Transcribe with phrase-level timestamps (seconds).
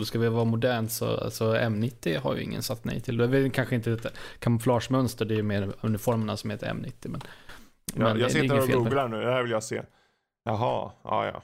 [0.00, 3.16] det ska vi vara modernt så alltså M90 har ju ingen sagt nej till.
[3.16, 4.06] Det är väl kanske inte ett
[4.38, 6.92] kamouflagemönster, det är mer uniformerna som heter M90.
[7.02, 7.20] Men,
[7.94, 9.82] ja, men jag sitter och googlar nu, det här vill jag se.
[10.44, 11.42] Jaha, ja ja.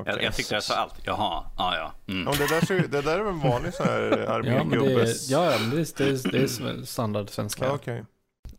[0.00, 0.14] Okej.
[0.16, 0.94] Jag, jag tyckte jag sa allt.
[1.04, 2.12] Jaha, ja ja.
[2.12, 2.24] Mm.
[2.24, 4.60] Det, där, ser det där är väl en vanlig sån här Ja, men det är,
[4.60, 5.30] armégubbes...
[5.30, 7.64] ja, ja, men det är, det är, det är standard svenska.
[7.64, 8.04] Ja, okej.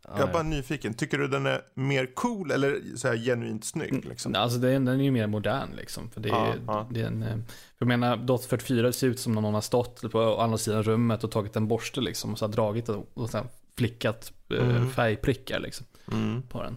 [0.08, 4.04] Jag är bara nyfiken, tycker du den är mer cool eller så här genuint snygg?
[4.04, 4.34] Liksom?
[4.34, 6.10] Alltså den, den är ju mer modern liksom.
[6.10, 6.86] För det är, Ja, ja.
[6.90, 7.36] Det är en, eh,
[7.78, 11.24] jag menar, Dot 44 ser ut som om någon har stått på andra sidan rummet
[11.24, 12.32] och tagit en borste liksom.
[12.32, 13.46] Och så dragit och, och sen
[13.78, 14.90] flickat eh, Mm.
[14.90, 16.42] färgprickar liksom Mm.
[16.42, 16.76] på den.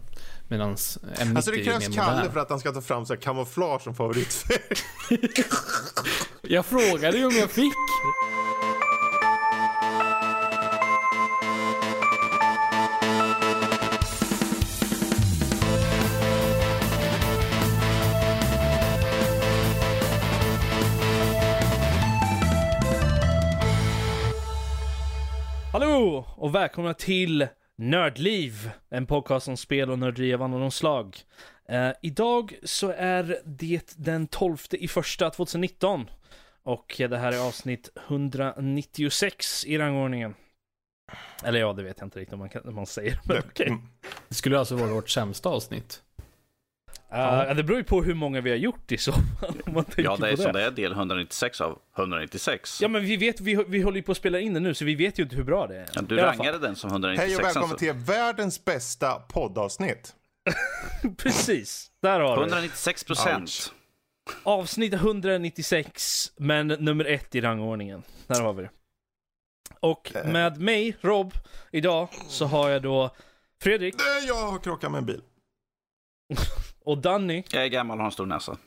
[0.50, 3.82] Medan M90 Alltså det krävs Kalle för att han ska ta fram så här kamouflage
[3.82, 4.60] som favoritfärg.
[6.42, 7.74] Jag frågade ju om jag fick.
[25.72, 31.18] Hallå och välkomna till Nördliv, en podcast om spel och nörderi av annan slag.
[31.70, 36.10] Eh, idag så är det den 12 i första 2019
[36.64, 40.36] och det här är avsnitt 196 i rangordningen.
[41.44, 43.68] Eller ja, det vet jag inte riktigt om man, kan, om man säger, men.
[43.68, 43.82] Mm.
[44.28, 46.04] Det skulle alltså vara vårt sämsta avsnitt.
[47.12, 49.84] Eh, det beror ju på hur många vi har gjort i så fall.
[49.96, 52.82] Ja, det är som det är del 196 av 196.
[52.82, 54.86] Ja men vi vet, vi, vi håller ju på att spela in det nu så
[54.86, 55.90] vi vet ju inte hur bra det är.
[55.94, 57.28] Ja, du rangade den som 196.
[57.28, 57.78] Hej och välkommen alltså.
[57.86, 60.16] till världens bästa poddavsnitt.
[61.18, 62.48] Precis, där har du det.
[62.48, 63.74] 196 procent.
[64.44, 68.04] Avsnitt 196, men nummer ett i rangordningen.
[68.28, 68.70] Där har vi det.
[69.80, 70.32] Och Eh.
[70.32, 71.34] med mig, Rob,
[71.72, 73.16] idag så har jag då
[73.62, 73.96] Fredrik
[74.28, 75.22] Jag har krockat med en bil.
[76.88, 78.58] och Danny Jag är gammal och har en stor näsa.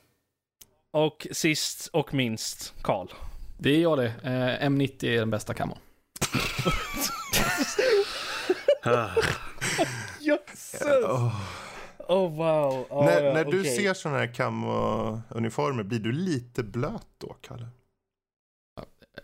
[0.91, 3.07] och sist och minst Karl.
[3.59, 4.07] Det är jag det.
[4.07, 5.81] Eh, M90 är den bästa kammaren.
[10.21, 10.83] Jösses!
[11.05, 11.41] Åh.
[12.09, 12.87] Oh wow.
[12.91, 13.77] Oh, när ja, när du okej.
[13.77, 17.67] ser sådana här camo-uniformer, blir du lite blöt då, Kalle?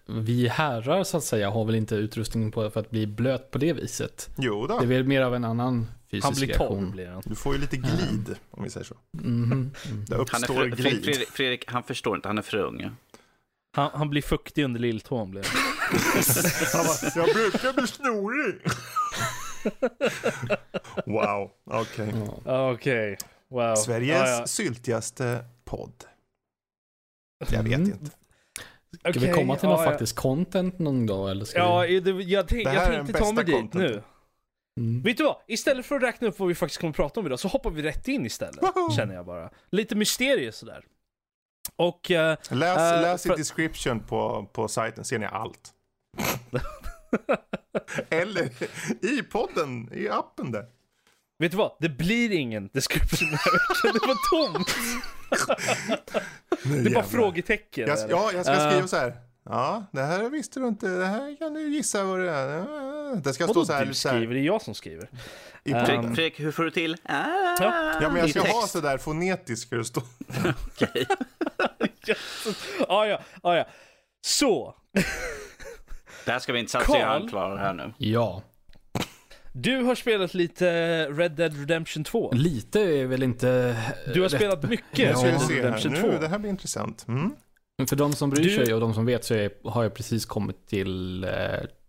[0.07, 3.59] Vi herrar så att säga har väl inte utrustning på för att bli blöt på
[3.59, 4.29] det viset.
[4.39, 4.79] Jo då.
[4.79, 6.91] Det är väl mer av en annan fysisk Han blir torr reaktion.
[6.91, 7.23] blir han.
[7.27, 8.95] Du får ju lite glid, om vi säger så.
[9.23, 9.71] Mm.
[10.09, 11.05] Det Han är uppstår för, glid.
[11.05, 12.91] Fredrik, Fredrik, han förstår inte, han är för ung.
[13.77, 15.73] Han, han blir fuktig under lilltån blir han.
[16.73, 18.61] Han bara, jag brukar bli snorig.
[21.07, 22.13] wow, okej.
[22.45, 22.53] Ja.
[22.53, 23.19] Ah, Okej,
[23.49, 23.75] wow.
[23.75, 24.47] Sveriges Ah, ja.
[24.47, 26.05] syltigaste podd.
[27.51, 27.83] Jag vet Mm.
[27.93, 28.11] inte.
[29.01, 29.91] Ska vi Okej, komma till ja, något ja.
[29.91, 31.99] faktiskt content någon dag eller ska Ja, vi...
[32.23, 33.81] jag, här jag är tänkte ta mig dit contenten.
[33.81, 34.03] nu.
[34.77, 35.03] Mm.
[35.03, 35.37] Vet du vad?
[35.47, 37.71] Istället för att räkna upp vad vi faktiskt kommer att prata om idag så hoppar
[37.71, 38.63] vi rätt in istället.
[38.63, 38.91] Woho!
[38.97, 39.51] Känner jag bara.
[39.71, 40.85] Lite mysterie sådär.
[41.77, 42.11] Och...
[42.11, 45.73] eh, Läs, Eh, läs i för- description på, på sajten, ser ni allt.
[48.09, 48.51] Eller
[49.05, 50.65] i podden, i appen där.
[51.39, 51.73] vet du vad?
[51.81, 54.01] Det blir ingen description här veckan.
[54.01, 54.75] Det var tomt.
[56.85, 57.89] Det är bara frågetecken.
[57.89, 59.17] Jag, ja, jag ska Eh, skriva så här.
[59.49, 60.89] Ja, det här visste du inte.
[60.89, 62.57] Det här kan du gissa vad det är.
[62.59, 64.35] Ja, Det ska stå så här, du skriver?
[64.35, 65.09] Det är jag som skriver.
[65.65, 66.15] i Eh, podden.
[66.15, 66.97] Fredrik, hur får du till?
[67.05, 67.15] Ah,
[67.61, 67.99] Ja.
[68.03, 68.55] Ja, men jag ska text.
[68.55, 70.03] ha så där fonetiskt ska det stå.
[70.67, 71.07] Okej.
[72.89, 73.67] ah, ja, ah, ja.
[74.21, 74.75] Så.
[76.25, 77.93] Det här ska vi inte i han klarar här nu.
[77.99, 78.43] Ja,
[79.53, 80.67] Du har spelat lite
[81.11, 82.31] Red Dead Redemption 2.
[82.33, 83.77] lite är väl inte...
[84.15, 84.39] Du har rätt.
[84.39, 85.63] spelat mycket ska Red Dead se här.
[85.63, 86.07] Redemption 2.
[86.07, 87.05] Nu, det här blir intressant.
[87.09, 87.37] Mm.
[87.79, 89.95] Men För de som bryr Du- sig och de som vet så är, har jag
[89.95, 91.31] precis kommit till eh,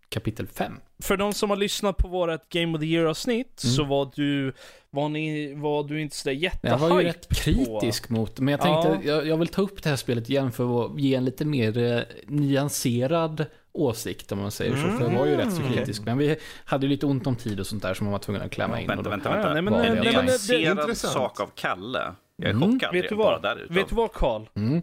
[0.09, 0.79] kapitel 5.
[1.03, 3.75] För de som har lyssnat på vårt Game of the Year-avsnitt Mm.
[3.75, 4.53] så var du,
[4.89, 8.61] var, ni, var du inte sådär Jag var ju jättehype rätt kritisk mot, men jag
[8.61, 11.45] tänkte jag, jag vill ta upp det här spelet igen för att ge en lite
[11.45, 14.81] mer eh, nyanserad åsikt om man säger så.
[14.97, 15.73] För jag var ju rätt så Mm.
[15.73, 16.01] kritisk.
[16.05, 18.41] Men vi hade ju lite ont om tid och sånt där som man var tvungen
[18.41, 18.89] att klämma in.
[18.89, 19.53] och Vänta, vänta, Ja, vänta.
[19.53, 21.13] nej, men- Var nej, det men jag det- Nyanserad intressant.
[21.13, 22.13] sak av Kalle.
[22.35, 22.71] Jag är Mm.
[22.73, 23.45] chockad Vet du vad?
[23.69, 24.41] Vet du vad Karl?
[24.55, 24.81] Mm,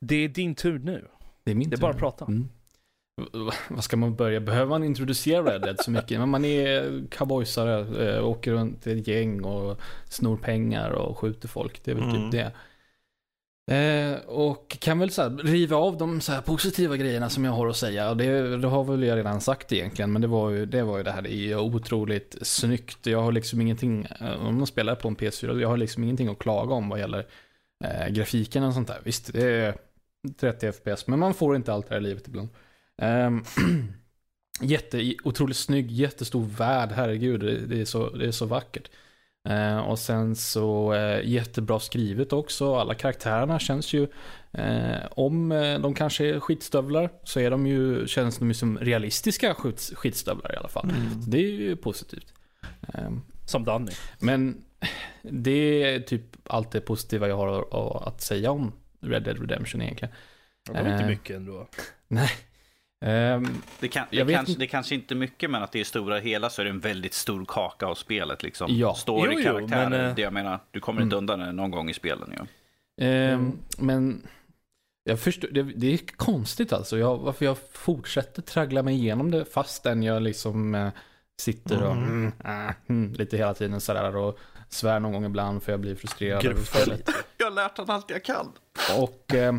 [0.00, 1.04] Det är din tur nu.
[1.44, 1.82] det är min Det är tur.
[1.82, 2.24] bara att prata.
[2.24, 2.48] Mm.
[3.70, 4.40] Vad ska man börja?
[4.40, 6.18] Behöver man introducera Red Dead så mycket?
[6.20, 11.48] Men man är cowboysare, eh, åker runt i ett gäng och snor pengar och skjuter
[11.48, 11.84] folk.
[11.84, 12.30] Det är väl Mm.
[12.30, 12.52] typ det.
[13.70, 17.52] Eh, och kan väl så här, riva av de så här positiva grejerna som jag
[17.52, 18.10] har att säga.
[18.10, 20.12] Och det, det har väl jag redan sagt egentligen.
[20.12, 21.22] Men det var ju det, var ju det här.
[21.22, 23.06] Det är otroligt snyggt.
[23.06, 26.28] Jag har liksom ingenting, eh, om man spelar på en PS4, jag har liksom ingenting
[26.28, 27.26] att klaga om vad gäller
[27.84, 29.00] eh, grafiken och sånt där.
[29.04, 29.74] Visst, det är
[30.40, 32.48] 30 FPS, men man får inte allt det här i livet ibland.
[33.02, 33.44] Um,
[34.60, 38.90] jätte, otroligt snygg, jättestor värld, herregud, det, det, är så, det är så vackert.
[39.48, 42.74] Eh, och sen så eh, jättebra skrivet också.
[42.74, 44.06] Alla karaktärerna känns ju,
[44.52, 48.78] eh, om eh, de kanske är skitstövlar, så är de ju, känns de ju som
[48.78, 50.90] realistiska skit, skitstövlar i alla fall.
[50.90, 51.06] Mm.
[51.26, 52.34] Det är ju positivt.
[52.94, 53.10] Eh,
[53.46, 53.92] Som Danny.
[54.18, 54.64] men
[55.22, 60.14] det är typ allt det positiva jag har att säga om Red Dead Redemption egentligen.
[60.66, 61.06] Det var inte Eh.
[61.06, 61.68] mycket ändå.
[63.04, 63.46] Ehm,
[63.80, 66.18] Det, kan, det, kanske, inte- det kanske inte är mycket, men att det är stora
[66.18, 68.42] hela så är det en väldigt stor kaka av spelet.
[68.42, 68.66] Liksom.
[68.70, 68.94] Ja.
[68.94, 70.60] Story, Jo, jo, karaktärer, men, eh, det jag menar.
[70.70, 72.32] Du kommer inte undan det någon gång i spelen.
[72.36, 72.46] Ja.
[73.04, 73.58] ehm, Mm.
[73.78, 74.26] Men
[75.04, 76.98] jag förstår, det, det är konstigt alltså.
[76.98, 80.88] Jag, varför jag fortsätter traggla mig igenom det fastän jag liksom eh,
[81.40, 82.32] sitter och Mm.
[82.44, 85.94] mm, äh, mm, lite hela tiden sådär och svär någon gång ibland för jag blir
[85.94, 86.42] frustrerad.
[87.36, 88.52] Jag har lärt han allt jag kan.
[88.98, 89.54] Och eh,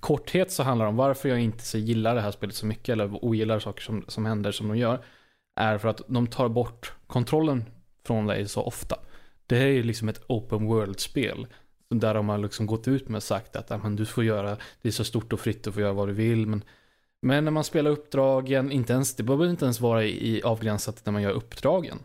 [0.00, 2.88] korthet så handlar det om varför jag inte så gillar det här spelet så mycket
[2.88, 5.04] eller ogillar saker som, som händer som de gör.
[5.56, 7.64] Är för att de tar bort kontrollen
[8.06, 8.98] från dig så ofta.
[9.46, 11.46] Det här är ju liksom ett open world-spel.
[11.90, 14.88] Där de har liksom gått ut med sagt att "Ja, men du får göra, det
[14.88, 16.46] är så stort och fritt, du får göra vad du vill.
[16.46, 16.64] Men,
[17.22, 21.06] men när man spelar uppdragen, inte ens, det behöver inte ens vara i, i avgränsat
[21.06, 21.98] när man gör uppdragen.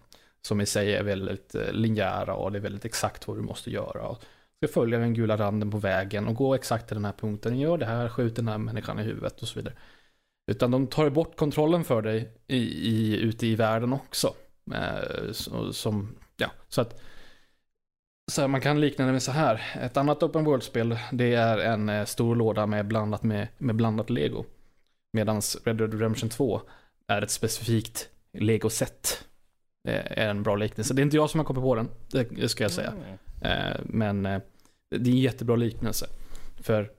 [0.48, 3.72] Som i sig är väldigt eh, linjära och det är väldigt exakt vad du måste
[3.72, 4.16] göra.
[4.60, 7.60] Du ska följa den gula randen på vägen och gå exakt till den här punkten.
[7.60, 9.74] Gör det här, skjut den här människan i huvudet och så vidare.
[10.52, 12.58] Utan de tar bort kontrollen för dig i,
[12.90, 14.34] i, ute i världen också.
[14.74, 17.02] Eh, så, som, ja, så att
[18.32, 19.62] så här, man kan likna det med så här.
[19.82, 24.10] Ett annat open world-spel det är en eh, stor låda med blandat, med, med blandat
[24.10, 24.46] lego.
[25.14, 26.62] Medan Red Dead Redemption 2
[27.08, 29.26] är ett specifikt lego-set.
[29.84, 30.94] Det är en bra liknelse.
[30.94, 32.94] Det är inte jag som har kommit på den, det, ska jag säga.
[33.42, 33.70] Mm.
[33.72, 34.42] Eh, Men eh,
[34.90, 36.06] det är en jättebra liknelse.
[36.62, 36.92] För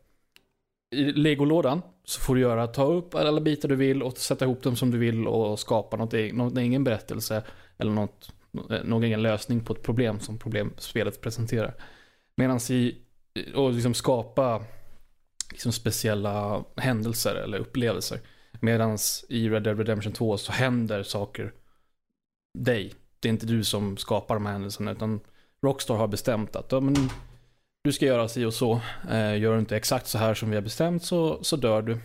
[0.95, 4.63] i legolådan så får du göra, ta upp alla bitar du vill och sätta ihop
[4.63, 7.43] dem som du vill och skapa något, någon egen berättelse
[7.79, 8.33] eller något,
[8.85, 11.75] någon egen lösning på ett problem som problemspelet presenterar.
[12.37, 12.97] Medan i,
[13.55, 14.65] och liksom skapa
[15.51, 18.19] liksom speciella händelser eller upplevelser.
[18.61, 18.99] Medan
[19.29, 21.53] i Red Dead Redemption 2 så händer saker
[22.55, 22.95] dig.
[23.21, 25.21] Det är inte du som skapar de här händelserna utan
[25.63, 26.95] Rockstar har bestämt att ja, men,
[27.85, 28.81] du ska göra si och så.
[29.11, 31.99] Eh, gör du inte exakt så här som vi har bestämt så, så dör du.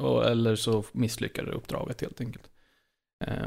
[0.00, 2.50] Och, eller så misslyckar du uppdraget helt enkelt.
[3.24, 3.46] Eh,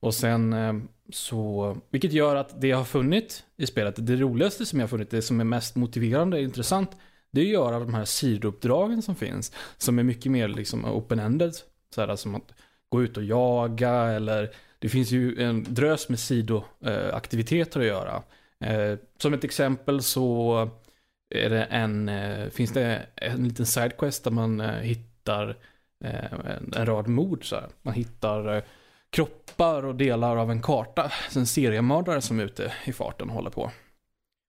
[0.00, 0.74] och sen eh,
[1.10, 4.88] så, vilket gör att det jag har funnit i spelet, det roligaste som jag har
[4.88, 6.90] funnit, det som är mest motiverande och intressant,
[7.30, 9.52] det är att göra de här sidouppdragen som finns.
[9.76, 11.52] Som är mycket mer liksom open-ended.
[11.94, 12.54] Så här, som att
[12.88, 18.22] gå ut och jaga eller det finns ju en drös med sidoaktiviteter att göra.
[18.60, 20.70] Eh, som ett exempel så
[21.34, 25.56] är det en, eh, finns det en liten sidequest där man eh, hittar
[26.04, 27.48] en, en rad mord.
[27.48, 27.68] Så här.
[27.82, 28.62] Man hittar
[29.10, 31.12] kroppar och delar av en karta.
[31.30, 33.70] Så en seriemördare som är ute i farten och håller på.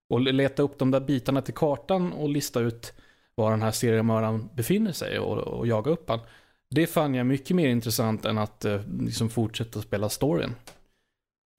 [0.09, 2.93] Och leta upp de där bitarna till kartan och lista ut
[3.35, 6.19] var den här seriemördaren befinner sig och, och jaga upp han.
[6.69, 10.55] Det fann jag mycket mer intressant än att eh, liksom fortsätta spela storyn.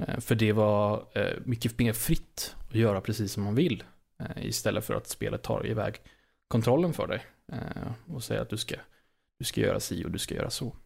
[0.03, 3.85] Eh, för det var eh, mycket mer fritt att göra precis som man vill.
[4.19, 6.01] Eh, istället för att spelet tar iväg
[6.49, 7.27] kontrollen för dig.
[7.53, 8.77] Eh, och säger att du ska,
[9.39, 10.77] du ska göra si och du ska göra så.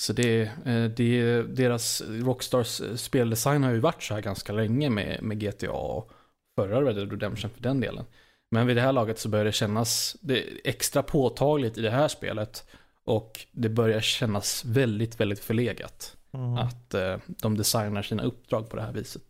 [0.00, 4.90] Så det, eh, det, deras Rockstars eh, speldesign har ju varit så här ganska länge
[4.90, 6.12] med, med GTA och
[6.54, 8.04] förra Red Dead Redemption för den delen.
[8.50, 12.08] Men vid det här laget så börjar det kännas det extra påtagligt i det här
[12.08, 12.66] spelet.
[13.04, 16.16] Och det börjar kännas väldigt, väldigt förlegat.
[16.32, 16.54] Mm.
[16.56, 19.22] Att eh, de designar sina uppdrag på det här viset.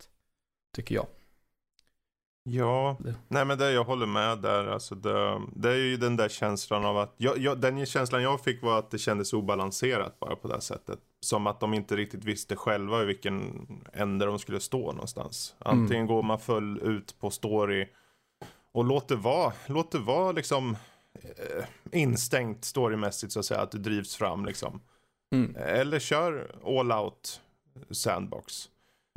[0.75, 1.07] Tycker jag.
[2.43, 4.65] Ja, Det- nej men det jag håller med där.
[4.67, 8.43] Alltså det, det är ju den där känslan av att, jag, jag, den känslan jag
[8.43, 10.99] fick var att det kändes obalanserat bara på det här sättet.
[11.19, 15.55] Som att de inte riktigt visste själva i vilken ände de skulle stå någonstans.
[15.59, 17.87] Antingen går man full ut på story
[18.73, 20.77] och låt det vara, låt det vara liksom
[21.13, 24.81] eh, instängt storymässigt så att säga, att du drivs fram liksom.
[25.35, 25.55] Mm.
[25.55, 27.41] Eller kör all out
[27.91, 28.69] sandbox.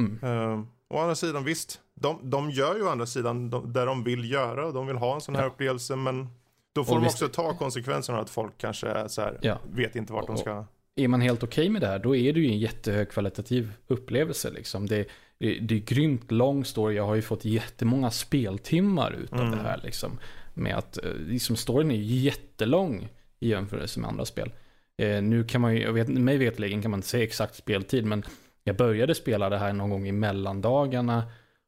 [0.03, 0.25] Mm.
[0.39, 4.05] Uh, å andra sidan visst, de, de gör ju å andra sidan de, där de
[4.05, 4.71] vill göra.
[4.73, 5.49] De vill ha en sån här Ja.
[5.49, 6.29] upplevelse men
[6.75, 9.59] då får Och de visst- också ta konsekvenserna att folk kanske så här, Ja.
[9.73, 10.65] vet inte vart de Och- ska.
[10.97, 14.51] Är man helt okej med det här, då är det ju en jättehögkvalitativ upplevelse.
[14.51, 14.87] Liksom.
[14.87, 15.07] Det,
[15.39, 16.97] det, är grymt lång story.
[16.97, 19.51] Jag har ju fått jättemånga speltimmar ut av Mm.
[19.51, 19.81] det här.
[19.85, 20.19] Liksom.
[20.55, 23.09] Med att, eh, liksom, storyn är ju jättelång
[23.41, 24.53] i jämförelse med andra spel.
[24.97, 28.05] Eh, nu kan man ju, jag vet, mig vetligen kan man inte säga exakt speltid,
[28.05, 28.23] men
[28.65, 31.25] jag började spela det här någon gång i mellandagarna.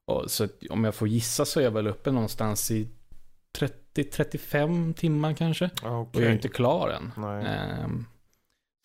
[0.07, 2.89] Och, så om jag får gissa så är jag väl uppe någonstans i
[3.95, 5.71] 30-35 timmar kanske.
[5.83, 7.13] Ah, Och jag är inte klar än.
[7.17, 7.45] Nej.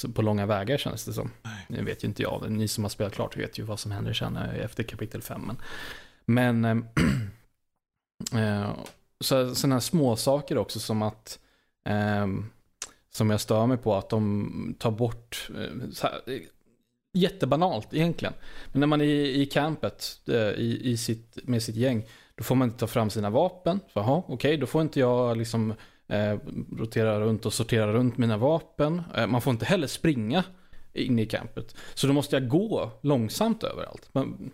[0.05, 1.31] Ehm, på långa vägar känns det som.
[1.67, 4.13] Det vet ju inte jag, ni som har spelat klart vet ju vad som händer
[4.13, 5.51] sen eh, efter kapitel 5.
[6.25, 6.86] Men, men
[8.34, 8.72] äh,
[9.20, 11.39] så, sådana här små saker också som att
[11.86, 12.27] äh,
[13.13, 15.50] som jag stör mig på att de tar bort
[15.93, 16.22] så här,
[17.13, 18.34] jättebanalt egentligen.
[18.72, 20.22] Men när man är i, i campet
[20.58, 22.05] i, i sitt, med sitt gäng
[22.36, 23.79] då får man inte ta fram sina vapen.
[23.93, 25.74] Jaha, okej, okay, då får inte jag liksom
[26.12, 26.38] eh,
[26.77, 29.01] rotera runt och sortera runt mina vapen.
[29.15, 30.44] Eh, man får inte heller springa
[30.94, 31.75] in i campet.
[31.94, 34.10] Så då måste jag gå långsamt överallt.
[34.12, 34.51] Men,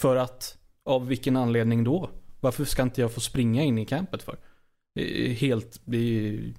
[0.00, 2.10] för att, av vilken anledning då?
[2.40, 4.36] Varför ska inte jag få springa in i campet för?
[4.94, 6.54] Det är helt, det är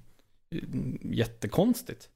[0.50, 0.58] eh,
[1.02, 2.08] jättekonstigt.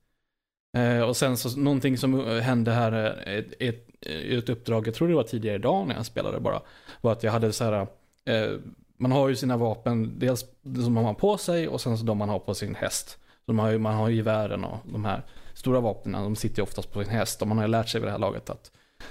[0.76, 2.92] Eh, och sen så någonting som hände här,
[3.26, 6.62] eh, ett, ett, ett uppdrag, jag tror det var tidigare idag när jag spelade bara,
[7.00, 7.86] var att jag hade så här
[8.24, 8.58] Eh,
[9.00, 10.44] man har ju sina vapen, dels
[10.84, 13.18] som man har på sig och sen så de man har på sin häst.
[13.46, 15.22] Så man har ju, man har gevären och de här
[15.54, 17.42] stora vapnen, de sitter ju oftast på sin häst.
[17.42, 18.70] Och man har ju lärt sig vid det här laget att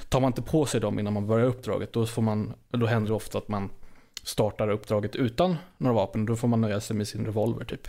[0.10, 3.08] tar man inte på sig dem innan man börjar uppdraget, då, får man, då händer
[3.10, 3.70] det ofta att man
[4.24, 6.26] startar uppdraget utan några vapen.
[6.26, 7.88] Då får man nöja sig med sin revolver typ.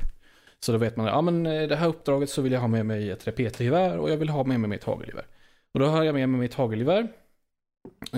[0.60, 2.86] Så då vet man, ja men i det här uppdraget så vill jag ha med
[2.86, 5.26] mig ett repetergevär och jag vill ha med mig mitt hagelgevär.
[5.74, 7.08] Och då har jag med mig mitt hagelgevär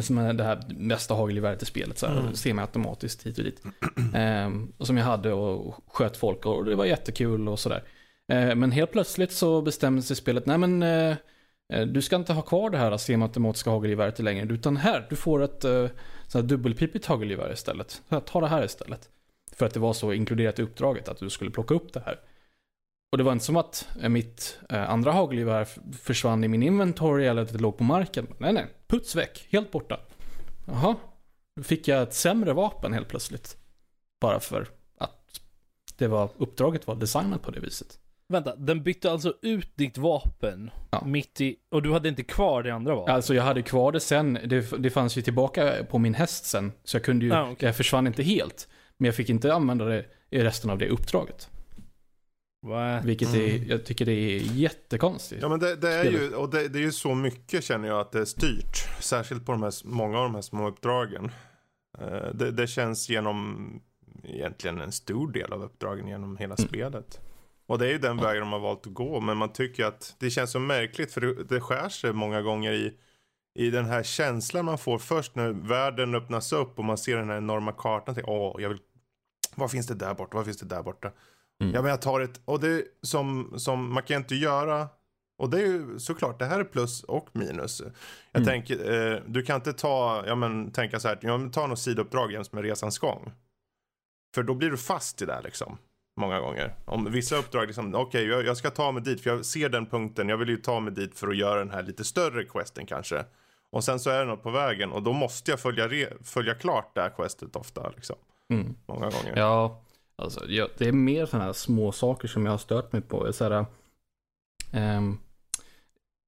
[0.00, 2.34] som är det här bästa hagelgeväret i spelet, så här, mm.
[2.34, 3.62] semiautomatiskt hit och dit.
[4.14, 7.82] Ehm, och som jag hade och sköt folk och det var jättekul och sådär.
[8.28, 11.16] Ehm, men helt plötsligt så bestämde sig spelet, nej men eh,
[11.72, 15.42] eh du ska inte ha kvar det här semiautomatiska hagelgeväret längre, utan här, du får
[15.42, 18.02] ett eh, dubbelpipigt hagelgevär istället.
[18.24, 19.08] Ta det här istället.
[19.56, 22.20] För att det var så inkluderat i uppdraget att du skulle plocka upp det här.
[23.12, 25.68] Och det var inte som att eh, mitt eh, andra hagelgevär
[26.02, 28.26] försvann i min inventory eller att det låg på marken.
[28.38, 28.66] Nej, nej.
[28.86, 29.48] Puts väck.
[29.50, 30.00] Helt borta.
[30.66, 30.96] Jaha.
[31.56, 33.56] Då fick jag ett sämre vapen helt plötsligt.
[34.20, 35.40] Bara för att
[35.96, 37.98] det var, uppdraget var designat på det viset.
[38.28, 41.04] Vänta, den bytte alltså ut ditt vapen ja.
[41.06, 43.14] mitt i, och du hade inte kvar det andra vapnet?
[43.14, 46.72] Alltså jag hade kvar det sen, det, det fanns ju tillbaka på min häst sen.
[46.84, 47.66] Så jag kunde ju, ah, okay.
[47.66, 48.68] det försvann inte helt.
[48.98, 51.48] Men jag fick inte använda det i resten av det uppdraget.
[52.62, 53.04] What?
[53.04, 53.68] Vilket är, mm.
[53.68, 55.42] jag tycker det är jättekonstigt.
[55.42, 58.00] Ja men det, det är ju, och det, det, är ju så mycket känner jag
[58.00, 58.76] att det är styrt.
[59.00, 61.30] Särskilt på de här, många av de här små uppdragen.
[62.00, 63.80] Uh, det, det, känns genom
[64.24, 66.68] egentligen en stor del av uppdragen genom hela mm.
[66.68, 67.20] spelet.
[67.66, 69.20] Och det är ju den vägen de har valt att gå.
[69.20, 72.72] Men man tycker att det känns så märkligt för det, det skär sig många gånger
[72.72, 72.94] i,
[73.54, 77.30] i den här känslan man får först när världen öppnas upp och man ser den
[77.30, 78.16] här enorma kartan.
[78.24, 78.78] Åh, jag vill,
[79.54, 80.36] vad finns det där borta?
[80.36, 81.12] Vad finns det där borta?
[81.62, 81.74] Mm.
[81.74, 84.88] Ja men jag tar ett, och det som, som man kan inte göra
[85.38, 87.82] och det är ju såklart, det här är plus och minus.
[88.32, 88.46] Jag mm.
[88.46, 91.78] tänker, eh, du kan inte ta, ja men tänka så här, ja men ta något
[91.78, 93.32] sidouppdrag jäms med resans gång.
[94.34, 95.78] För då blir du fast i det liksom.
[96.16, 96.74] Många gånger.
[96.84, 99.68] Om vissa uppdrag liksom, okej okay, jag, jag, ska ta mig dit för jag ser
[99.68, 102.44] den punkten, jag vill ju ta mig dit för att göra den här lite större
[102.44, 103.24] questen kanske.
[103.70, 106.54] Och sen så är det något på vägen och då måste jag följa, re, följa
[106.54, 108.16] klart det här questet ofta liksom.
[108.50, 108.74] Mm.
[108.86, 109.32] Många gånger.
[109.36, 109.82] Ja,
[110.16, 113.32] Alltså, jag, det är mer sådana här små saker som jag har stört mig på.
[113.32, 113.66] Så här,
[114.72, 115.20] um,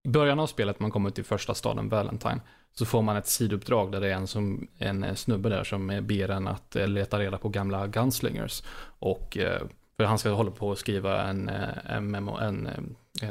[0.04, 2.40] I början av spelet, man kommer till första staden Valentine,
[2.74, 6.00] så får man ett sidouppdrag där det är en, som, en eh, snubbe där som
[6.02, 8.62] ber en att eh, leta reda på gamla gunslingers.
[8.98, 9.62] Och eh,
[9.96, 11.48] för han ska hålla på att skriva en,
[11.84, 12.68] en, memo, en,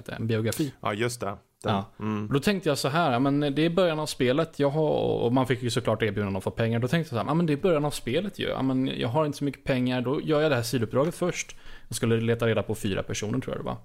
[0.08, 0.74] en biografi.
[0.82, 1.38] Ja, just det.
[1.64, 1.86] Ja.
[2.00, 2.30] Mm.
[2.34, 4.90] Då tänkte jag så här, men det är början av spelet, jag har,
[5.24, 6.80] och man fick ju såklart erbjudande om att få pengar.
[6.80, 8.48] Då tänkte jag så här, men det är början av spelet ju.
[8.48, 11.56] Ja, men jag har inte så mycket pengar, då gör jag det här sidouppdraget först.
[11.88, 13.78] Jag skulle leta reda på fyra personer tror jag det var.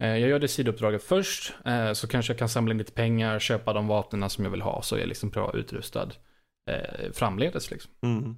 [0.00, 3.38] Eh, jag gör det sidouppdraget först, eh, så kanske jag kan samla in lite pengar,
[3.38, 6.08] köpa de vapnen som jag vill ha, så är jag liksom bra utrustad
[6.70, 7.90] eh, framledes liksom.
[8.02, 8.36] Mm.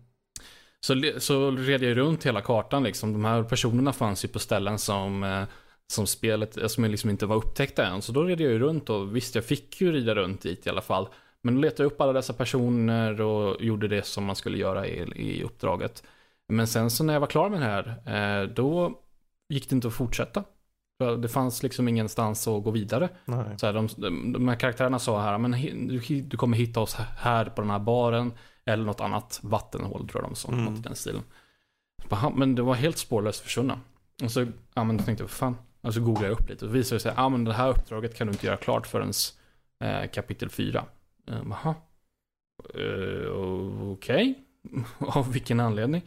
[0.80, 3.12] Så, så red jag runt hela kartan liksom.
[3.12, 5.46] De här personerna fanns ju på ställen som
[5.92, 8.02] som spelet, som liksom inte var upptäckta än.
[8.02, 10.70] Så då red jag ju runt och visst, jag fick ju rida runt dit i
[10.70, 11.08] alla fall.
[11.42, 14.87] Men då letade jag upp alla dessa personer och gjorde det som man skulle göra
[14.87, 16.02] i, i uppdraget.
[16.49, 19.00] Men sen så när jag var klar med det här, eh, då
[19.49, 20.44] gick det inte att fortsätta.
[21.22, 23.08] Det fanns liksom ingenstans att gå vidare.
[23.56, 23.88] Så här, de,
[24.32, 25.50] de här karaktärerna sa här, men
[25.88, 28.32] du, du kommer hitta oss här på den här baren.
[28.64, 30.64] Eller något annat vattenhål tror jag de sa, mm.
[30.64, 31.22] något i den stilen.
[32.34, 33.80] Men det var helt spårlöst försvunna.
[34.22, 36.74] Och så, ja men då tänkte jag, fan, och så googlar jag upp lite och
[36.74, 39.12] visar det sig att ah, men det här uppdraget kan du inte göra klart förrän
[39.80, 40.84] eh, kapitel 4.
[41.28, 41.74] Eh, jaha.
[42.74, 43.30] Eh,
[43.92, 44.34] Okej.
[44.68, 44.84] Okay.
[44.98, 46.02] Av vilken anledning?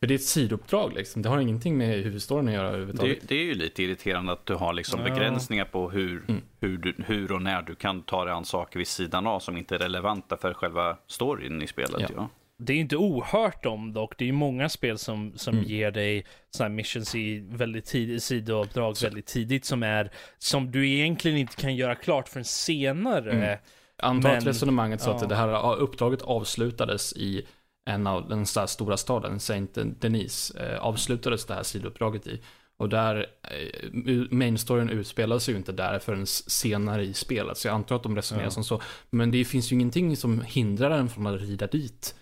[0.00, 1.22] För det är ett sidouppdrag liksom.
[1.22, 3.20] Det har ingenting med huvudstoryn att göra överhuvudtaget.
[3.20, 5.04] Det, det är ju lite irriterande att du har liksom ja.
[5.04, 6.42] begränsningar på hur, mm.
[6.60, 9.56] hur, du, hur och när du kan ta dig an saker vid sidan av som
[9.56, 12.00] inte är relevanta för själva storyn i spelet.
[12.00, 12.08] Ja.
[12.16, 12.28] ja.
[12.60, 14.18] Det är inte ohört om dock.
[14.18, 15.68] Det är ju många spel som, som Mm.
[15.68, 20.88] ger dig sådana här missions i väldigt tidigt, sidouppdrag väldigt tidigt som är, som du
[20.88, 23.32] egentligen inte kan göra klart förrän senare.
[23.32, 23.58] Mm.
[24.02, 25.14] Antar att resonemanget så ja.
[25.16, 27.46] att det här uppdraget avslutades i
[27.90, 32.40] en av den så stora staden, Saint Denis, eh, avslutades det här sidouppdraget i.
[32.76, 37.58] Och där, eh, main storyn utspelar sig ju inte där förrän senare i spelet.
[37.58, 38.50] Så jag antar att de resonerar Ja.
[38.50, 38.80] som så.
[39.10, 42.14] Men det finns ju ingenting som hindrar en från att rida dit.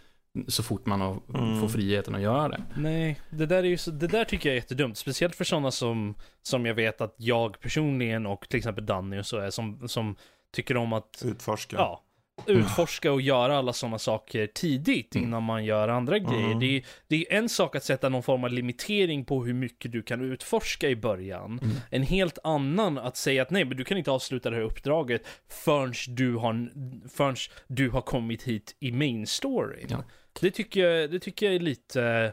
[0.49, 1.61] Så fort man har, Mm.
[1.61, 2.63] får friheten att göra det.
[2.77, 4.99] Nej, det där, är ju så, det där tycker jag är jättedumt.
[4.99, 9.27] Speciellt för sådana som, som jag vet att jag personligen och till exempel Danny och
[9.27, 10.17] så är som, som
[10.53, 11.77] tycker om att Utforska.
[11.77, 12.03] ja,
[12.47, 15.29] utforska och göra alla sådana saker tidigt Mm.
[15.29, 16.47] innan man gör andra grejer.
[16.47, 16.59] Mm.
[16.61, 19.93] Det, är, det är en sak att sätta någon form av limitering på hur mycket
[19.93, 21.59] du kan utforska i början.
[21.63, 21.77] Mm.
[21.91, 25.23] En helt annan att säga att nej, men du kan inte avsluta det här uppdraget
[25.49, 26.69] förrän du har,
[27.09, 29.87] förrän du har kommit hit i main storyn.
[29.91, 30.05] Ja.
[30.41, 32.33] Det, tycker jag, det tycker jag är lite,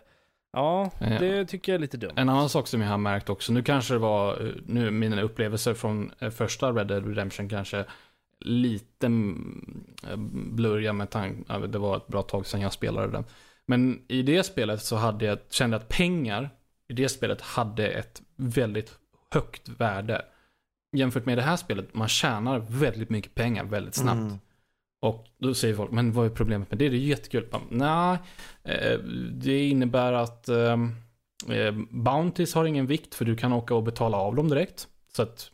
[0.53, 1.07] ja, Ja.
[1.19, 2.11] det tycker jag är lite dumt.
[2.15, 5.21] En annan sak som jag har märkt också, nu kanske det var, eh, nu mina
[5.21, 7.85] upplevelser från eh, första Red Dead Redemption kanske
[8.39, 9.85] lite mm,
[10.55, 13.23] blurriga med tanke, det var ett bra tag sedan jag spelade det.
[13.65, 16.49] Men i det spelet så hade jag, kände jag att pengar
[16.87, 18.97] i det spelet hade ett väldigt
[19.31, 20.25] högt värde.
[20.95, 24.19] Jämfört med det här spelet, man tjänar väldigt mycket pengar väldigt snabbt.
[24.19, 24.39] Mm.
[25.01, 26.89] Och då säger folk, men vad är problemet med det?
[26.89, 27.47] Det är ju jättekul.
[27.69, 28.17] Nej,
[28.63, 28.99] eh,
[29.31, 30.77] det innebär att eh,
[31.49, 34.87] eh, Bounties har ingen vikt för du kan åka och betala av dem direkt.
[35.15, 35.51] Så att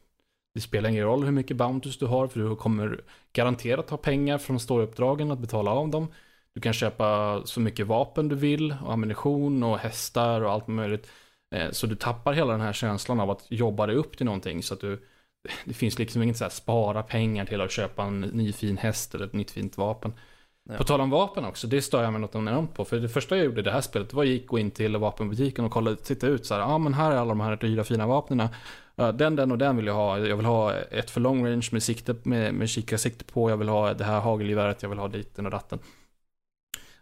[0.53, 3.01] det spelar ingen roll hur mycket Bounties du har för du kommer
[3.33, 6.07] garanterat ha pengar från storyuppdragen att betala av dem.
[6.53, 11.09] Du kan köpa så mycket vapen du vill och ammunition och hästar och allt möjligt.
[11.55, 14.63] Eh, så du tappar hela den här känslan av att jobba dig upp till någonting
[14.63, 14.99] så att du
[15.65, 19.15] det finns liksom inget så här spara pengar till att köpa en ny fin häst
[19.15, 20.13] eller ett nytt fint vapen.
[20.69, 20.77] Ja.
[20.77, 22.85] På tal om vapen också, det stör jag mig något enormt på.
[22.85, 24.97] För det första jag gjorde i det här spelet var att gick gå in till
[24.97, 27.55] vapenbutiken och kolla, titta ut så här, ja ah, men här är alla de här
[27.55, 28.47] dyra fina vapnen.
[28.95, 30.19] Den, den och den vill jag ha.
[30.19, 33.49] Jag vill ha ett för long range med, sikte, med, med kikarsikte på.
[33.49, 35.79] Jag vill ha det här hagelgeväret, jag vill ha ditten och ratten.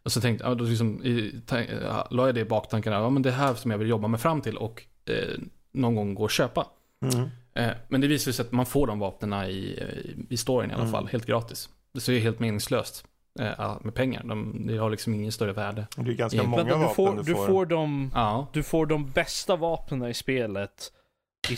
[0.03, 1.41] Och så tänkte jag, ja, då liksom, i,
[1.83, 4.19] ja, la jag det i baktankarna, ja men det här som jag vill jobba mig
[4.19, 5.39] fram till och eh,
[5.71, 6.67] någon gång gå och köpa.
[7.01, 7.29] Mm.
[7.53, 10.73] Eh, Men det visar sig att man får de vapnen i, i, i storyn i
[10.73, 10.91] alla Mm.
[10.91, 11.69] fall, helt gratis.
[11.93, 13.05] Det så är helt meningslöst
[13.39, 14.23] eh, med pengar.
[14.23, 15.87] De, det har liksom ingen större värde.
[15.95, 17.65] Det är ganska Ja, många Vänta, du vapen får, du du får.
[17.65, 18.47] de, Ja.
[18.53, 20.91] du får de bästa vapnen i spelet
[21.49, 21.55] i,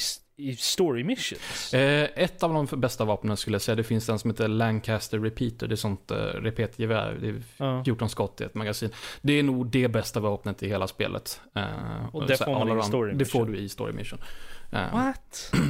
[0.49, 1.73] i story missions.
[1.73, 5.19] Eh, ett av de bästa vapnen skulle jag säga, det finns en som heter Lancaster
[5.19, 5.67] Repeater.
[5.67, 7.17] Det är sånt eh, repetgevär.
[7.21, 7.83] Det är Ja.
[7.83, 8.89] 14 skott i ett magasin.
[9.21, 11.41] Det är nog det bästa vapnet i hela spelet.
[11.55, 11.65] Eh,
[12.15, 13.51] Och det får man i story Det får mission.
[13.53, 14.19] du i story mission.
[14.71, 15.53] Eh, What?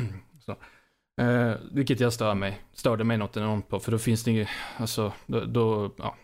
[1.22, 2.62] Eh, vilket jag stör mig.
[2.74, 3.80] Störde mig något enormt på.
[3.80, 4.46] För då finns det ju,
[4.78, 6.16] alltså, då, då ja.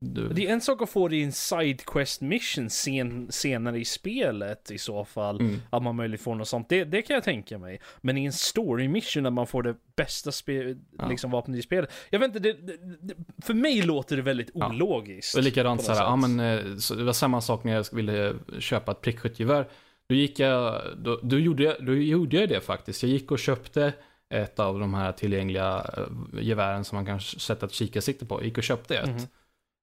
[0.00, 3.84] Du, Det är en sak att få det i en sidequest mission sen, senare i
[3.84, 5.40] spelet i så fall.
[5.40, 5.60] mm.
[5.70, 6.68] Att man möjligen får något sånt.
[6.68, 7.80] Det, det kan jag tänka mig.
[8.00, 11.08] Men i en story mission där man får det bästa spe, Ja.
[11.08, 11.92] liksom, vapnet i spelet.
[12.10, 12.52] Jag vet inte, det,
[13.00, 13.14] det,
[13.44, 14.68] för mig låter det väldigt Ja.
[14.68, 15.36] ologiskt.
[15.36, 18.34] Och likadant så här, ja men eh, så det var samma sak när jag ville
[18.58, 19.68] köpa ett prickskyttegevär.
[20.08, 23.02] Då gick jag, då, då, gjorde jag, då gjorde jag det faktiskt.
[23.02, 23.92] Jag gick och köpte
[24.30, 28.34] ett av de här tillgängliga eh, gevären som man kan sätta ett kikarsikte på.
[28.34, 29.28] Jag gick och köpte ett.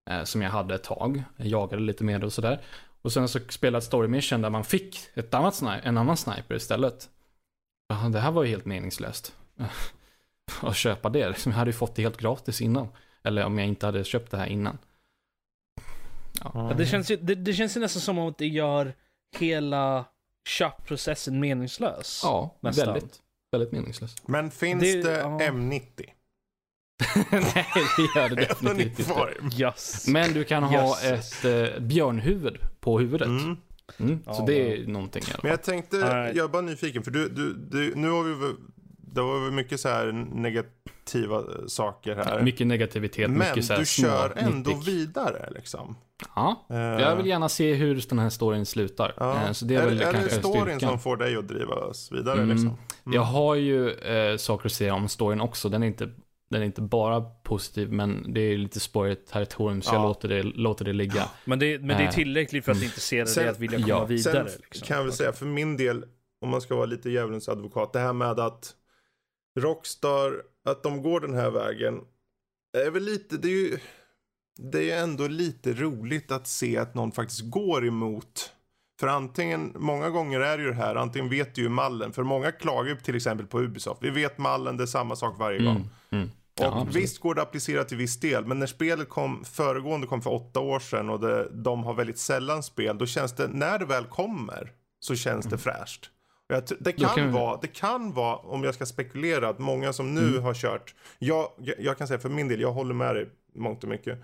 [0.09, 1.23] Eh, Som jag hade ett tag.
[1.37, 2.61] Jag jagade lite med det och sådär.
[3.01, 6.55] Och sen så spelade ett story mission där man fick ett annat en annan sniper
[6.55, 7.09] istället.
[8.11, 9.35] Det här var ju helt meningslöst.
[10.61, 11.29] Att köpa det.
[11.29, 12.87] Liksom, Jag hade ju fått det helt gratis innan.
[13.23, 14.77] Eller om jag inte hade köpt det här innan.
[16.43, 18.93] Ja, det, känns ju, det, det känns ju nästan som att det gör
[19.37, 20.05] hela
[20.47, 22.21] köpprocessen meningslös.
[22.23, 22.93] Ja, Nästan.
[22.93, 23.20] väldigt.
[23.51, 24.23] Väldigt meningslöst.
[24.27, 25.39] Men finns Det- det, ja.
[25.39, 25.81] M90?
[27.31, 29.03] Nej, det gör det i definitivt inte.
[29.03, 29.49] form.
[29.57, 30.07] Yes.
[30.07, 31.45] Men du kan ha Jösses.
[31.45, 33.27] ett eh, björnhuvud på huvudet.
[33.27, 33.57] Mm.
[33.99, 35.49] Mm, Ja, så det är någonting i alla Men fall.
[35.49, 35.97] jag tänkte,
[36.35, 38.53] jag är bara nyfiken för du, du, du nu har vi
[39.13, 40.07] det var mycket så här
[41.05, 42.41] negativa eh, saker här.
[42.41, 44.87] Mycket negativitet, Men mycket så här du kör ändå nitpick.
[44.87, 45.95] vidare liksom.
[46.35, 49.13] Ja, Eh, jag vill gärna se hur den här storyn slutar.
[49.21, 50.79] Eh, Så det är, är, väl är det storyn styrkan.
[50.89, 52.49] som får dig att drivas vidare Mm.
[52.49, 52.67] liksom?
[52.67, 53.15] Mm.
[53.15, 55.69] Jag har ju eh, saker att säga om storyn också.
[55.69, 56.09] Den är inte,
[56.49, 60.07] den är inte bara positiv, men det är lite spårigt territorium, så jag Ja.
[60.07, 61.29] låter det, låter det ligga.
[61.45, 64.05] Men det, men det är tillräckligt för att intressera dig att vilja komma ja.
[64.05, 64.49] vidare.
[64.49, 64.87] Sen liksom.
[64.87, 66.05] kan jag väl säga för min del,
[66.41, 68.73] om man ska vara lite djävulens advokat, det här med att
[69.59, 70.33] Rockstar,
[70.65, 72.01] att de går den här vägen,
[72.77, 73.79] är väl lite, det är ju,
[74.71, 78.53] det är ändå lite roligt att se att någon faktiskt går emot.
[78.99, 82.23] För antingen, många gånger är det ju det här, antingen vet du ju mallen, för
[82.23, 84.03] många klagar ju till exempel på Ubisoft.
[84.03, 85.75] Vi vet mallen, det är samma sak varje gång.
[85.75, 86.25] Mm, mm.
[86.25, 86.31] Och
[86.63, 86.95] Ja, absolut.
[86.95, 90.33] visst går det att applicera till viss del, men när spelet kom, föregående kom för
[90.33, 93.85] åtta år sedan och det, de har väldigt sällan spel, då känns det, när det
[93.85, 96.09] väl kommer, så känns det fräscht.
[96.79, 100.37] Det, kan kan vara, det kan vara, om jag ska spekulera, att många som nu
[100.39, 103.89] har kört, jag, jag, kan säga för min del, jag håller med dig mångt och
[103.89, 104.19] mycket.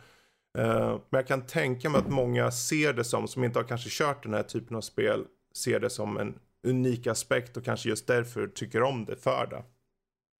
[0.57, 3.89] Eh, men jag kan tänka mig att många ser det som, som inte har kanske
[3.91, 5.23] kört den här typen av spel,
[5.55, 6.35] ser det som en
[6.67, 9.63] unik aspekt och kanske just därför tycker om det för det.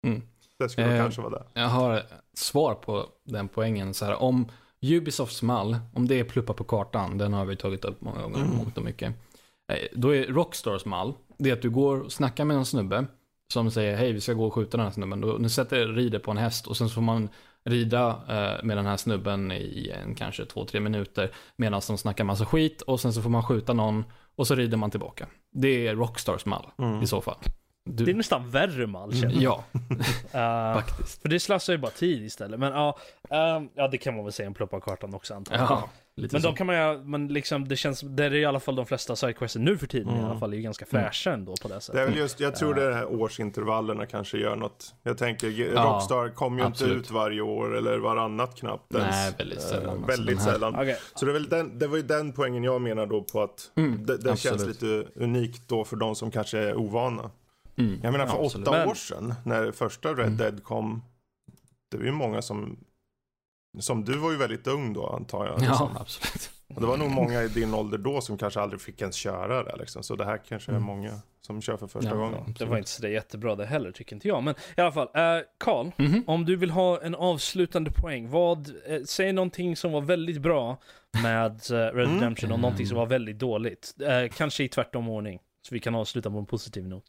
[0.07, 0.21] Mm.
[0.59, 1.45] Det skulle Eh, kanske vara det.
[1.53, 3.93] Jag har svar på den poängen.
[3.93, 7.85] Så här, om Ubisofts mall, om det är pluppa på kartan, den har vi tagit
[7.85, 8.55] upp många gånger, Mm.
[8.55, 9.13] mångt och mycket.
[9.71, 13.05] Eh, Då är Rockstars mall, det är att du går och snackar med en snubbe
[13.53, 15.21] som säger hej vi ska gå och skjuta den här snubben.
[15.21, 17.29] Då, nu sätter rider på en häst och sen så får man
[17.63, 22.23] rida eh, med den här snubben i en kanske två, tre minuter medan de snackar
[22.23, 24.03] massa skit och sen så får man skjuta någon
[24.35, 25.27] och så rider man tillbaka.
[25.51, 27.01] Det är Rockstars mall Mm.
[27.01, 27.37] i så fall.
[27.87, 29.63] Du, Det är nästan värre mall känner jag.
[30.31, 31.21] Ja, faktiskt.
[31.21, 32.59] för det slösar ju bara tid istället.
[32.59, 32.97] Men ja,
[33.29, 35.67] ehm, ja det kan man väl säga en pluppa kartan också antagligen.
[35.69, 36.47] Ja, lite Men så.
[36.49, 39.15] då kan man ju, men liksom det känns, det är i alla fall de flesta
[39.15, 40.25] sidequesten nu för tiden i Mm.
[40.25, 42.07] alla fall är ju ganska fräscha ändå på det Det är sättet.
[42.09, 44.95] väl just, jag tror det är de här årsintervallerna kanske gör något.
[45.03, 46.97] Jag tänker, Rockstar kommer ju inte absolut.
[47.03, 49.09] ut varje år eller varannat knappt ens.
[49.15, 49.85] Nej, väldigt sällan.
[49.85, 50.75] Eh, alltså, väldigt sällan.
[50.75, 53.41] Okej, Så det, är väl den, det var ju den poängen jag menar då på
[53.43, 57.31] att Mm, det, det känns lite unikt då för de som kanske är ovana.
[57.77, 57.99] Mm.
[58.03, 58.67] Jag menar för Ja, åtta absolut.
[58.69, 60.37] Men- år sedan när första Red Mm.
[60.37, 61.03] Dead kom.
[61.91, 62.77] Det var ju många som,
[63.79, 65.55] som du var ju väldigt ung då antar jag.
[65.55, 65.97] Ja, liksom.
[65.97, 66.51] absolut.
[66.75, 69.63] Och det var nog många i din ålder då som kanske aldrig fick ens köra
[69.63, 70.03] det liksom.
[70.03, 70.83] Så det här kanske är Mm.
[70.87, 71.11] många
[71.41, 72.31] som kör för första Ja, gången.
[72.45, 72.69] det absolut.
[72.69, 74.43] var inte så det jättebra det heller tycker inte jag.
[74.43, 76.23] Men i alla fall, eh, Karl, Mhm.
[76.27, 80.77] om du vill ha en avslutande poäng, vad, eh, säg någonting som var väldigt bra
[81.23, 82.13] med eh, Red Mm.
[82.19, 83.95] Redemption och någonting som var väldigt dåligt.
[84.35, 85.39] Kanske i tvärtom ordning.
[85.61, 87.03] Så vi kan avsluta på en positiv not.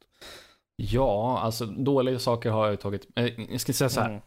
[0.83, 3.09] Ja, alltså dåliga saker har jag tagit.
[3.17, 4.21] Eh, jag ska säga så här, Mm.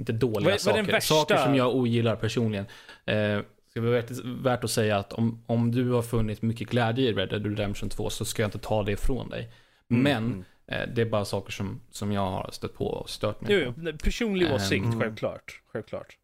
[0.00, 1.00] inte dåliga Vad är- vad saker.
[1.00, 2.66] Saker som jag ogillar personligen.
[3.04, 3.38] Eh,
[3.70, 4.02] ska vara
[4.42, 7.88] värt, att säga att om, om du har funnit mycket glädje i Red Dead Redemption
[7.88, 9.52] 2 så ska jag inte ta det ifrån dig.
[9.90, 10.44] Mm, Men mm.
[10.66, 13.74] eh, det är bara saker som, som jag har stött på och stört mig Jo,
[13.76, 15.00] jo, personlig Ehm, åsikt, mm.
[15.00, 15.60] självklart.
[15.72, 16.16] Självklart.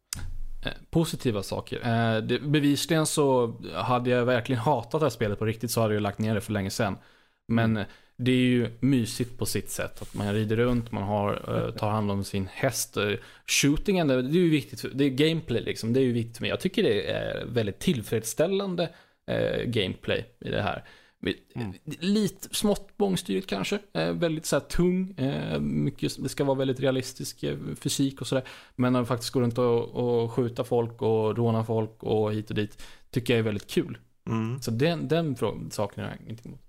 [0.65, 1.77] Eh, Positiva saker.
[1.77, 5.93] Eh, det, bevisligen så hade jag verkligen hatat det här spelet på riktigt så hade
[5.93, 6.97] jag lagt ner det för länge sedan.
[7.47, 7.85] Men eh,
[8.17, 10.01] det är ju mysigt på sitt sätt.
[10.01, 12.97] Att man rider runt, man har, eh, tar hand om sin häst.
[12.97, 13.11] Eh,
[13.47, 14.81] Shootingen, det är ju viktigt.
[14.81, 15.93] för- Det är gameplay liksom.
[15.93, 16.49] Det är ju viktigt för mig.
[16.49, 18.89] Jag tycker det är väldigt tillfredsställande
[19.31, 20.83] eh, gameplay i det här.
[21.55, 21.73] Mm.
[21.99, 23.79] Lite smått bångstyrigt kanske.
[23.93, 25.11] Eh, väldigt så här tung.
[25.17, 28.43] Eh, mycket, det ska vara väldigt realistisk eh, fysik och sådär.
[28.75, 29.89] Men när man faktiskt går runt och,
[30.23, 32.83] och skjuta folk och råna folk och hit och dit.
[33.11, 33.97] Tycker jag är väldigt kul.
[34.29, 34.61] Mm.
[34.61, 35.35] Så den, den
[35.71, 36.61] saken har jag ingenting emot.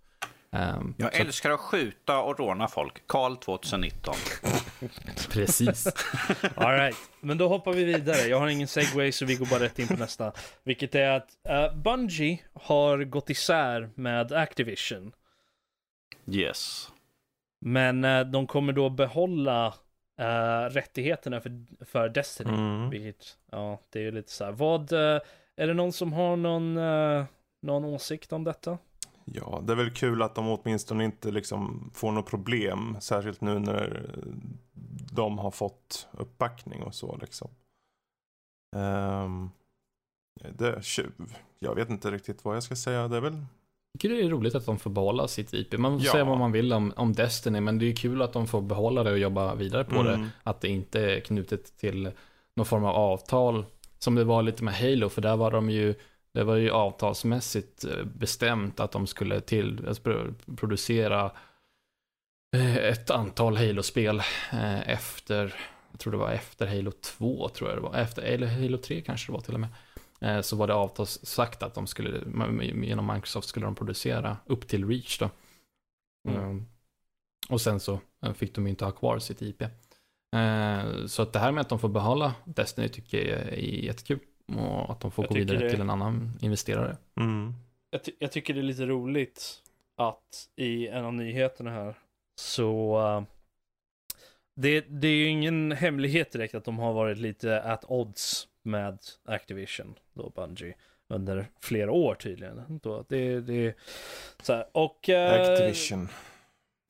[0.52, 3.06] Ehm, Jag så älskar att skjuta och råna folk.
[3.06, 4.14] Karl 2019.
[4.42, 5.86] att- Precis.
[6.56, 6.96] All right.
[7.20, 8.16] men då hoppar vi vidare.
[8.28, 10.32] Jag har ingen segway så vi går bara rätt in på nästa.
[10.64, 15.12] Vilket är att uh, Bungie har gått isär med Activision.
[16.30, 16.88] Yes.
[17.60, 19.66] Men eh, de kommer då behålla
[20.20, 22.50] eh, rättigheterna för, för Destiny.
[22.54, 22.90] Mm.
[22.90, 24.52] Vilket, ja, det är ju lite så här.
[24.52, 25.20] Vad, eh,
[25.56, 26.74] är det någon som har någon,
[27.62, 28.78] någon åsikt om detta?
[29.34, 32.96] Ja, det är väl kul att de åtminstone inte liksom får något problem.
[33.00, 34.10] Särskilt nu när
[35.12, 37.50] de har fått uppbackning och så liksom.
[38.76, 39.50] Ehm,
[40.50, 40.82] det,
[41.58, 43.08] jag vet inte riktigt vad jag ska säga.
[43.08, 43.34] Det är väl...
[43.92, 45.78] Jag tycker det är roligt att de får behålla sitt IP.
[45.78, 46.12] Man får Ja.
[46.12, 49.02] säga vad man vill om, om Destiny, men det är kul att de får behålla
[49.02, 50.14] det och jobba vidare på det.
[50.14, 50.28] Mm.
[50.42, 52.10] Att det inte är knutet till
[52.56, 53.64] någon form av avtal.
[53.98, 55.94] Som det var lite med Halo, för där var de ju
[56.38, 61.32] det var ju avtalsmässigt eh, bestämt att de skulle till, alltså, pro- producera
[62.56, 64.18] eh, ett antal Halo-spel
[64.52, 65.54] eh, efter,
[65.90, 69.00] jag tror det var efter Halo 2, tror jag det var, efter, eller Halo 3
[69.00, 70.44] kanske det var till och med.
[70.44, 72.20] Så var det avtalssagt att de skulle,
[72.86, 75.30] genom Microsoft skulle de producera upp till Reach då.
[76.28, 76.66] Mm.
[77.48, 78.00] Och sen så
[78.34, 79.62] fick de inte ha kvar sitt IP.
[81.06, 84.18] Så att det här med att de får behålla Destiny tycker jag är jättekul.
[84.56, 86.96] Och att de får Jag gå vidare det- till en annan investerare.
[87.20, 87.54] Mm.
[87.90, 89.62] Jag, ty- jag tycker det är lite roligt
[89.96, 91.94] att i en av nyheterna här
[92.40, 93.22] så uh,
[94.56, 98.98] det, det är ju ingen hemlighet direkt att de har varit lite at odds med
[99.24, 100.74] Activision, då Bungie,
[101.08, 102.80] under flera år tydligen.
[102.82, 103.74] Då, det, det,
[104.42, 105.08] så här, och...
[105.08, 106.08] eh, Activision.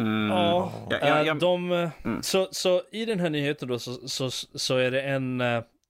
[0.03, 0.31] Mm.
[0.31, 1.35] Ja, Ja, ja, ja.
[1.35, 2.23] de, eh, Mm.
[2.23, 5.41] så, så i den här nyheten då så, så, så är det en,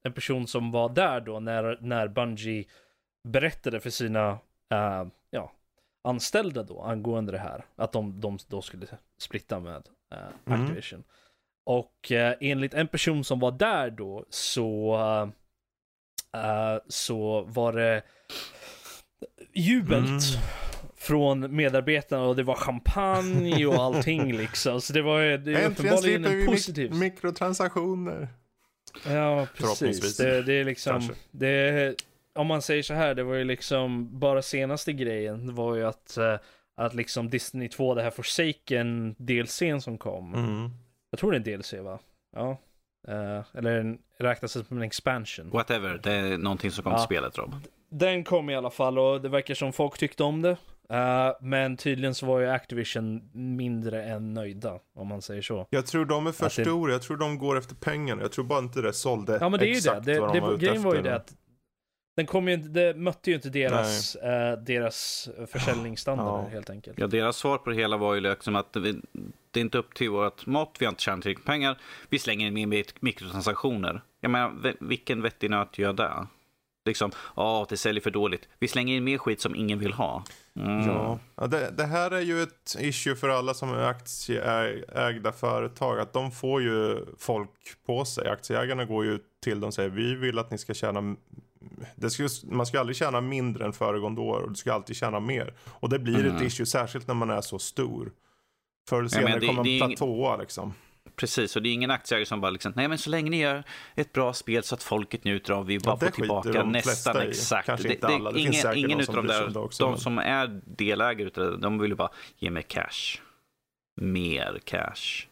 [0.02, 2.64] en person som var där då när, när Bungie
[3.28, 4.30] berättade för sina
[4.72, 5.52] eh, ja,
[6.04, 7.64] anställda då angående det här.
[7.76, 8.86] Att de, de då skulle
[9.18, 9.82] splitta med
[10.46, 10.62] Mm.
[10.62, 11.04] Activision.
[11.66, 14.94] Och eh, enligt en person som var där då så,
[16.34, 18.02] eh, så var det
[19.54, 20.20] jubelt Mm.
[20.96, 24.80] från medarbetarna och det var champagne och allting liksom.
[24.80, 26.90] Så det var ju det är Äntligen uppenbarligen slipper en vi positiv.
[26.90, 28.28] mik- mikrotransaktioner.
[29.06, 30.16] Ja, precis.
[30.16, 31.94] Det, det är liksom, det,
[32.34, 36.16] om man säger så här, det var ju liksom, bara senaste grejen var ju att,
[36.16, 36.36] eh,
[36.76, 40.34] att liksom Disney 2, det här Forsaken DLCn som kom.
[40.34, 40.70] Mm.
[41.10, 41.98] Jag tror det är en DLC va?
[42.36, 42.56] Ja.
[43.08, 45.50] Eh, eller en, räknas det som en expansion.
[45.50, 47.00] Whatever, det är någonting som kommer Ja.
[47.00, 47.54] till spelet Rob.
[47.90, 50.56] Den kom i alla fall och det verkar som folk tyckte om det.
[50.92, 55.66] Eh, men tydligen så var ju Activision mindre än nöjda, om man säger så.
[55.70, 58.22] Jag tror de är för Att det- stora, jag tror de går efter pengarna.
[58.22, 59.78] Jag tror bara inte det sålde Ja men det är ju det.
[59.78, 61.34] exakt det, vad det de var ute grejen var ju det att
[62.16, 66.48] den kom ju inte, det mötte ju inte deras, eh, deras försäljningsstandarder Ja.
[66.48, 66.98] helt enkelt.
[66.98, 69.00] Ja, deras svar på det hela var ju liksom att vi,
[69.50, 72.56] det är inte upp till vårt mått, vi har inte tjänat tillräckligt pengar, vi slänger
[72.58, 74.02] in mikrotransaktioner.
[74.20, 76.26] Jag menar, vilken vettig nöt gör det?
[76.88, 78.48] Liksom, ja, det säljer för dåligt.
[78.58, 80.24] Vi slänger in mer skit som ingen vill ha.
[80.56, 80.86] Mm.
[80.86, 85.98] Ja, ja det, det här är ju ett issue för alla som är aktieägda företag.
[86.00, 87.50] Att de får ju folk
[87.86, 88.28] på sig.
[88.28, 91.16] Aktieägarna går ju till dem och säger vi vill att ni ska tjäna
[91.96, 95.20] det ska, man ska aldrig tjäna mindre än föregående år och du ska alltid tjäna
[95.20, 95.54] mer.
[95.66, 96.46] Och det blir ett Mm.
[96.46, 98.12] issue, särskilt när man är så stor.
[98.88, 100.74] Förr eller senare det- kommer det man ing- platåa liksom.
[101.16, 103.64] Precis, och det är ingen aktieägare som bara liksom, nej men så länge ni gör
[103.94, 107.28] ett bra spel så att folket njuter av, vi bara det får tillbaka nästan i.
[107.28, 107.66] exakt.
[107.66, 109.90] Kanske det, inte det, alla, det finns ingen ingen utav de där, det också, de
[109.90, 113.20] men- som är delägare utav det, de vill ju bara ge mig cash.
[114.00, 115.26] Mer cash.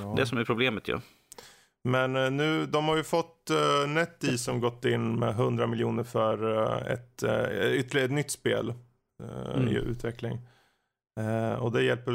[0.00, 0.14] Ja.
[0.16, 0.98] Det som är problemet ju.
[1.84, 6.04] Men eh, nu, de har ju fått uh, NetEase som gått in med 100 miljoner
[6.04, 8.68] för eh, ett, uh, ytterligare ett nytt spel
[9.22, 9.68] eh, Mm.
[9.68, 10.38] i utveckling.
[11.20, 12.12] Eh, och det hjälper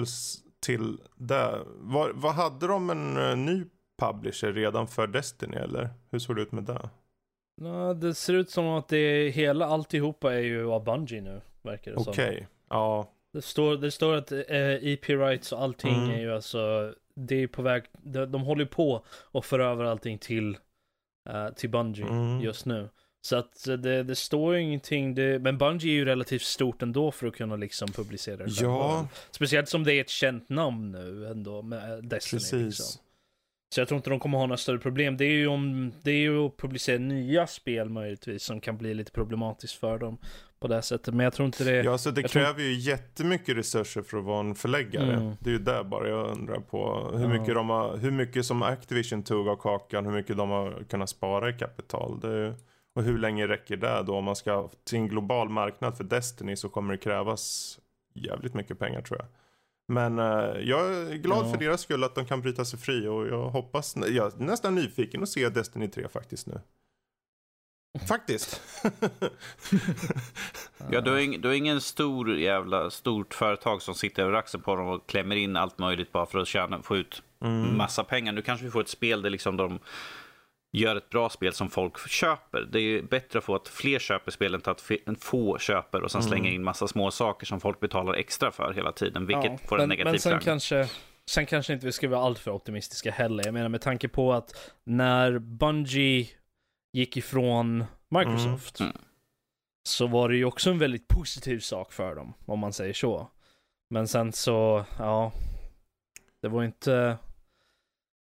[0.61, 1.63] till där.
[1.67, 3.65] Vad, vad hade de en eh, ny
[3.99, 5.89] publisher redan för Destiny eller?
[6.11, 6.89] Hur såg det ut med det?
[7.61, 11.91] Ja, det ser ut som att det hela alltihopa är ju av Bungie nu, verkar
[11.91, 12.45] det Okej, som.
[12.69, 13.11] ja.
[13.33, 14.39] Det står, det står att eh,
[14.83, 16.09] EP rights och allting Mm.
[16.09, 20.17] är ju alltså, det är på väg, de, de håller på att föra över allting
[20.17, 20.57] till,
[21.29, 22.41] eh, till Bungie Mm.
[22.41, 22.89] just nu.
[23.23, 27.11] Så att det, det står ju ingenting, det, men Bungie är ju relativt stort ändå
[27.11, 28.51] för att kunna liksom publicera det.
[28.61, 32.39] Ja, Speciellt som det är ett känt namn nu ändå med Destiny.
[32.39, 32.53] precis.
[32.53, 33.01] Liksom.
[33.75, 35.17] Så jag tror inte de kommer ha några större problem.
[35.17, 38.93] Det är ju om, det är ju att publicera nya spel möjligtvis som kan bli
[38.93, 40.17] lite problematiskt för dem
[40.59, 41.13] på det sättet.
[41.13, 41.83] Men jag tror inte det...
[41.83, 45.13] Ja, så det jag tror- kräver ju jättemycket resurser för att vara en förläggare.
[45.13, 45.33] Mm.
[45.39, 47.27] Det är ju där bara jag undrar på hur Ja.
[47.39, 51.09] mycket, de har, hur mycket som Activision tog av kakan, hur mycket de har kunnat
[51.09, 52.19] spara i kapital.
[52.19, 52.55] Det är,
[52.95, 54.15] och hur länge räcker det då?
[54.15, 57.79] Om man ska till en global marknad för Destiny så kommer det krävas
[58.13, 59.27] jävligt mycket pengar tror jag.
[59.87, 61.51] Men eh, jag är glad Ja.
[61.51, 64.75] för deras skull att de kan bryta sig fri och jag hoppas, jag är nästan
[64.75, 66.61] nyfiken att se Destiny 3 faktiskt nu.
[68.07, 68.61] Faktiskt.
[70.91, 74.63] Ja, du har, ing, du har ingen stor jävla stort företag som sitter över axeln
[74.63, 77.77] på dem och klämmer in allt möjligt bara för att tjäna, få ut Mm.
[77.77, 78.31] massa pengar.
[78.33, 79.79] Nu kanske vi får ett spel där liksom de
[80.71, 82.61] gör ett bra spel som folk köper.
[82.61, 84.81] Det är ju bättre att få att fler köper spelen än att
[85.23, 86.29] få köper och sen Mm.
[86.29, 89.75] slänga in massa små saker som folk betalar extra för hela tiden, vilket Ja, får
[89.75, 90.41] en men, negativ Men sen klang.
[90.41, 90.89] kanske,
[91.29, 93.45] sen kanske inte vi ska vara alltför optimistiska heller.
[93.45, 96.27] Jag menar med tanke på att när Bungie
[96.93, 98.91] gick ifrån Microsoft Mm.
[98.91, 99.01] Mm.
[99.89, 103.27] så var det ju också en väldigt positiv sak för dem, om man säger så.
[103.89, 105.31] Men sen så, ja,
[106.41, 107.17] det var inte...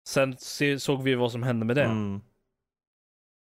[0.08, 1.84] Sen se, såg vi vad som hände med det.
[1.84, 2.20] Mm.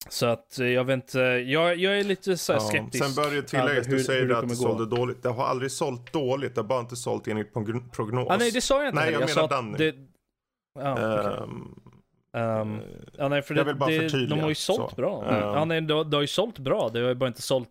[0.09, 3.05] Så att eh, jag vet inte, jag, jag är lite så här skeptisk.
[3.05, 4.79] Sen bör det tilläggas, du säger hur det det att det kommer gå.
[4.79, 5.23] sålde dåligt.
[5.23, 8.27] Det har aldrig sålt dåligt, det har bara inte sålt enligt progn- prognos.
[8.31, 9.01] Ah, nej, det sa jag inte.
[9.05, 9.79] Nej, jag sa menar att Danny.
[9.79, 9.95] det...
[10.79, 11.43] Ja, okej.
[11.43, 11.75] Ehm,
[12.37, 12.81] Ehm, eh,
[13.19, 14.97] Ja, nej, för Jag det, vill bara det, förtydliga, de har ju sålt så.
[14.97, 15.25] bra.
[15.29, 15.41] Mm.
[15.41, 16.89] Ja, nej, det, det har ju sålt bra.
[16.89, 17.69] Det har ju bara inte sålt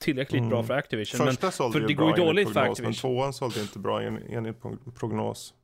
[0.00, 0.50] tillräckligt Mm.
[0.50, 1.18] bra för Activision.
[1.18, 3.10] Men, Första sålde för ju det bra går ju dåligt för prognos, men Activision.
[3.16, 5.54] tvåan sålde inte bra en- enligt prog- prognos.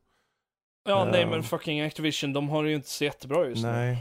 [0.88, 1.28] ja, nej, Ehm.
[1.30, 3.68] men fucking Activision, de har det ju inte så jättebra just nu.
[3.70, 3.98] Nej,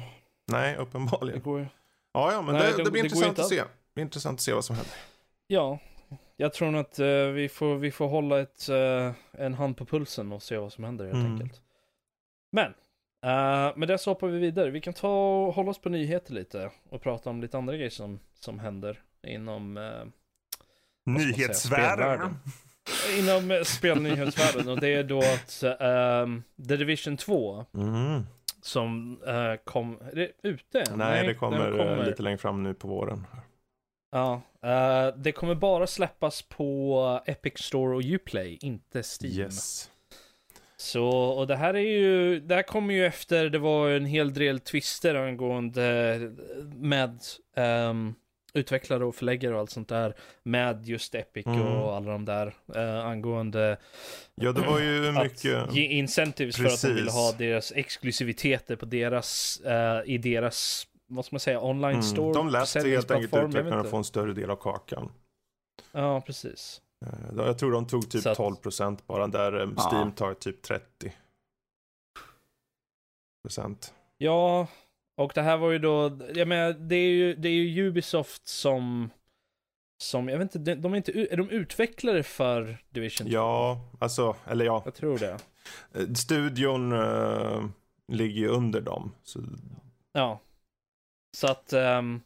[0.52, 1.41] nej Det uppenbarligen.
[1.41, 1.65] går ju...
[2.13, 3.56] Ja, ja, men Nej, det, det- blir det intressant att se.
[3.62, 4.93] Det blir intressant att se vad som händer.
[5.48, 5.80] Ja,
[6.38, 9.86] jag tror nog att eh, vi, får, vi får hålla ett, eh, en hand på
[9.86, 11.32] pulsen och se vad som händer helt Mm.
[11.34, 11.62] enkelt.
[12.52, 12.67] Men,
[13.26, 14.70] uh, med det så hoppar vi vidare.
[14.70, 15.10] Vi kan ta
[15.48, 19.02] och hålla oss på nyheter lite och prata om lite andra grejer som, som händer
[19.28, 19.76] inom
[21.36, 22.36] säga, spelvärlden.
[23.20, 28.24] Inom spelnyhetsvärlden och det är då att ehm, The Division 2 Mm.
[28.62, 30.98] Som eh, kom, är det ute än?
[30.98, 33.28] Nej, det kommer, eh, lite längre fram nu på våren.
[34.12, 39.34] Ja, eh, det kommer bara släppas på Epic Store och Uplay, inte Steam.
[39.34, 39.91] Yes.
[40.78, 44.34] Så, och det här är ju, det här kommer ju efter, det var en hel
[44.34, 46.20] del twister angående
[46.76, 47.20] med
[47.56, 48.15] um,
[48.54, 51.62] utvecklare och förläggare och allt sånt där med just Epic Mm.
[51.62, 53.78] och alla de där uh, angående
[54.36, 55.74] Ja, det var ju att mycket...
[55.74, 57.14] ge incentives för att de ville Precis.
[57.14, 62.26] ha deras exklusiviteter på deras, eh, i deras, vad ska man säga, online store.
[62.26, 62.34] Mm.
[62.34, 65.12] De lät helt enkelt utvecklarna få en större del av kakan.
[65.92, 66.82] Ja, precis.
[67.06, 69.90] Eh, Jag tror de tog typ att- 12% bara, där eh, Ja.
[69.92, 71.12] Steam tar typ 30%.
[73.44, 73.94] Procent.
[74.18, 74.68] Ja,
[75.18, 78.48] och det här var ju då, jag menar, det är ju, det är ju Ubisoft
[78.48, 79.10] som,
[80.04, 83.34] som, jag vet inte, de, är inte, är de utvecklare för Division 2?
[83.34, 85.38] Ja, alltså, eller ja, Jag tror det.
[85.94, 87.66] eh, studion eh,
[88.08, 89.12] ligger ju under dem.
[89.24, 89.40] Så,
[90.14, 90.40] Ja.
[91.38, 92.22] Så att, ehm,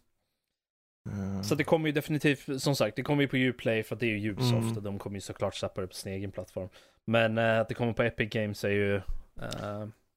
[1.10, 4.00] eh, så det kommer ju definitivt, som sagt, det kommer ju på Uplay för att
[4.00, 4.78] det är ju Ubisoft Mm.
[4.78, 6.70] och de kommer ju såklart släppa det på sin egen plattform.
[7.06, 9.02] Men eh, att det kommer på Epic Games är ju,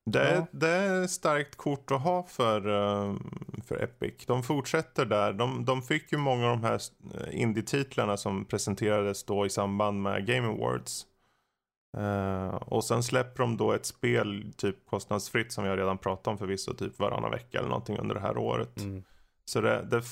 [0.07, 0.47] Det är, Ja.
[0.51, 3.14] det är ett starkt kort att ha för, eh,
[3.67, 4.27] för Epic.
[4.27, 5.33] De fortsätter där.
[5.33, 6.81] De, de fick ju många av de här
[7.14, 11.07] eh, indie-titlarna som presenterades då i samband med Game Awards.
[11.97, 16.38] Eh, och sen släpper de då ett spel typ kostnadsfritt som jag redan pratat om
[16.38, 18.81] förvisso typ varannan vecka eller någonting under det här året.
[18.81, 19.05] mm.
[19.45, 20.03] Så det, det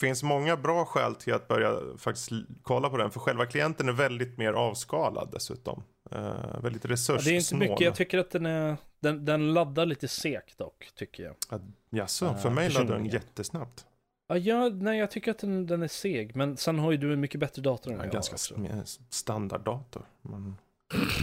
[0.00, 2.30] finns många bra skäl till att börja faktiskt
[2.62, 3.10] kolla på den.
[3.10, 5.82] För själva klienten är väldigt mer avskalad dessutom.
[6.10, 7.24] Eh, väldigt Ja, resurssnål.
[7.24, 10.90] det är inte mycket, jag tycker att den är, den, den laddar lite sekt dock,
[10.94, 11.34] tycker jag.
[11.50, 13.84] Ja, Jaså, Eh, för mig laddar den jättesnabbt.
[14.28, 17.12] Ja, jag, nej, jag tycker att den, den är seg, men sen har ju du
[17.12, 18.54] en mycket bättre dator än Ja, jag ganska också.
[18.54, 20.02] sm- standarddator.
[20.22, 20.56] Men...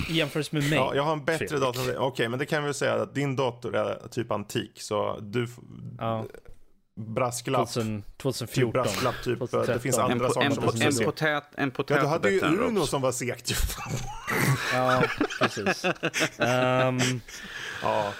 [0.09, 0.73] I jämförelse med mig.
[0.79, 1.61] Ja, jag har en bättre Fredrik.
[1.61, 1.97] dator än dig.
[1.97, 4.81] Okej, men det kan vi väl säga att din dator är typ antik.
[4.81, 5.47] Så du...
[5.99, 6.25] Ja.
[6.95, 7.67] Brasklapp.
[7.73, 8.71] 2000, Typ 2014.
[8.71, 9.39] brasklapp, typ.
[9.39, 9.79] Det 2013.
[9.79, 11.05] finns En, andra saker en, som också är en, segt.
[11.05, 12.89] potät, en Ja, potät du är hade ju Uno Robs.
[12.89, 13.55] som var segt ju.
[14.73, 15.03] Ja,
[15.41, 15.85] precis.
[16.39, 16.99] Ehm,
[17.83, 18.13] ja.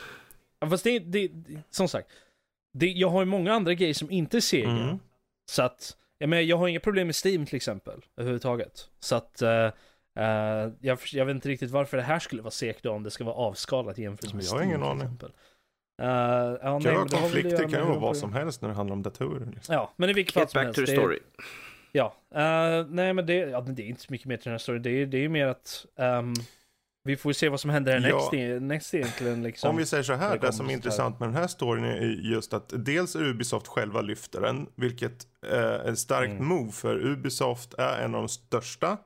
[0.60, 1.32] ja, fast det, det,
[1.70, 2.10] som sagt,
[2.74, 4.70] det, jag har ju många andra grejer som inte är sega.
[4.70, 5.00] Mm.
[5.52, 8.90] Så att, jag menar, jag har inga problem med Steam till exempel, överhuvudtaget.
[9.00, 9.66] Så att, eh,
[10.20, 13.12] eh, jag, jag vet inte riktigt varför det här skulle vara segt då, om det
[13.12, 15.02] ska vara avskalat jämfört med Jag har Steam ingen till aning.
[15.04, 15.32] exempel.
[16.02, 18.76] Uh, ja, Det kan vara har konflikter, kan ju vara vad som helst när det
[18.76, 19.52] handlar om datorer.
[19.56, 19.76] Liksom.
[19.76, 20.80] Ja, men i vilket fall som back helst.
[20.80, 21.20] to the det är- story.
[21.92, 24.58] Ja, eh, nej men det, ja, det är inte så mycket mer till den här
[24.58, 24.82] storyn.
[24.82, 26.34] Det är, det är ju mer att ehm,
[27.04, 28.30] vi får se vad som händer Ja.
[28.60, 29.44] next, e- egentligen.
[29.44, 29.70] Liksom.
[29.70, 32.02] Om vi säger så här, det det, som är intressant med den här storyn är
[32.34, 36.46] just att dels Ubisoft själva lyfter den, vilket är ett starkt Mm.
[36.48, 38.98] move för Ubisoft är en av de största.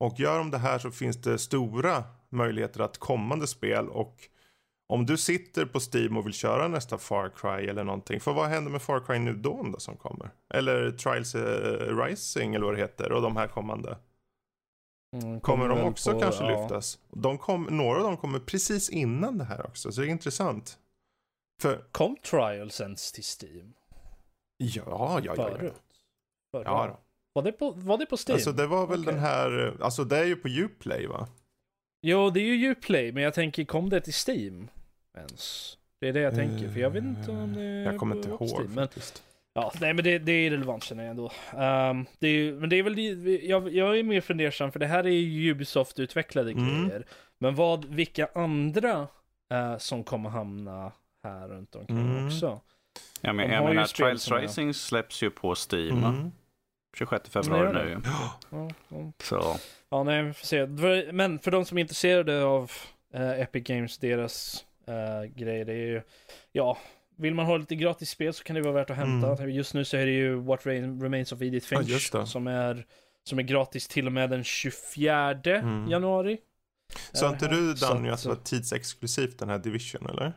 [0.00, 4.16] Och gör de det här så finns det stora möjligheter att kommande spel och
[4.88, 8.48] om du sitter på Steam och vill köra nästa Far Cry eller någonting, för vad
[8.48, 10.30] händer med Far Cry Dawn då som kommer?
[10.54, 13.96] Eller Trials eh, Rising eller vad det heter och de här kommande.
[15.16, 16.60] Mm, Kommer de väl också på- kanske ja.
[16.60, 16.98] lyftas?
[17.10, 20.78] De kom, några av dem kommer precis innan det här också, så det är intressant.
[21.62, 23.72] För, Kom Trials ens till Steam?
[24.56, 25.34] ja, ja, ja.
[25.36, 25.44] ja.
[25.58, 25.74] Förut?
[26.52, 26.64] Förra?
[26.64, 26.98] ja då.
[27.32, 28.34] Var, det på, var det på Steam?
[28.34, 29.12] Alltså det var väl Okej.
[29.14, 31.28] den här, alltså det är ju på Uplay va?
[32.02, 34.68] Jo, det är ju Uplay, men jag tänker, kom det till Steam?
[35.18, 35.76] Ens?
[36.00, 38.28] Det är det jag tänker, för jag vet inte om det är Jag kommer inte
[38.28, 39.22] ihåg Steam, men faktiskt.
[39.54, 41.30] Ja, nej men det, det är relevant känner jag ändå.
[41.58, 42.98] Ehm, det är, ju- men det är väl,
[43.50, 46.88] jag, jag är mer fundersam för det här är ju Ubisoft-utvecklade Mm.
[46.88, 47.06] grejer.
[47.38, 49.08] Men vad, vilka andra
[49.52, 50.92] eh, som kommer hamna
[51.24, 52.26] här runt omkring Mm.
[52.26, 52.60] också?
[53.20, 56.04] Ja, men, De jag menar, Trials är- Rising släpps ju på Steam.
[56.04, 56.32] Mm.
[56.96, 58.00] 26 februari gör nu.
[58.50, 59.12] Ja, ja.
[59.22, 59.56] Så.
[59.90, 60.66] ja nej, vi får se.
[61.12, 62.70] Men för de som är intresserade av
[63.14, 66.02] eh, Epic Games, deras uh, grejer, det är ju,
[66.52, 66.78] ja,
[67.20, 69.46] vill man ha lite gratis spel så kan det vara värt att hämta.
[69.48, 72.26] Just nu så är det ju What Rain- Remains of Edith Finch det.
[72.26, 72.86] som, är,
[73.24, 75.90] som är gratis till och med den 24 Mm.
[75.90, 76.38] januari.
[77.12, 77.52] Så inte här.
[77.54, 80.32] du Danny att- att det var tidsexklusivt den här Division eller?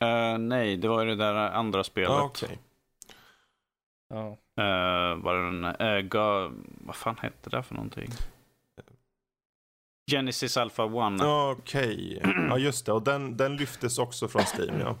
[0.00, 2.08] Eh, nej, det var ju det där andra spelet.
[2.10, 2.58] Ja, okej.
[4.08, 4.26] Ja.
[4.56, 8.10] Eh, var det den, eh, ga, vad fan hette det för någonting?
[10.16, 10.90] Genesis Alpha 1.
[11.20, 12.92] Ja, Okej, ja just det.
[12.92, 14.96] Och den, den lyftes också från Steam ja.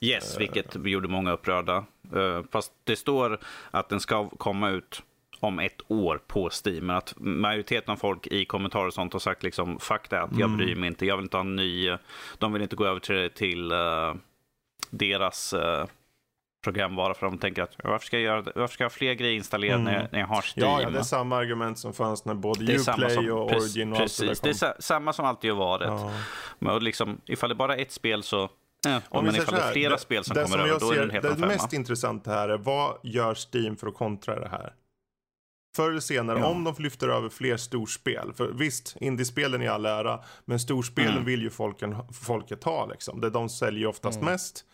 [0.00, 1.84] Yes, vilket gjorde många upprörda.
[2.14, 3.38] Eh, fast det står
[3.70, 5.02] att den ska komma ut
[5.40, 6.86] om ett år på Steam.
[6.86, 10.40] Men att majoriteten av folk i kommentarer och sånt har sagt liksom fuck that, jag
[10.40, 10.56] Mm.
[10.56, 11.96] bryr mig inte, jag vill inte ha en ny.
[12.38, 14.14] De vill inte gå över till, till eh,
[14.90, 15.84] deras uh,
[16.64, 19.34] programvara för de tänker att varför ska jag, göra, varför ska jag ha fler grejer
[19.36, 19.92] installerade Mm.
[19.94, 20.70] när, jag, när jag har Steam?
[20.70, 23.98] Ja, ja, det är samma argument som fanns när både Uplay som, och Origin och
[24.00, 24.48] allt det där Precis, kom.
[24.48, 25.86] det är sa, samma som alltid har varit.
[25.88, 26.12] Ja.
[26.58, 28.42] Men liksom, ifall det bara är ett spel så...
[28.42, 30.80] Eh, Om vi men ifall det är flera det- spel som det kommer över, jag
[30.80, 31.46] då är det en helt Det femma.
[31.46, 34.72] mest intressanta här är vad gör Steam för att kontra det här?
[35.76, 36.46] Förr eller senare, Ja.
[36.46, 38.32] om de lyfter över fler storspel.
[38.36, 41.24] För visst, indiespelen är all ära, men storspelen Mm.
[41.24, 43.20] vill ju folken, folket ha liksom.
[43.20, 44.32] Det de säljer oftast Mm.
[44.32, 44.64] mest.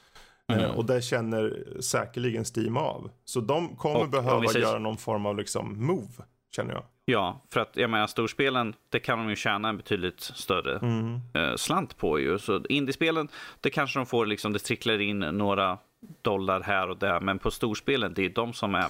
[0.58, 0.70] Mm.
[0.76, 3.10] Och det känner säkerligen Steam av.
[3.24, 6.12] Så de kommer Och behöva säger- göra någon form av liksom move,
[6.56, 6.82] känner jag.
[7.04, 11.20] Ja, för att jag menar storspelen, det kan de ju tjäna en betydligt större Mm.
[11.34, 12.38] eh, slant på ju.
[12.38, 13.28] Så indiespelen,
[13.60, 15.78] det kanske de får liksom, det tricklar in några
[16.22, 17.20] dollar här och där.
[17.20, 18.86] Men på storspelen, det är de som är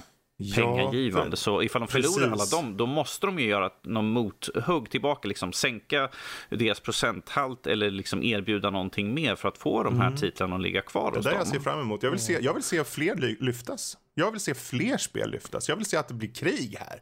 [0.55, 1.37] pengagivande.
[1.37, 2.53] så ifall de förlorar Precis.
[2.53, 5.27] alla dem, då måste de ju göra någon mothugg tillbaka.
[5.27, 6.09] Liksom sänka
[6.49, 10.81] deras procenthalt eller liksom erbjuda någonting mer för att få de här titlarna att ligga
[10.81, 11.13] kvar Mm.
[11.13, 11.39] Det är hos det dem.
[11.39, 12.03] jag ser fram emot.
[12.03, 13.97] Jag vill se, jag vill se fler ly- lyftas.
[14.13, 15.69] Jag vill se fler spel lyftas.
[15.69, 16.99] Jag vill se att det blir krig här.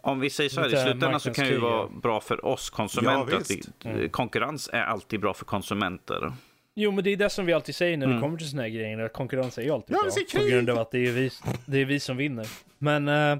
[0.00, 2.70] Om vi säger så här, i slutändan så kan det ju vara bra för oss
[2.70, 3.32] konsumenter.
[3.32, 6.32] Ja, att vi, Konkurrens är alltid bra för konsumenter.
[6.74, 8.22] Jo, men det är det som vi alltid säger när det Mm.
[8.22, 8.98] kommer till såna här grejer.
[8.98, 10.02] att Konkurrens är ju alltid Ja,
[10.32, 10.40] bra.
[10.40, 11.30] På grund av att det är vi,
[11.66, 12.46] det är vi som vinner.
[12.78, 13.36] Men, eh,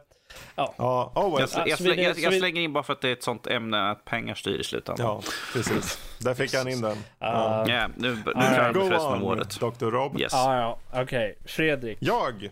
[0.56, 1.48] Ja, oh well.
[1.54, 3.12] Jag, Ja, jag, så vi- slänger, jag, jag slänger in bara för att det är
[3.12, 5.06] ett sånt ämne att pengar styr i slutändan.
[5.06, 5.22] Ja,
[5.52, 6.18] precis.
[6.20, 6.96] Där fick han in den.
[7.18, 9.60] Ja, nu, nu Ah, kör vi Go för resten av on, året.
[9.60, 9.84] Dr.
[9.86, 10.20] Rob.
[10.20, 10.34] Yes.
[10.34, 11.38] ah, ja, okej.
[11.44, 11.98] Fredrik.
[12.00, 12.50] Jag.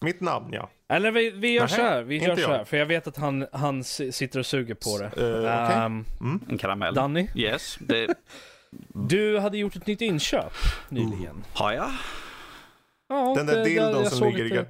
[0.00, 0.70] Mitt namn, ja.
[0.88, 2.48] Eller vi, vi gör Nähä, så här, vi gör så jag.
[2.48, 5.04] här, för jag vet att han, han s- sitter och suger på det.
[5.04, 5.76] Eh, okej.
[5.76, 6.04] Ehm,
[6.50, 6.94] En karamell.
[6.94, 8.14] Danny, Yes, det
[8.94, 10.52] du hade gjort ett nytt inköp
[10.88, 11.44] nyligen.
[11.54, 11.90] har jag.
[13.08, 14.48] Ja, Den där det- dildon jag som såg ligger i...
[14.48, 14.66] lite-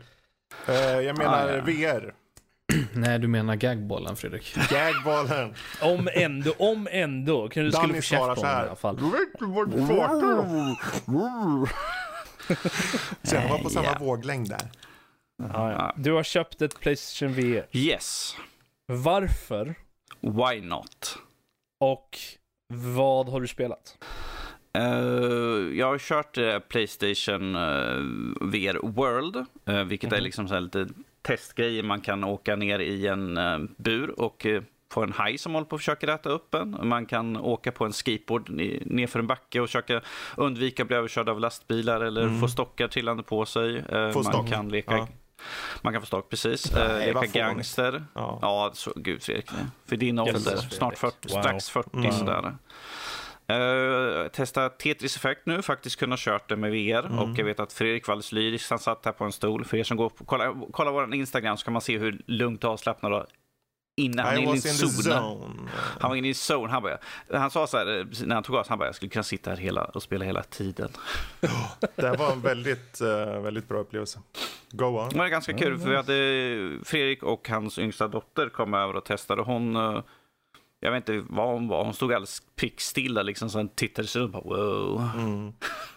[0.69, 1.63] Uh, jag menar Ah, ja.
[1.63, 2.15] VR.
[2.93, 4.57] Nej, du menar gagbollen Fredrik.
[4.71, 5.55] Gagbollen.
[5.83, 7.49] Om ändå, om ändå.
[7.49, 8.67] Kan du skulle Danny få käft svarar på så honom i här.
[8.67, 8.97] alla fall.
[8.97, 10.77] Du vet inte vad du pratar om.
[13.23, 13.97] Så jag var på samma Ja.
[14.01, 14.71] våglängd där.
[15.53, 15.95] Ja, ja.
[15.97, 17.67] Du har köpt ett Playstation VR.
[17.73, 18.37] Yes,
[18.87, 19.75] Varför?
[20.21, 21.19] why not?
[21.81, 22.19] Och
[22.69, 23.99] vad har du spelat?
[24.79, 24.85] Eh,
[25.79, 27.61] jag har kört eh, Playstation eh,
[28.41, 29.47] VR World,
[29.89, 30.89] vilket är liksom så här lite
[31.23, 31.83] testgrejer.
[31.83, 33.39] Man kan åka ner i en
[33.77, 34.47] bur och
[34.93, 36.79] få en haj som håller på att försöka äta upp en.
[36.83, 40.01] Man kan åka på en skateboard ne- nerför en backe och försöka
[40.37, 43.71] undvika att bli överkörd av lastbilar eller få stockar trillande på sig.
[43.89, 44.13] Mm.
[44.13, 44.49] Få man stock.
[44.49, 45.09] kan leka Ja.
[45.83, 46.73] Man kan få stock, precis.
[46.77, 47.35] Eh, Nej, leka fånigt.
[47.35, 48.05] gangster.
[48.15, 48.39] Ja.
[48.43, 49.51] Ja, så, gud Fredrik.
[49.87, 51.41] För din ålder, snart 40, Wow.
[51.43, 52.13] strax 40 Mm.
[52.13, 52.55] sådär.
[53.53, 57.07] Uh, testa Tetris Effect nu, faktiskt kunna kört det med VR.
[57.07, 57.19] Mm.
[57.19, 59.65] Och jag vet att Fredrik var alldeles lyrisk, han satt här på en stol.
[59.65, 62.65] För er som går på, kolla, kolla vår Instagram så kan man se hur lugnt
[62.65, 63.27] och avslappnad och
[63.97, 64.93] innan han I i in the zone.
[64.93, 65.71] zone.
[66.01, 66.73] Han var inne i zone.
[66.73, 66.99] Han, bara,
[67.33, 69.51] han sa så här, när han tog av sig, han bara, jag skulle kunna sitta
[69.51, 70.91] här hela, och spela hela tiden.
[71.97, 74.21] Det här var en väldigt, eh, väldigt bra upplevelse.
[74.71, 75.09] Go on.
[75.09, 79.05] Det var ganska kul, för vi hade Fredrik och hans yngsta dotter kom över och
[79.05, 79.43] testade.
[79.43, 80.03] Hon, eh,
[80.81, 84.35] jag vet inte vad hon var, hon stod alldeles prickstilla liksom, sen tittade sig runt
[84.35, 85.11] och bara wow.
[85.17, 85.53] Mm.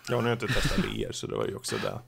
[0.10, 2.00] Jag har nu inte testat VR så det var ju också det.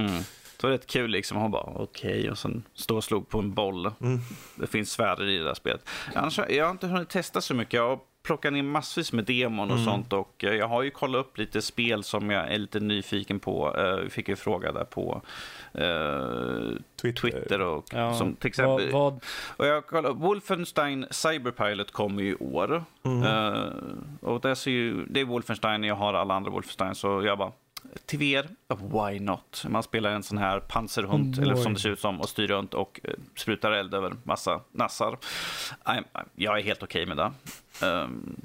[0.00, 0.22] Mm.
[0.60, 3.54] Det var rätt kul liksom, hon bara okej, och sen stod och slog på en
[3.54, 3.86] boll.
[4.00, 4.18] Mm.
[4.54, 5.88] Det finns sfärer i det där spelet.
[6.14, 7.72] Annars, jag har inte hunnit testa så mycket.
[7.74, 9.84] Jag plockat ner massvis med demon och Mm.
[9.84, 13.40] sånt och eh, jag har ju kollat upp lite spel som jag är lite nyfiken
[13.40, 13.76] på.
[13.78, 15.22] Eh, Vi fick ju fråga där på
[15.74, 17.20] eh, Twitter.
[17.30, 18.90] Twitter och Ja, som till exempel.
[18.92, 19.24] Vad, vad,
[19.56, 22.84] Och jag kollar, Wolfenstein Cyberpilot kommer ju i år.
[23.04, 23.22] Mm.
[23.22, 23.62] Eh,
[24.20, 27.52] och det, ser ju, det är Wolfenstein, jag har alla andra Wolfenstein, så jag bara,
[28.06, 29.64] till VR, why not?
[29.68, 32.46] Man spelar en sån här pansarhund, Oh, eller som det ser ut som, och styr
[32.46, 35.18] runt och eh, sprutar eld över massa nassar.
[35.84, 36.04] I'm,
[36.34, 37.32] jag är helt okej med det.
[37.86, 38.36] Um,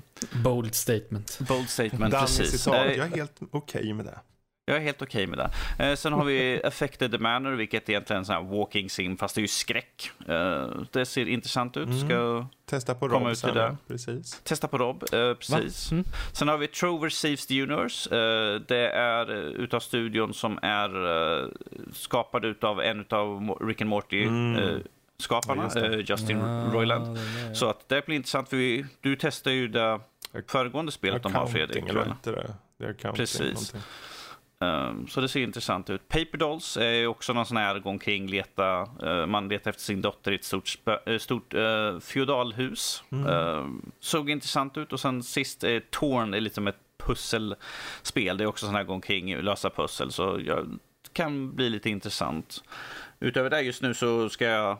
[0.44, 1.40] Bold statement.
[1.48, 2.52] bold statement, precis.
[2.62, 2.76] citat.
[2.76, 4.20] Jag är helt okej med det.
[4.66, 5.52] Jag är helt okej med det.
[5.90, 9.40] Eh, sen har vi Affected the Manor, vilket egentligen är en walking sim, fast det
[9.40, 10.12] är ju skräck.
[10.28, 12.00] Eh, det ser intressant ut.
[12.06, 13.54] Ska Testa på Rob sen.
[13.56, 13.78] det.
[13.88, 14.42] Precis.
[14.44, 15.92] testa på Rob, eh, precis.
[15.92, 16.04] Mm.
[16.34, 18.16] Sen har vi Trover Saves the Universe.
[18.16, 20.98] Eh, det är eh, utav studion som är
[21.44, 21.48] uh,
[21.94, 24.56] skapad utav en av Rick and Morty Mm.
[24.64, 24.78] eh,
[25.20, 27.06] skaparna, Ja, eh, Justin Ah, Roiland.
[27.06, 27.18] den
[27.50, 30.00] är- Så att det blir intressant för vi, du testar ju det
[30.48, 31.90] föregående spelet de har Fredrik.
[31.90, 32.54] Eller inte det?
[32.78, 33.12] Det är.
[33.12, 33.40] Precis.
[33.42, 33.82] någonting.
[34.64, 36.08] Um, så det ser intressant ut.
[36.08, 40.02] Paper Dolls är också någon sån här gå omkring, leta, eh, man letar efter sin
[40.02, 43.04] dotter i ett stort, spö, eh, stort eh, feodalhus.
[43.12, 43.28] Mm.
[43.28, 48.38] Um, såg intressant ut och sen sist eh, Torn är lite som ett pusselspel.
[48.38, 50.12] Det är också sån här gå omkring, lösa pussel.
[50.12, 52.64] Så jag, det kan bli lite intressant.
[53.20, 54.78] Utöver det just nu så ska jag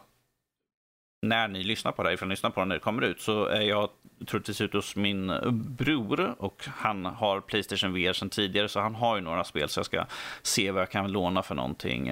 [1.24, 3.22] när ni lyssnar på det här, ifall ni lyssnar på det när det kommer ut,
[3.22, 3.90] så är jag
[4.28, 5.32] troligtvis ute hos min
[5.78, 9.80] bror och han har Playstation VR sedan tidigare, så han har ju några spel, så
[9.80, 10.06] jag ska
[10.42, 12.08] se vad jag kan låna för någonting.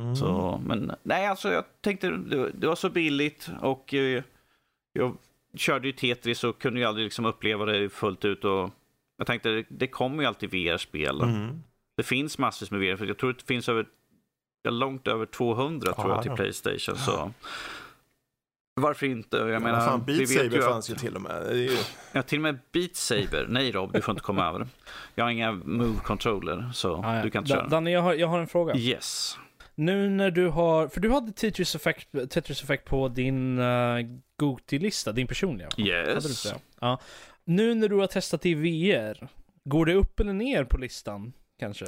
[0.00, 0.16] Mm.
[0.16, 4.22] Så, men nej, alltså jag tänkte, det, det var så billigt och eh,
[4.92, 5.16] jag
[5.56, 8.70] körde ju Tetris och kunde ju aldrig liksom uppleva det fullt ut och
[9.16, 11.20] jag tänkte, det, det kommer ju alltid VR-spel.
[11.20, 11.62] Mm.
[11.96, 13.86] Det finns massvis med VR, för jag tror att det finns över
[14.68, 16.32] långt över 200 tror Ja, jag till.
[16.32, 16.96] Playstation.
[16.96, 17.32] Så
[18.74, 19.36] varför inte?
[19.36, 21.42] Jag Ja, menar, fan, vi Beat vet Saber ju fanns att, ju till och med.
[21.42, 21.76] Det är ju...
[22.12, 23.46] ja, till och med Beat Saber.
[23.48, 24.66] Nej Rob, du får inte komma över.
[25.14, 27.22] Jag har inga move controller, så Ah, ja.
[27.22, 27.68] du kan inte Da- köra.
[27.68, 28.74] Danne, jag har, jag har en fråga.
[28.76, 29.38] Yes.
[29.74, 34.00] Nu när du har, för du hade Tetris Effect, Tetris Effect på din uh,
[34.38, 35.68] Goti-lista, din personliga.
[35.78, 36.54] Yes.
[36.80, 37.00] Ja.
[37.44, 39.28] Nu när du har testat i VR,
[39.64, 41.86] går det upp eller ner på listan kanske?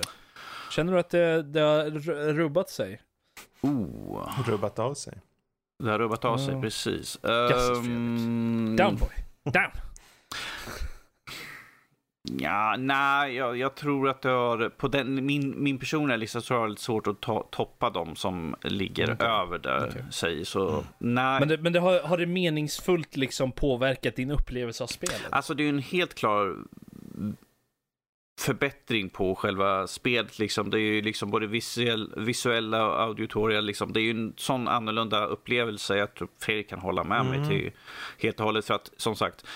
[0.72, 1.90] Känner du att det, det har
[2.32, 3.00] rubbat sig?
[3.60, 5.18] Oh, rubbat av sig.
[5.84, 6.60] Det har rubbat av sig, Ja.
[6.60, 7.18] precis.
[7.22, 9.08] Um, Down boy.
[9.44, 9.70] Down!
[12.38, 16.54] Ja, nej, jag, jag tror att det har, på den, min, min personliga lista så
[16.54, 19.26] har jag lite svårt att ta, toppa dem som ligger Okej.
[19.26, 20.04] över där, Okej.
[20.10, 20.68] säger så.
[20.68, 20.84] Mm.
[20.98, 25.22] Nej, Men, det, men det har, har det meningsfullt liksom påverkat din upplevelse av spelet?
[25.30, 26.56] alltså det är ju en helt klar
[28.38, 30.38] förbättring på själva spelet.
[30.38, 30.70] Liksom.
[30.70, 33.64] Det är ju liksom både visuell, visuella och auditorial.
[33.64, 33.92] Liksom.
[33.92, 35.96] Det är ju en sån annorlunda upplevelse.
[35.96, 37.40] Jag tror Fredrik kan hålla med Mm.
[37.40, 37.70] mig till
[38.18, 38.64] helt och hållet.
[38.64, 39.46] För att som sagt,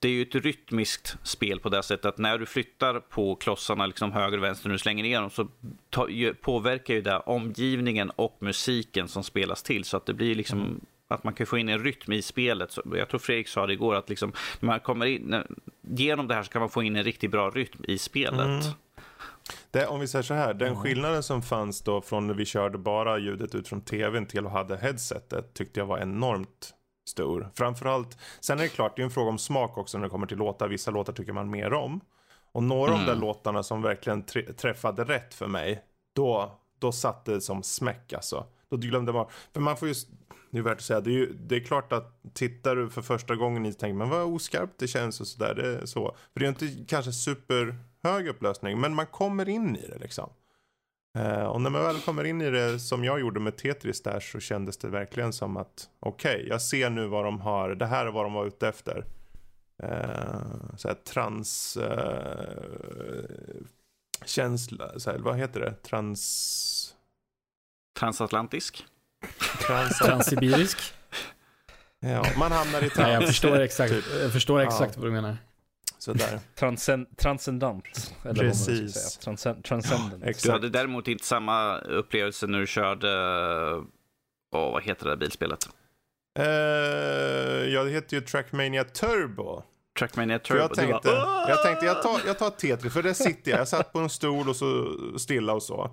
[0.00, 3.86] det är ju ett rytmiskt spel på det sättet att när du flyttar på klossarna
[3.86, 5.48] liksom höger och vänster när du slänger ner dem så
[6.40, 11.24] påverkar ju det omgivningen och musiken som spelas till så att det blir liksom att
[11.24, 12.72] man kan få in en rytm i spelet.
[12.72, 15.42] Så jag tror Fredrik sa det igår att liksom, när man kommer in,
[15.82, 18.46] genom det här så kan man få in en riktigt bra rytm i spelet.
[18.46, 18.60] Mm.
[19.70, 22.78] Det, om vi säger så här, den skillnaden som fanns då från när vi körde
[22.78, 26.74] bara ljudet ut från tvn till och hade headsetet tyckte jag var enormt
[27.08, 27.50] stor.
[27.54, 30.26] Framförallt, sen är det klart, det är en fråga om smak också när det kommer
[30.26, 30.68] till låtar.
[30.68, 32.00] Vissa låtar tycker man mer om.
[32.52, 33.20] Och några av de där Mm.
[33.20, 34.22] låtarna som verkligen
[34.56, 35.82] träffade rätt för mig,
[36.14, 38.46] då, då satt det som smäck alltså.
[38.70, 39.94] Då glömde man, för man får ju,
[40.50, 43.02] det är värt att säga, det är, ju, det är klart att tittar du för
[43.02, 46.16] första gången i tänker men vad oskarpt det känns och sådär, det är så.
[46.32, 50.30] För det är inte kanske superhög upplösning, men man kommer in i det liksom.
[51.18, 54.20] Eh, och när man väl kommer in i det som jag gjorde med Tetris där
[54.20, 58.06] så kändes det verkligen som att okej, jag ser nu vad de har, det här
[58.06, 59.04] är vad de var ute efter.
[59.82, 63.62] Eh, såhär trans eh,
[64.24, 65.74] känsla, såhär, vad heter det?
[65.82, 66.94] Trans...
[67.98, 68.86] Transatlantisk
[69.66, 70.78] trans Transsibirisk?
[72.00, 72.96] ja, man hamnar i trans.
[72.98, 74.04] Nej, jag förstår exakt, typ.
[74.22, 75.36] jag förstår exakt vad du menar.
[75.98, 76.40] Sådär.
[76.58, 78.14] Transcend, transcendant.
[78.24, 79.16] Eller vad man ska Precis.
[79.18, 80.22] Transcend, transcendent.
[80.22, 80.52] Du Exakt.
[80.52, 83.08] hade däremot inte samma upplevelse när du körde,
[84.54, 85.68] åh, vad heter det där bilspelet?
[86.38, 86.44] Eh,
[87.74, 89.62] ja, det heter ju Trackmania Turbo.
[89.98, 90.60] Trackmania För Turbo.
[90.60, 93.60] jag Du tänkte, bara, jag tänkte jag tar, jag tar Tetris, för där sitter jag.
[93.60, 95.90] Jag satt på en stol och så stilla och så.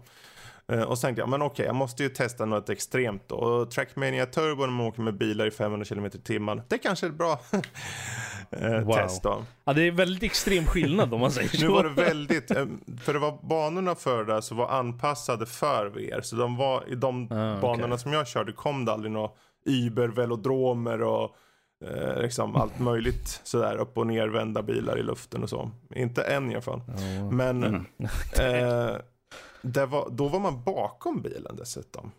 [0.71, 3.35] Eh, och så tänkte jag, men okej, jag måste ju testa något extremt då.
[3.35, 7.05] Och Trackmania Turbo när man åker med bilar i 500 km i timmen, det kanske
[7.05, 7.39] är ett bra
[8.51, 8.93] eh, Wow.
[8.95, 9.43] test då.
[9.65, 11.65] Ja, det är väldigt extrem skillnad om man säger så.
[11.65, 12.65] Nu var det väldigt, eh,
[13.01, 16.21] för det var banorna för det där så var anpassade för VR.
[16.21, 19.29] Så de var, i de Ah, banorna som jag körde kom det aldrig några
[19.65, 21.35] Uber, velodromer och
[21.85, 25.71] eh, liksom allt möjligt sådär upp och nervända bilar i luften och så.
[25.95, 26.81] Inte än i alla fall.
[26.87, 27.31] Ja.
[27.31, 27.85] Men Mm.
[28.39, 28.95] eh,
[29.85, 32.11] var, då var man bakom bilen dessutom.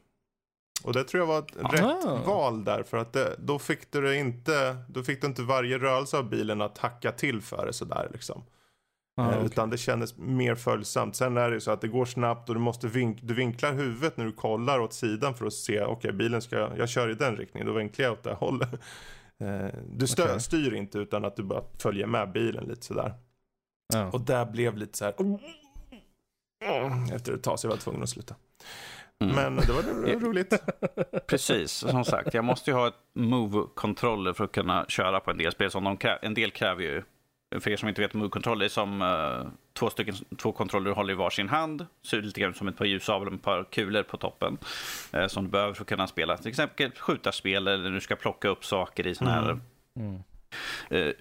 [0.85, 1.73] Och det tror jag var ett Aha.
[1.77, 5.79] rätt val där för att det, då fick du inte, då fick du inte varje
[5.79, 8.43] rörelse av bilen att hacka till för det sådär liksom.
[9.17, 9.47] Ja, Eh, okej.
[9.47, 11.17] Utan det kändes mer följsamt.
[11.17, 13.73] Sen är det ju så att det går snabbt och du måste vink du vinklar
[13.73, 17.15] huvudet när du kollar åt sidan för att se, okej bilen ska, jag kör i
[17.15, 18.69] den riktningen, då vinklar jag åt det hållet.
[19.41, 20.41] Eh, Du stö, Okej.
[20.41, 23.15] styr inte utan att du bara följer med bilen lite sådär.
[23.95, 24.11] Ja.
[24.11, 25.15] Och där blev lite så här.
[27.15, 28.35] Efter ett tag så jag var tvungen att sluta.
[29.21, 29.35] Mm.
[29.35, 30.53] Men det var ro- roligt.
[31.27, 32.35] Precis, som sagt.
[32.35, 35.71] Jag måste ju ha ett move-kontroller för att kunna köra på en del spel.
[35.71, 37.03] Som de krä- en del kräver ju,
[37.61, 41.13] för er som inte vet, move-kontroller är som eh, två, stycken, två kontroller du håller
[41.13, 41.87] i varsin hand.
[42.07, 44.59] Ser ut lite grann som ett par ljusavlor med ett par kulor på toppen.
[45.13, 48.17] eh, som du behöver för att kunna spela till exempel skjutarspel eller när du ska
[48.17, 49.61] plocka upp saker i sådana här
[49.97, 50.23] Mm.
[50.91, 51.07] Mm.
[51.09, 51.13] eh,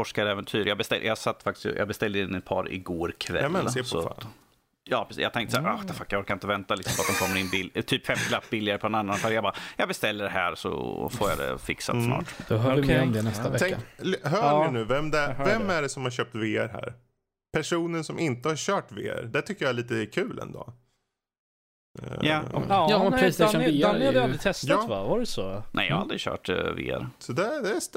[0.00, 0.66] utforskaräventyr.
[0.66, 3.42] Jag, beställ, jag, satt faktiskt, jag beställde in ett par igår kväll.
[3.42, 4.30] Ja men se på så- fan.
[4.88, 5.22] Ja, precis.
[5.22, 7.40] Jag tänkte så här, the fuck, jag orkar inte vänta liksom, på att de kommer
[7.40, 9.16] in bil, typ 50 lapp billigare på en annan.
[9.16, 12.06] För jag bara, jag beställer det här så får jag det fixat Mm.
[12.06, 12.48] snart.
[12.48, 12.96] Då hör vi Okej.
[12.96, 13.50] mer om det nästa Ja.
[13.50, 13.78] vecka.
[13.98, 15.74] Tänk, hör Ja, ni nu vem, hör vem det.
[15.74, 16.92] är det som har köpt VR här?
[17.52, 19.22] Personen som inte har kört VR.
[19.22, 20.72] Det tycker jag är lite kul ändå.
[22.02, 22.42] Eh, Ja.
[22.68, 24.86] Ja, Ja, men nej, PlayStation Danny, VR Danny är hade ju- aldrig testat Ja.
[24.88, 25.02] va?
[25.04, 25.62] Var det så?
[25.72, 27.08] Nej, jag har aldrig kört uh, VR.
[27.18, 27.48] Så det, det,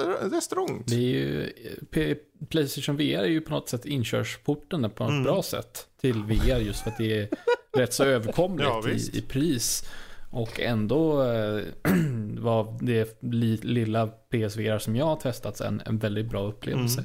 [0.02, 0.88] är, det är strångt.
[0.88, 1.50] Det är ju,
[1.92, 2.16] P-
[2.50, 5.24] Playstation VR är ju på något sätt inkörsporten på ett Mm.
[5.24, 7.30] bra sätt till VR just för att det är
[7.78, 9.90] rätt så överkomligt Ja, i, i pris.
[10.32, 11.62] Och ändå eh,
[12.40, 17.00] var det li, lilla PSVR som jag har testat en, en väldigt bra upplevelse.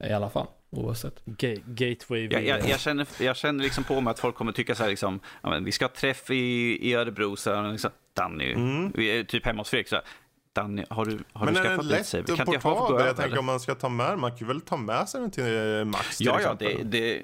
[0.00, 0.12] Mm.
[0.12, 0.46] I alla fall.
[0.70, 1.22] Oavsett.
[1.24, 4.74] Ga- gateway Jag, jag, jag, känner, jag känner liksom på mig att folk kommer tycka
[4.74, 6.34] så här, liksom, ja, men vi ska ha träff i,
[6.90, 8.92] i Örebro, så här, liksom, Danny, Mm.
[8.94, 10.04] vi är typ hemma hos Fredrik, så här,
[10.52, 13.00] Danny, har du, har Men du skaffat lätt och Kan inte jag få gå portabel?
[13.00, 13.22] Jag över?
[13.22, 15.84] tänker om man ska ta med man kan väl ta med sig den till eh,
[15.84, 17.22] Max till Ja, ja, det, det,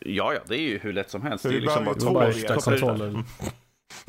[0.00, 1.42] ja, ja, det är ju hur lätt som helst.
[1.42, 3.12] För Det är vi liksom två bara VR extra kontroller.
[3.14, 3.44] Ja,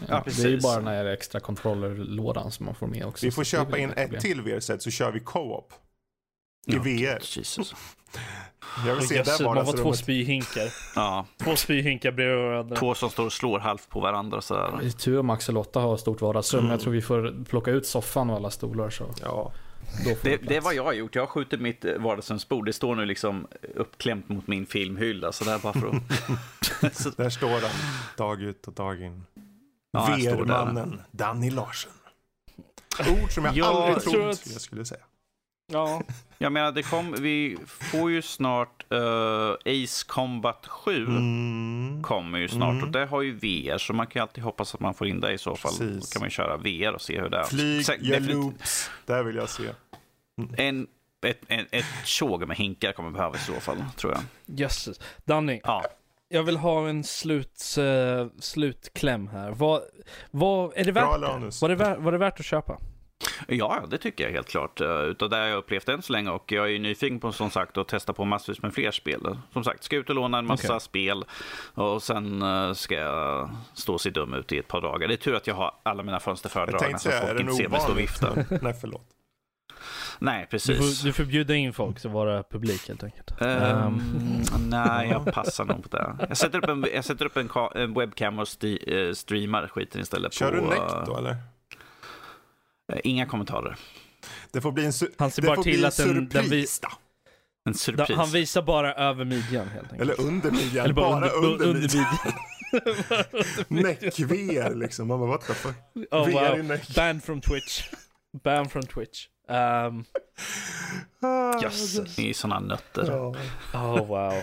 [0.09, 3.25] Ja, det är ju bara den här extra controller-lådan som man får med också.
[3.25, 4.21] Vi får köpa in ett problem.
[4.21, 5.73] till VR-set så kör vi co-op.
[6.65, 7.19] I VR.
[7.37, 7.75] Jesus.
[8.87, 10.73] Jag vill se Jösses, det man var två spyhinkar.
[10.95, 12.75] Ja, Två spyhinkar bredvid varandra.
[12.75, 14.77] två som står och slår halvt på varandra så här.
[14.81, 16.59] Det är tur Max och Lotta har stort vardagsrum.
[16.59, 16.71] Mm.
[16.71, 19.51] Jag tror vi får plocka ut soffan och alla stolar så Ja.
[20.23, 21.15] Det, det är vad jag har gjort.
[21.15, 22.65] Jag har skjutit mitt eh, vardagsrumsbord.
[22.65, 25.31] Det står nu liksom uppklämt mot min filmhylla.
[25.31, 26.95] Så där bara för att...
[26.95, 27.71] så, Där står den.
[28.17, 29.23] Dag ut och dag in.
[29.91, 30.15] Ja.
[30.19, 31.91] VR-mannen Danny Larsen.
[33.23, 35.01] Ord som jag Ja, aldrig jag trodde att- jag skulle säga.
[35.71, 36.01] Ja,
[36.37, 39.49] jag menar, det kom, vi får ju snart eh,
[39.83, 41.05] Ace Combat 7.
[41.05, 42.03] Mm.
[42.03, 42.83] Kommer ju snart Mm.
[42.83, 45.19] och det har ju VR så man kan ju alltid hoppas att man får in
[45.19, 45.71] det i så fall.
[45.71, 46.09] Precis.
[46.09, 47.43] Då kan man ju köra VR och se hur det är.
[47.43, 48.89] Flyg, Säk- gör loops.
[49.05, 49.63] Där vill jag se.
[50.57, 50.87] En,
[51.25, 54.21] ett, en, ett tjog med hinkar kommer behöva i så fall, tror jag.
[54.59, 54.99] jösses.
[55.25, 55.83] Danny, Ja,
[56.29, 59.51] jag vill ha en slut, uh, slutkläm här.
[59.51, 59.81] Vad,
[60.31, 61.27] vad, är det Bra värt det?
[61.27, 61.61] Lanus.
[61.61, 62.77] Var det, värt, var det värt att köpa?
[63.47, 64.81] Ja, det tycker jag helt klart.
[64.81, 67.31] Eh, Utav det jag har upplevt än så länge och jag är ju nyfiken på
[67.31, 69.37] som sagt att testa på massvis med fler spel.
[69.53, 70.79] Som sagt, ska ut och låna en massa Okej.
[70.81, 71.25] spel
[71.73, 75.07] och sen eh, ska jag stå och se dum ut i ett par dagar.
[75.07, 77.53] Det är tur att jag har alla mina fönster Jag fördragna så folk det inte
[77.53, 78.35] ser mig stå och vifta.
[78.61, 79.05] Nej, förlåt.
[80.19, 81.01] Nej, Du får, precis.
[81.01, 83.41] du får bjuda in folk till vara publik helt enkelt.
[83.41, 84.01] Ehm,
[84.59, 86.15] nej, jag passar nog på det.
[86.29, 90.01] Jag sätter upp en, jag sätter upp en, en webcam och sti, eh, streamar skiten
[90.01, 90.33] istället.
[90.33, 91.37] Kör på, du Neck eh, då eller?
[92.93, 93.75] Eh, Inga kommentarer.
[94.51, 96.43] Det får bli en, su- Han ser det bara till bli en att den- den
[96.43, 96.81] vi- surpris.
[97.65, 98.17] En da, surpris.
[98.17, 100.01] han visar bara över midjan helt enkelt.
[100.01, 100.83] Eller under midjan.
[100.85, 102.05] Eller bara, bara under, under, midjan.
[102.23, 102.37] midjan.
[103.67, 105.07] Neck-VR liksom.
[105.07, 105.75] Man bara what the fuck.
[106.11, 106.77] oh, VR wow.
[106.95, 107.83] Ban from Twitch.
[108.43, 109.27] Ban from Twitch.
[109.49, 110.05] Um,
[111.21, 112.17] Ah, Jösses.
[112.17, 113.05] Ni är såna nötter.
[113.11, 113.35] Ja.
[113.73, 114.33] oh wow.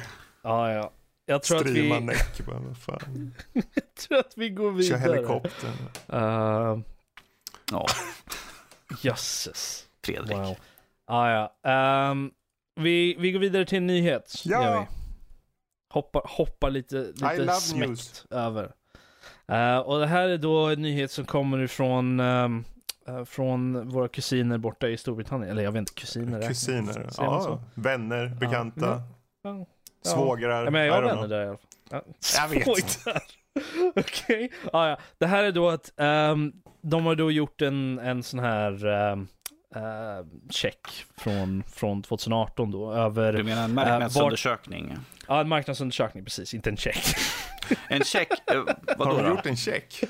[0.42, 0.92] Ja, ja.
[1.26, 2.40] Jag tror, att Streama vi, neck.
[2.46, 3.34] Bara, vad fan.
[3.52, 5.00] jag tror att vi går Kör vidare.
[5.00, 5.70] helikoptern.
[6.12, 6.78] Uh,
[7.70, 7.86] Ja,
[9.02, 9.86] jösses.
[10.04, 10.36] Fredrik.
[10.36, 10.56] Wow.
[11.06, 11.70] Ah, ja.
[11.70, 12.30] Ehm,
[12.80, 14.42] vi, vi går vidare till en nyhet.
[14.44, 14.86] Ja.
[15.92, 18.26] Hoppar, hoppar lite, lite news.
[18.30, 18.72] över.
[19.48, 24.58] Eh, och det här är då en nyhet som kommer ifrån eh, från våra kusiner
[24.58, 25.50] borta i Storbritannien.
[25.50, 26.48] Eller jag vet inte, kusiner.
[26.48, 27.10] Kusiner.
[27.16, 29.02] Ja, vänner, bekanta,
[29.42, 29.66] Ja.
[30.02, 30.64] svågrar.
[30.64, 31.28] Ja, men jag har vänner know.
[31.28, 31.68] där i alla fall.
[31.90, 32.02] Ja.
[32.36, 32.66] Jag vet.
[33.96, 34.52] Okej.
[34.72, 34.98] Ah, ja.
[35.18, 36.52] Det här är då att ehm,
[36.82, 39.28] de har då gjort en, en sån här um,
[40.50, 40.78] check
[41.16, 44.96] från, från 2018 då över Du menar en marknadsundersökning?
[45.28, 47.04] Ja, en marknadsundersökning precis, inte en check.
[47.88, 48.28] En check?
[48.50, 48.62] Eh,
[48.98, 50.00] vadå Har de gjort en check?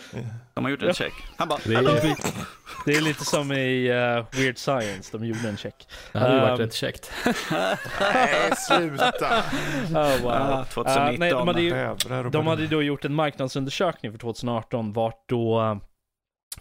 [0.54, 1.12] De har gjort en check.
[1.36, 2.16] Han bara, Det, är,
[2.86, 5.88] Det är lite som i eh, Weird Science, de gjorde en check.
[6.12, 7.10] det hade ju varit Ehm, rätt käckt.
[8.00, 9.12] Nej, sluta.
[9.90, 10.30] Oh, wow.
[10.32, 11.16] Ah, Eh, 2019.
[11.18, 15.76] nej, de hade ju de hade då gjort en marknadsundersökning för 2018 vart då eh,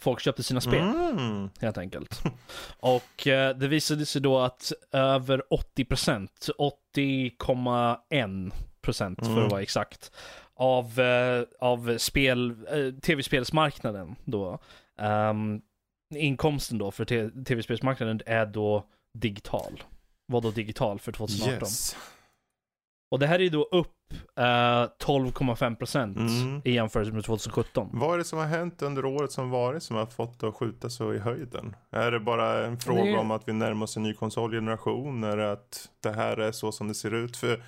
[0.02, 0.82] folk köpte sina spel.
[0.82, 1.50] Mm.
[1.62, 2.22] helt enkelt.
[2.80, 5.44] Och eh, det visade sig då att över
[5.76, 6.28] 80%,
[6.96, 9.46] 80,1% för Mm.
[9.46, 10.12] att vara exakt,
[10.56, 14.60] av, eh, av spel, eh, tv-spelsmarknaden då,
[15.00, 15.62] ehm,
[16.16, 17.06] inkomsten då för
[17.44, 19.84] tv-spelsmarknaden är då digital.
[20.26, 21.54] Vad då digital för 2018?
[21.60, 21.96] Yes.
[23.10, 23.96] Och det här är då upp
[24.36, 26.62] eh, 12,5% Mm.
[26.66, 27.90] i jämförelse med 2017.
[27.94, 30.90] Vad är det som har hänt under året som varit som har fått att skjuta
[30.90, 31.76] så i höjden?
[31.92, 35.24] Är det bara en fråga Det- om att vi närmar oss en ny konsolgeneration?
[35.24, 37.38] Är det att det här är så som det ser ut?
[37.38, 37.64] För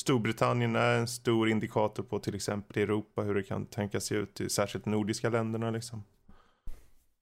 [0.00, 4.40] Storbritannien är en stor indikator på till exempel Europa hur det kan tänkas se ut
[4.40, 6.04] i särskilt nordiska länderna liksom.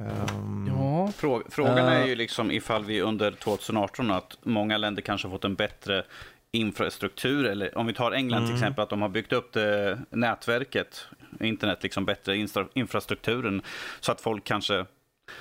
[0.03, 1.85] Ehm, Ja, Frå- Frågan Eh.
[1.93, 6.05] är ju liksom ifall vi under 2018 att många länder kanske har fått en bättre
[6.53, 7.45] infrastruktur.
[7.47, 8.57] Eller om vi tar England till Mm.
[8.57, 11.07] exempel, att de har byggt upp det nätverket,
[11.41, 13.63] internet, liksom bättre instra- infrastrukturen.
[14.01, 14.87] Så att folk kanske,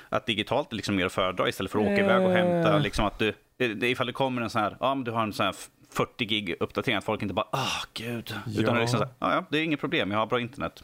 [0.09, 2.75] att digitalt är liksom mer att föredra istället för att åka iväg och hämta.
[2.75, 2.81] Eh.
[2.81, 3.33] Liksom att du,
[3.87, 5.55] ifall det kommer en sån här, ja men du har en sån här
[5.91, 8.33] 40 gig uppdatering, att folk inte bara, ah gud.
[8.47, 8.75] Utan Ja.
[8.75, 10.83] är liksom så här, ja, ja, det är inget problem, jag har bra internet.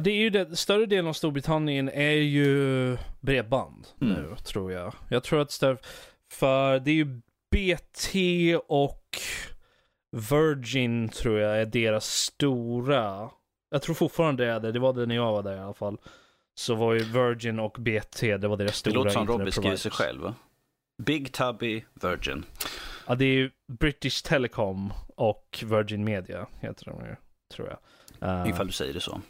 [0.00, 4.14] Det är ju det, större delen av Storbritannien är ju bredband Mm.
[4.14, 4.94] nu, tror jag.
[5.08, 5.62] Jag tror att
[6.32, 7.20] för det är ju
[7.50, 9.07] BT och
[10.30, 13.30] Virgin, tror jag, är deras stora.
[13.70, 15.74] Jag tror fortfarande det är det, det var det när jag var där i alla
[15.74, 15.98] fall.
[16.54, 19.76] Så var ju Virgin och BT, det var deras Det stora låter som Robin skriver
[19.76, 20.32] sig själv.
[21.02, 22.44] Big Tubby Virgin.
[23.06, 27.16] Ja, det är ju British Telecom och Virgin Media heter de ju,
[27.54, 27.78] tror jag.
[28.28, 29.20] Uh, Ifall du säger det så.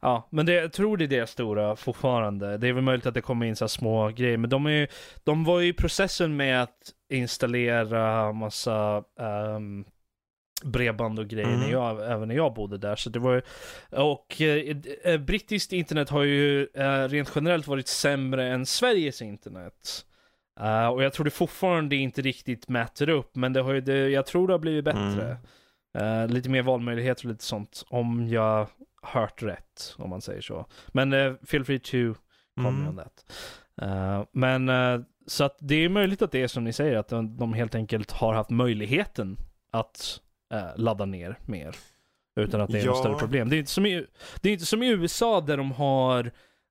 [0.00, 2.58] Ja, men det, jag tror det är deras stora fortfarande.
[2.58, 4.86] Det är väl möjligt att det kommer in så små grejer, men de, är ju,
[5.24, 9.04] de var ju i processen med att installera massa
[9.56, 9.84] um,
[10.64, 11.60] bredband och grejer, Mm.
[11.60, 12.96] när jag, även när jag bodde där.
[12.96, 13.42] Så det var ju,
[13.90, 20.04] och eh, eh, brittiskt internet har ju eh, rent generellt varit sämre än Sveriges internet.
[20.60, 24.08] Eh, och jag tror det fortfarande inte riktigt mäter upp, men det har ju, det,
[24.08, 25.36] jag tror det har blivit bättre.
[25.98, 28.68] Eh, lite mer valmöjligheter och lite sånt, om jag
[29.02, 30.66] hört rätt, om man säger så.
[30.88, 31.90] Men uh, feel free to
[32.56, 32.88] comment Mm.
[32.88, 33.24] on that.
[33.82, 34.68] Eh, men
[35.26, 37.74] så att det är möjligt att det är som ni säger, att de, de helt
[37.74, 39.36] enkelt har haft möjligheten
[39.70, 40.20] att
[40.54, 41.76] eh, ladda ner mer.
[42.40, 43.00] Utan att det är något Ja.
[43.02, 43.48] större problem.
[43.48, 44.06] Det är, inte som i,
[44.40, 46.30] det är inte som i USA där de har,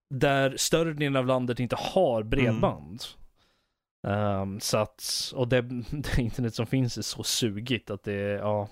[0.09, 3.03] där större delen av landet inte har bredband.
[4.07, 8.67] Ehm, så att, och det, det internet som finns är så sugigt att det, ja.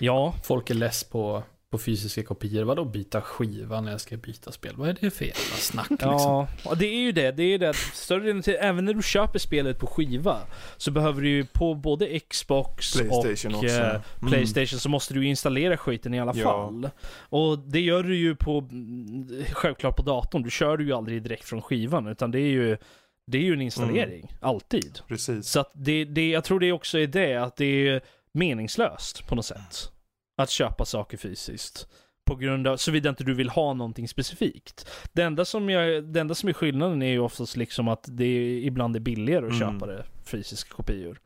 [0.00, 1.42] Ja, Folk är less på,
[1.74, 2.64] på fysiska kopior.
[2.64, 4.74] Vadå byta skiva när jag ska byta spel?
[4.76, 6.08] Vad är det för jävla snack liksom?
[6.10, 7.32] Ja, och det är ju det.
[7.32, 10.38] Det är ju det att större delen till, även när du köper spelet på skiva
[10.76, 14.32] så behöver du ju på både Xbox Playstation och eh, Mm.
[14.32, 16.44] Playstation så måste du installera skiten i alla Ja.
[16.44, 16.90] fall.
[17.18, 20.42] Och det gör du ju på, mm, självklart på datorn.
[20.42, 22.76] Du kör ju aldrig direkt från skivan utan det är ju,
[23.26, 24.32] det är ju en installering.
[24.40, 24.98] Alltid.
[25.08, 25.46] Precis.
[25.48, 28.00] Så att det, det, jag tror det också är det, att det är
[28.34, 29.90] meningslöst på något sätt.
[30.36, 31.88] Att köpa saker fysiskt.
[32.26, 34.90] På grund av, såvida inte du vill ha någonting specifikt.
[35.12, 38.24] Det enda som, jag, det enda som är skillnaden är ju oftast liksom att det
[38.24, 39.72] är, ibland är billigare att Mm.
[39.80, 41.20] köpa det fysiska kopior.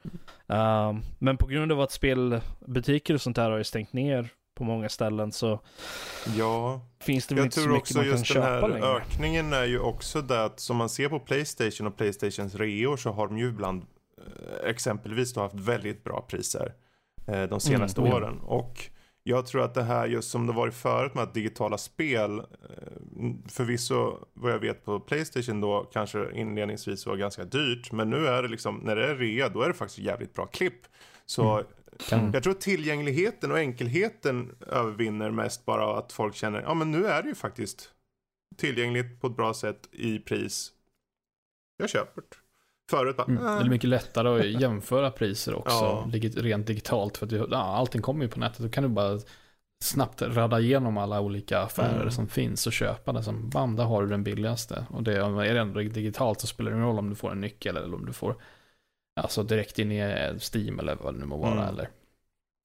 [0.46, 4.64] Um, men på grund av att spelbutiker och sånt där har ju stängt ner på
[4.64, 5.60] många ställen så
[6.36, 8.48] Ja, finns det väl jag inte så tror mycket också man kan just den köpa
[8.48, 8.86] här längre.
[8.86, 13.10] ökningen är ju också det att som man ser på Playstation och Playstations reor så
[13.12, 13.82] har de ju ibland
[14.18, 16.74] eh, exempelvis då haft väldigt bra priser
[17.26, 18.38] eh, de senaste Mm, åren.
[18.40, 18.90] Och
[19.28, 22.44] jag tror att det här just som det varit förut med att digitala spel eh,
[23.48, 28.42] förvisso vad jag vet på Playstation då kanske inledningsvis var ganska dyrt men nu är
[28.42, 30.86] det liksom när det är rea då är det faktiskt jävligt bra klipp.
[31.26, 31.64] Så
[32.12, 32.30] Mm.
[32.32, 37.22] Jag tror tillgängligheten och enkelheten övervinner mest bara att folk känner, ja men nu är
[37.22, 37.90] det ju faktiskt
[38.56, 40.72] tillgängligt på ett bra sätt i pris.
[41.76, 42.36] Jag köper det.
[42.90, 43.42] Förut bara, Mm.
[43.44, 43.56] Det äh.
[43.60, 46.30] är mycket lättare att jämföra priser också, Ja.
[46.36, 47.16] rent digitalt.
[47.16, 48.58] För att du, ja, allting kommer ju på nätet.
[48.58, 49.18] Då kan du bara
[49.84, 52.10] snabbt radda igenom alla olika affärer Mm.
[52.10, 53.22] som finns och köpa det.
[53.22, 54.86] Som, bam, där har du den billigaste.
[54.90, 57.40] Och det, är det ändå digitalt så spelar det ingen roll om du får en
[57.40, 58.36] nyckel eller om du får
[59.20, 61.52] alltså direkt in i Steam eller vad det nu må vara.
[61.52, 61.64] Mm.
[61.68, 61.88] Eller.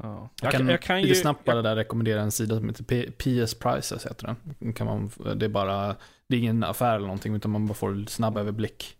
[0.04, 0.30] Ja.
[0.42, 1.16] Jag kan, jag kan lite ju...
[1.16, 4.74] snabbt bara där rekommendera en sida som heter P- PS Prices heter den.
[4.74, 5.96] Kan man, det är bara,
[6.28, 8.98] det är ingen affär eller någonting utan man bara får snabb överblick.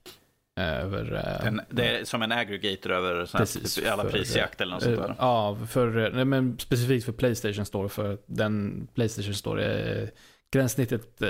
[0.60, 4.04] Eh, Över, eh, En, det är som en aggregator över sån här, Precis, typ, alla
[4.04, 5.16] för- prisjakt eller något sånt Eh, där.
[5.20, 10.12] Ja, för, nej, men specifikt för Playstation Store, för den Playstation Store, är,
[10.52, 11.30] gränssnittet eh,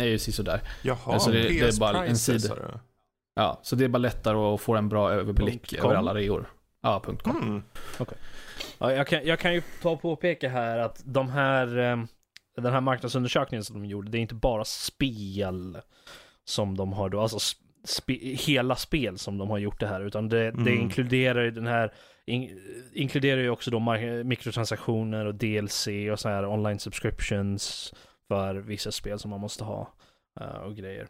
[0.00, 0.60] är ju sådär.
[0.82, 2.56] Jaha, alltså det- det är bara en sida.
[3.34, 6.50] Ja, så det är bara lättare att få en bra överblick över alla reor.
[6.82, 7.36] Ja, punkt .com.
[7.42, 7.62] Mm.
[8.78, 11.96] Ja, jag, kan, jag kan ju ta och påpeka här att de här, eh,
[12.56, 15.78] den här marknadsundersökningen som de gjorde, det är inte bara spel
[16.44, 17.38] som de har då, alltså
[17.84, 20.80] spe, hela spel som de har gjort det här, utan det, det Mm.
[20.80, 21.92] inkluderar ju den här,
[22.26, 22.60] in,
[22.92, 23.80] inkluderar ju också då
[24.24, 27.94] mikrotransaktioner och DLC och så här online subscriptions
[28.28, 29.94] för vissa spel som man måste ha
[30.40, 31.06] eh, och grejer.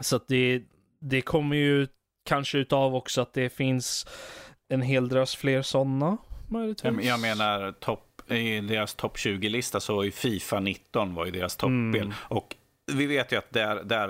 [0.00, 0.62] Så att det,
[1.00, 1.86] det kommer ju
[2.28, 4.06] kanske utav också att det finns
[4.68, 6.16] en hel drös fler sådana.
[7.02, 11.56] Jag menar, topp, i deras topp 20-lista så var ju Fifa 19 var ju deras
[11.56, 12.02] toppspel.
[12.02, 12.12] Mm.
[12.28, 12.56] Och
[12.92, 14.08] vi vet ju att där, där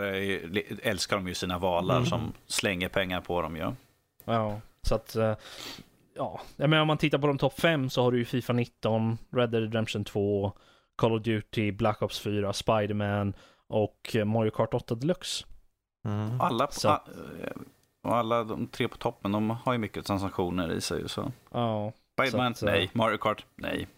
[0.89, 2.07] älskar de ju sina valar Mm.
[2.07, 3.72] som slänger pengar på dem ju.
[4.24, 5.16] Ja, så att...
[5.16, 5.37] eh,
[6.18, 8.53] Ja, jag menar om man tittar på de topp fem så har du ju Fifa
[8.53, 10.53] 19, Red Dead Redemption 2,
[10.97, 13.35] Call of Duty, Black Ops 4, Spider-Man
[13.66, 15.47] och eh, Mario Kart 8 Deluxe.
[16.05, 16.41] Mm.
[16.41, 17.05] Alla, Så- a-
[18.05, 21.09] och alla de tre på toppen, de har ju mycket transaktioner i sig.
[21.09, 21.33] Så.
[21.53, 21.93] Ja.
[22.12, 22.91] Spiderman, Så att, nej.
[22.93, 23.89] Mario Kart, nej.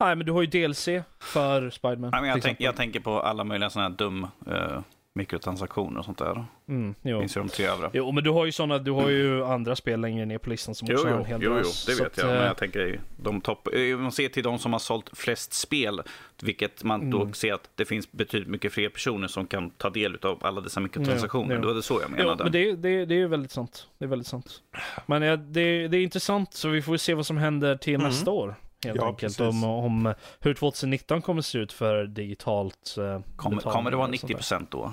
[0.00, 0.88] Nej, men du har ju DLC
[1.20, 2.10] för Spider-Man.
[2.10, 4.80] Nej, men jag, tänk, jag tänker på alla möjliga sådana här dum eh,
[5.14, 6.44] mikrotransaktioner och sånt där.
[6.68, 7.20] Mm, jo.
[7.20, 7.90] finns ju de tre övriga.
[7.92, 10.74] jo, men du har ju sådana, du har ju andra spel längre ner på listan
[10.74, 11.86] som Jo, också har jo, en hel jo, jo, drös.
[11.86, 12.26] det vet att, jag.
[12.26, 13.68] Men eh, jag tänker de topp...
[13.72, 16.02] eh, Om man ser till de som har sålt flest spel,
[16.42, 17.32] vilket man då Mm.
[17.34, 20.80] ser att det finns betydligt mycket fler personer som kan ta del av alla dessa
[20.80, 21.50] mikrotransaktioner.
[21.54, 21.62] Ja, ja.
[21.62, 22.44] Då är det så jag Jo, menade.
[22.44, 23.86] men det, det, det är ju väldigt sant.
[23.98, 24.62] Det är väldigt sant.
[25.06, 25.22] Men
[25.52, 28.06] det, det är intressant, så vi får se vad som händer till Mm.
[28.06, 28.54] nästa år.
[28.86, 29.20] Helt Ja, enkelt.
[29.38, 29.40] precis.
[29.40, 34.14] Om, om hur 2019 kommer se ut för digitalt eh, kommer, kommer det vara och
[34.18, 34.34] sånt 90 där.
[34.34, 34.92] procent då?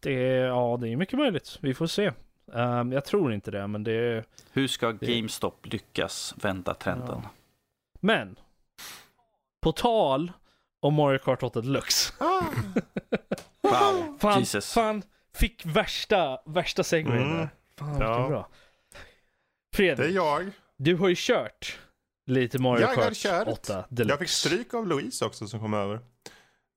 [0.00, 1.58] Det är, ja, det är mycket möjligt.
[1.60, 2.12] Vi får se.
[2.54, 4.24] Ehm, jag tror inte det, men det är...
[4.52, 7.20] Hur ska GameStop lyckas vända trenden?
[7.22, 7.30] Ja.
[8.00, 8.38] Men,
[9.60, 10.32] på tal
[10.80, 12.12] om Mario Kart 8 Deluxe.
[12.18, 12.40] Ah.
[13.62, 14.72] Wow, Fan, Jesus.
[14.74, 15.02] fan,
[15.34, 17.48] fick värsta, värsta segwayen Mm.
[17.78, 18.28] Fan, Ja.
[18.28, 18.48] bra.
[19.76, 20.50] Det är Fredrik, jag.
[20.76, 21.78] du har ju kört
[22.30, 23.48] lite Mario Jag har Kart kört.
[23.48, 24.12] 8 Deluxe.
[24.12, 25.94] Jag fick stryk av Louise också som kom över.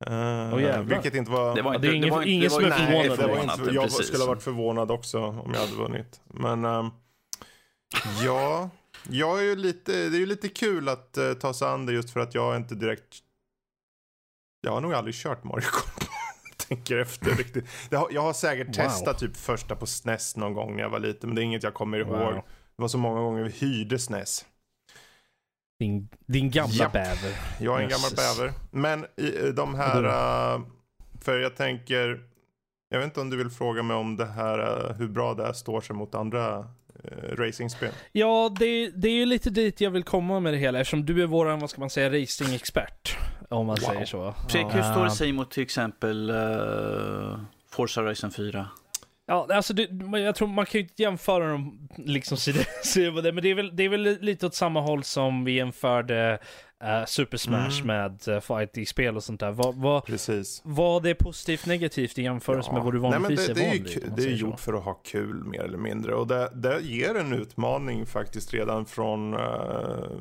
[0.10, 0.14] Uh,
[0.62, 0.84] jävlar.
[0.84, 1.56] vilket inte var...
[1.56, 2.78] Det var inte, det ingen- var ingen det var som är
[3.16, 4.08] förvånad det var inte, jag precis.
[4.08, 6.22] skulle ha varit förvånad också om jag hade vunnit.
[6.26, 6.90] Men ehm,
[8.26, 8.70] ja,
[9.10, 11.94] jag är ju lite, det är ju lite kul att eh, ta sig an det
[11.94, 13.18] just för att jag inte direkt...
[14.62, 16.10] Jag har nog aldrig kört Mario Kart.
[16.68, 17.66] Tänker efter riktigt.
[17.90, 18.74] Det har, jag har säkert Wow.
[18.74, 21.30] testat typ första på SNES någon gång när jag var liten.
[21.30, 22.10] Men det är inget jag kommer ihåg.
[22.34, 22.34] Wow.
[22.76, 24.46] Det var så många gånger vi hyrde SNES.
[25.84, 26.94] Din, din gamla Japp.
[26.94, 27.32] bäver.
[27.60, 28.54] Jag är en gammal bäver.
[28.72, 30.04] Men i de här,
[30.56, 30.62] äh,
[31.22, 32.20] för jag tänker,
[32.90, 34.60] jag vet inte om du vill fråga mig om det här,
[34.90, 36.58] äh, hur bra det här står sig mot andra
[37.04, 37.92] äh, racingspel.
[38.12, 41.24] Ja, det, det är ju lite dit jag vill komma med det hela eftersom du
[41.24, 43.18] är våran, vad ska man säga, racing-expert.
[43.50, 43.88] Om man Wow.
[43.90, 44.34] säger så.
[44.50, 47.38] Fredrik, hur står det sig mot till exempel uh,
[47.72, 48.68] Forza Horizon 4?
[49.26, 49.88] Ja, alltså det,
[50.20, 52.38] jag tror man kan ju inte jämföra dem liksom
[52.84, 55.52] sida det, men det är, väl, det är väl lite åt samma håll som vi
[55.52, 56.40] jämförde
[56.84, 57.88] eh, Super Smash Mm.
[57.88, 59.52] med uh, fighting-spel och sånt där.
[59.52, 60.62] Vad, vad, Precis.
[60.66, 63.70] vad är positivt negativt i jämförelse med vad du Nej, vanligtvis det, det är är,
[63.70, 63.88] van vid?
[63.88, 66.16] ku- om man det är gjort för att ha kul mer eller mindre.
[66.16, 69.40] Och det, det ger en utmaning faktiskt redan från äh,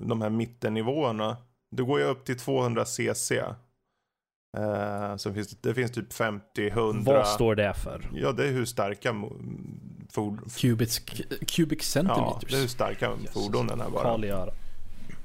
[0.02, 1.36] de här mittennivåerna.
[1.76, 3.42] Det går ju upp till 200 cc.
[4.58, 7.12] Uh, så finns det, det finns typ 50, 100.
[7.12, 8.10] Vad står det för?
[8.14, 9.40] Ja, det är hur starka mo-
[10.12, 10.98] ford- Cubic,
[11.46, 12.50] cubic Ja, centimeters.
[12.50, 13.32] det är hur starka Jesus.
[13.34, 14.26] fordonen är bara.
[14.26, 14.30] I.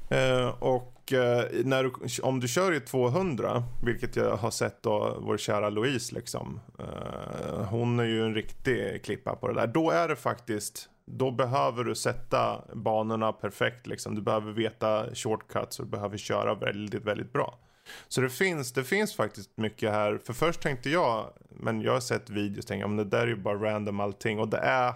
[0.10, 1.92] Eh, och eh, när du,
[2.24, 6.60] om du kör i 200, vilket jag har sett då vår kära Louise liksom.
[6.80, 9.68] Eh, hon är ju en riktig klippa på det där.
[9.68, 14.16] Då är det faktiskt, då behöver du sätta banorna perfekt liksom.
[14.16, 17.60] Du behöver veta shortcuts och du behöver köra väldigt, väldigt bra.
[18.08, 20.18] Så det finns, det finns faktiskt mycket här.
[20.18, 23.28] För först tänkte jag, men jag har sett videos tänkte, jag, men det där är
[23.28, 24.40] ju bara random allting.
[24.40, 24.94] Och det är,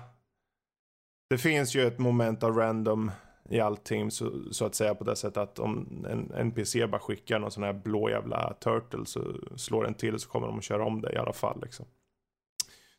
[1.29, 3.11] det finns ju ett moment av random
[3.49, 7.39] i allting så, så att säga på det sättet att om en NPC bara skickar
[7.39, 10.85] någon sån här blå jävla turtle så slår den till så kommer de att köra
[10.85, 11.85] om det i alla fall liksom.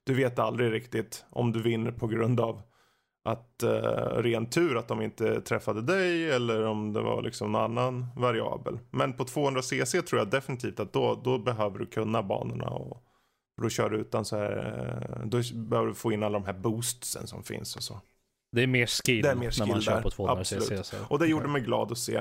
[0.04, 2.62] Du vet aldrig riktigt om du vinner på grund av
[3.24, 3.70] att uh,
[4.22, 8.78] ren tur att de inte träffade dig eller om det var liksom någon annan variabel.
[8.90, 13.02] Men på 200cc tror jag definitivt att då, då behöver du kunna banorna och
[13.62, 14.52] då kör du utan så här,
[15.20, 18.00] eh, då behöver du få in alla de här boostsen som finns och så.
[18.52, 20.02] Det är mer skill, är mer när skill man kör där.
[20.02, 20.64] på 200 Absolut.
[20.64, 20.84] cc.
[20.84, 20.96] Så.
[21.08, 22.16] Och det gjorde mig glad att se.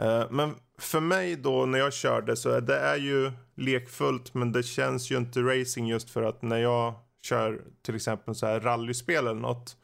[0.00, 4.52] Eh, Men för mig då när jag körde så är det är ju lekfullt men
[4.52, 8.60] det känns ju inte racing just för att när jag kör till exempel så här
[8.60, 9.76] rallyspel eller något.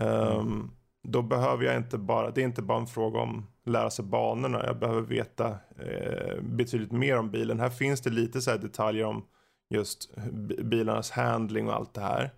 [0.00, 0.38] Mm.
[0.38, 0.70] ehm,
[1.08, 4.66] Då behöver jag inte bara, det är inte bara en fråga om lära sig banorna.
[4.66, 7.60] Jag behöver veta eh, betydligt mer om bilen.
[7.60, 9.24] Här finns det lite så här detaljer om
[9.70, 10.16] just
[10.64, 12.30] bilarnas handling och allt det här.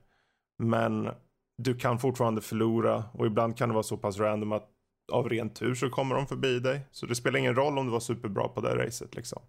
[0.58, 1.10] Men
[1.58, 4.68] du kan fortfarande förlora och ibland kan det vara så pass random att
[5.12, 6.80] av ren tur så kommer de förbi dig.
[6.90, 9.42] Så det spelar ingen roll om du var superbra på det racet liksom.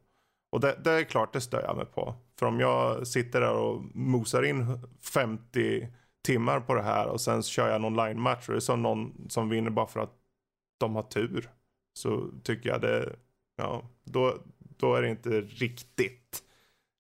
[0.52, 2.16] Och det, det är klart det stör jag mig på.
[2.40, 4.80] För om jag sitter där och mosar in
[5.14, 5.88] 50
[6.24, 9.30] timmar på det här och sen kör jag en online-match och det är som någon
[9.30, 10.14] som vinner bara för att
[10.78, 11.50] de har tur.
[11.94, 13.16] Så tycker jag det,
[13.56, 16.44] ja, då, då är det inte riktigt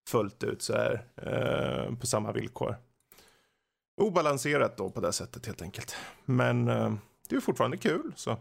[0.09, 2.75] fullt ut så här eh, på samma villkor.
[4.01, 5.95] Obalanserat då på det sättet helt enkelt.
[6.25, 6.93] Men eh,
[7.29, 8.37] det är fortfarande kul så.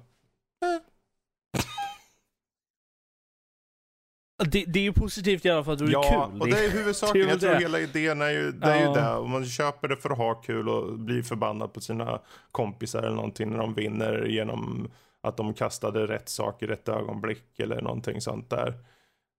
[4.45, 6.41] Det, det är ju positivt i alla fall att det är Ja, kul.
[6.41, 7.29] och det är huvudsaken.
[7.29, 7.59] Jag tror det.
[7.59, 8.67] hela idén är ju det.
[8.67, 8.89] Är Ja.
[8.89, 9.11] ju det.
[9.17, 12.21] Om man köper det för att ha kul och blir förbannad på sina
[12.51, 14.91] kompisar eller någonting när de vinner genom
[15.23, 18.75] att de kastade rätt sak i rätt ögonblick eller någonting sånt där.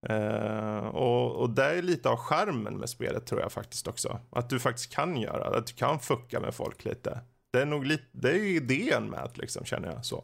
[0.10, 4.20] Eh, och, och det är lite av skärmen med spelet tror jag faktiskt också.
[4.30, 7.20] Att du faktiskt kan göra, att du kan fucka med folk lite.
[7.54, 10.24] Det är nog lite, det är ju idén med det liksom känner jag så.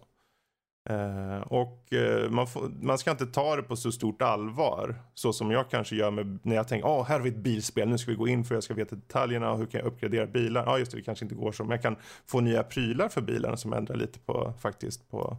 [0.89, 4.95] Eh, och eh, man, får, man ska inte ta det på så stort allvar.
[5.13, 7.89] Så som jag kanske gör med, när jag tänker, åh här har vi ett bilspel,
[7.89, 10.25] nu ska vi gå in för jag ska veta detaljerna och hur kan jag uppgradera
[10.25, 10.63] bilar.
[10.65, 13.21] Ja just det, det kanske inte går så, men jag kan få nya prylar för
[13.21, 15.37] bilarna som ändrar lite på, faktiskt på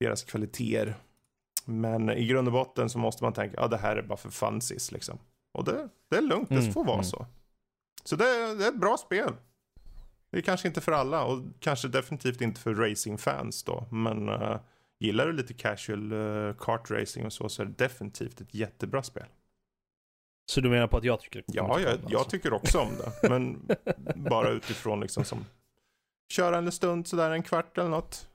[0.00, 0.94] deras kvaliteter.
[1.64, 4.30] Men i grund och botten så måste man tänka, ja det här är bara för
[4.30, 5.18] funsies liksom.
[5.52, 7.04] Och det, det är lugnt, det Mm, får vara mm.
[7.04, 7.26] så.
[8.04, 9.32] Så det, det är ett bra spel.
[10.32, 13.86] Det är kanske inte för alla och kanske definitivt inte för racingfans då.
[13.90, 14.56] Men eh,
[15.00, 19.02] gillar du lite casual uh, kart racing och så så är det definitivt ett jättebra
[19.02, 19.26] spel.
[20.52, 22.30] Så du menar på att jag tycker Ja, kommer jag, jag alltså.
[22.30, 23.28] tycker också om det.
[23.28, 23.68] Men
[24.30, 25.44] bara utifrån liksom som
[26.32, 28.28] köra en stund sådär en kvart eller något.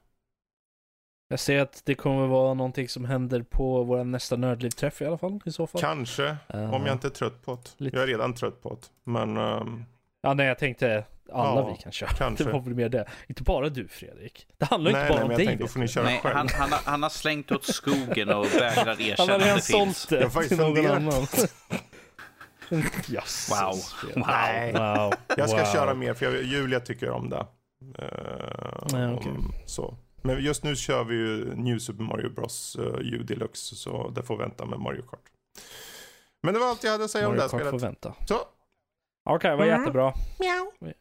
[1.30, 5.18] Jag ser att det kommer vara någonting som händer på vår nästa nördlivträff i alla
[5.18, 5.82] fall i så fall.
[5.82, 7.84] Kanske, Eh, om jag inte är trött på det.
[7.84, 8.88] lite- Jag är redan trött på det.
[9.04, 9.86] Men ehm,
[10.22, 12.10] Ja, nej, jag tänkte alla Ja, vi kan köra.
[12.10, 12.44] kanske.
[12.44, 13.08] Det var väl mer det.
[13.28, 14.48] Inte bara du Fredrik.
[14.58, 15.48] Det handlar nej, inte bara nej, om dig.
[15.48, 16.36] tänkte får ni köra Nej, själv.
[16.36, 19.62] han, han, har- han har slängt åt skogen och vägrar Han erkänna att redan det
[19.62, 20.06] sålt finns.
[20.08, 21.28] det Jag har faktiskt till någon annan.
[23.08, 23.74] Jösses, Wow.
[23.74, 24.26] Fredrik.
[24.28, 24.74] Nej.
[24.74, 25.14] Wow.
[25.38, 25.74] Jag ska wow.
[25.74, 27.46] köra mer för jag, Julia tycker om det.
[27.98, 28.06] Eh,
[28.92, 29.32] Ja, okej.
[29.32, 29.98] om- så.
[30.22, 34.24] Men just nu kör vi ju New Super Mario Bros uh, U Deluxe så det
[34.24, 35.20] får vänta med Mario Kart.
[36.44, 37.84] Men det var allt jag hade att säga om det Mario här Kart får spelet.
[37.84, 38.14] vänta.
[38.28, 38.36] Så.
[39.30, 39.80] Okej, vad Mm.
[39.80, 40.14] jättebra.
[40.80, 40.94] Vi-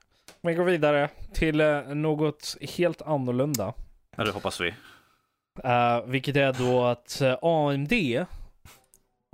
[0.47, 3.75] Vi går vidare till eh, något helt annorlunda.
[4.17, 4.75] Ja, det hoppas vi.
[5.65, 7.93] Eh, vilket är då att eh, AMD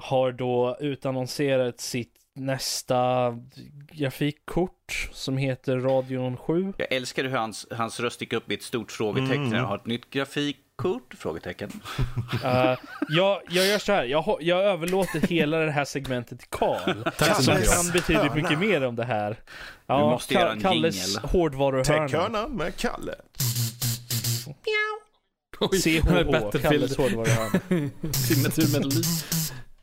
[0.03, 3.33] har då utannonserat sitt nästa
[3.93, 6.73] grafikkort som heter Radeon 7.
[6.77, 9.47] Jag älskar hur hans, hans röst gick upp i ett stort frågetecken.
[9.47, 9.59] Mm.
[9.59, 10.11] Jag har ett nytt
[10.79, 11.15] grafikkort?
[11.19, 11.71] Frågetecken.
[12.45, 17.03] Eh, jag, jag gör så här, jag, jag överlåter hela det här segmentet till Karl.
[17.19, 17.71] Tack så Som mycket.
[17.75, 19.37] kan betydligt mycket mer om det här.
[19.87, 22.09] Ja, Du måste göra en Kalles hårdvaruhörna.
[22.09, 23.15] Techhörnan med Kalle.
[25.83, 26.61] CHH.
[26.63, 27.61] Kalles hårdvaruhörna.
[28.13, 29.03] Signaturmelodi.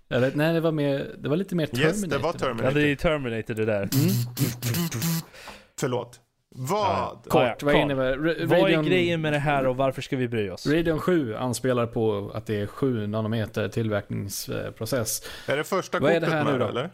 [0.09, 1.95] Eller, nej, det var, mer, det var lite mer Terminator.
[1.95, 2.79] Yes, det var Ja, det Terminator.
[2.79, 3.81] är Terminator det där.
[3.81, 3.89] Mm.
[5.79, 6.19] Förlåt.
[6.55, 7.23] Vad?
[7.23, 10.27] Kort, Ja, vad innebär Ra- Vad är grejen med det här och varför ska vi
[10.27, 10.67] bry oss?
[10.67, 15.21] Radeon 7 anspelar på att det är 7 nanometer tillverkningsprocess.
[15.47, 16.67] Är det första Vad är kortet det här nu med då?
[16.67, 16.89] eller?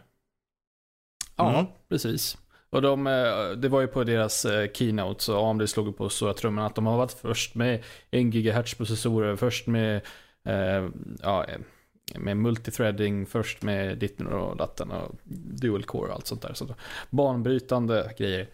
[1.36, 1.66] Ja, Mm.
[1.88, 2.38] precis.
[2.70, 6.34] Och de, eh, det var ju på deras eh, keynote, så AMD slog på stora
[6.34, 9.96] trumman att de har varit först med 1 GHz processorer, först med,
[10.44, 10.88] eh,
[11.22, 11.58] ja, eh,
[12.18, 15.14] med multithreading, först med ditten och datten och
[15.60, 16.54] dual core och allt sånt där.
[16.54, 16.74] Så
[17.10, 18.48] banbrytande grejer.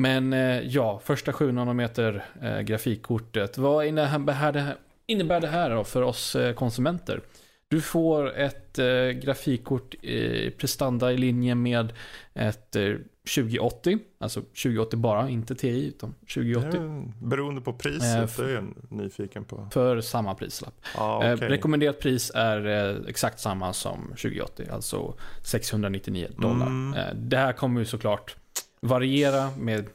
[0.00, 3.58] Men eh, ja, första 7 nanometer eh, grafikkortet.
[3.58, 7.20] Vad innebär det här, då för oss eh, konsumenter?
[7.68, 8.78] Du får ett
[9.22, 11.92] grafikkort i prestanda i linje med
[12.34, 12.94] ett eh,
[13.34, 18.74] 2080, alltså 2080 bara, inte TI utan 2080 Mm, beroende på priset, det är jag
[18.88, 19.68] nyfiken på.
[19.72, 20.74] för samma prislapp.
[20.96, 21.48] Ah, okej.
[21.48, 26.66] rekommenderat pris är exakt samma som 2080, alltså 699 dollar.
[26.66, 27.28] Mm.
[27.28, 28.36] Det här kommer ju såklart
[28.82, 29.86] variera med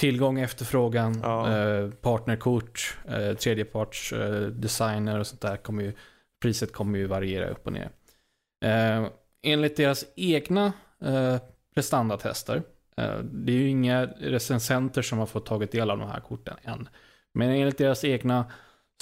[0.00, 1.56] tillgång, efterfrågan, Ja.
[1.58, 5.56] eh, partnerkort, eh, tredjeparts eh, designer och sånt där.
[5.56, 5.92] Kommer ju,
[6.42, 7.90] priset kommer ju variera upp och ner.
[8.64, 9.06] Eh,
[9.42, 10.72] enligt deras egna
[11.04, 11.36] eh,
[11.74, 12.62] prestandatester,
[12.96, 16.56] eh, det är ju inga recensenter som har fått tagit del av de här korten
[16.62, 16.88] än.
[17.34, 18.44] Men enligt deras egna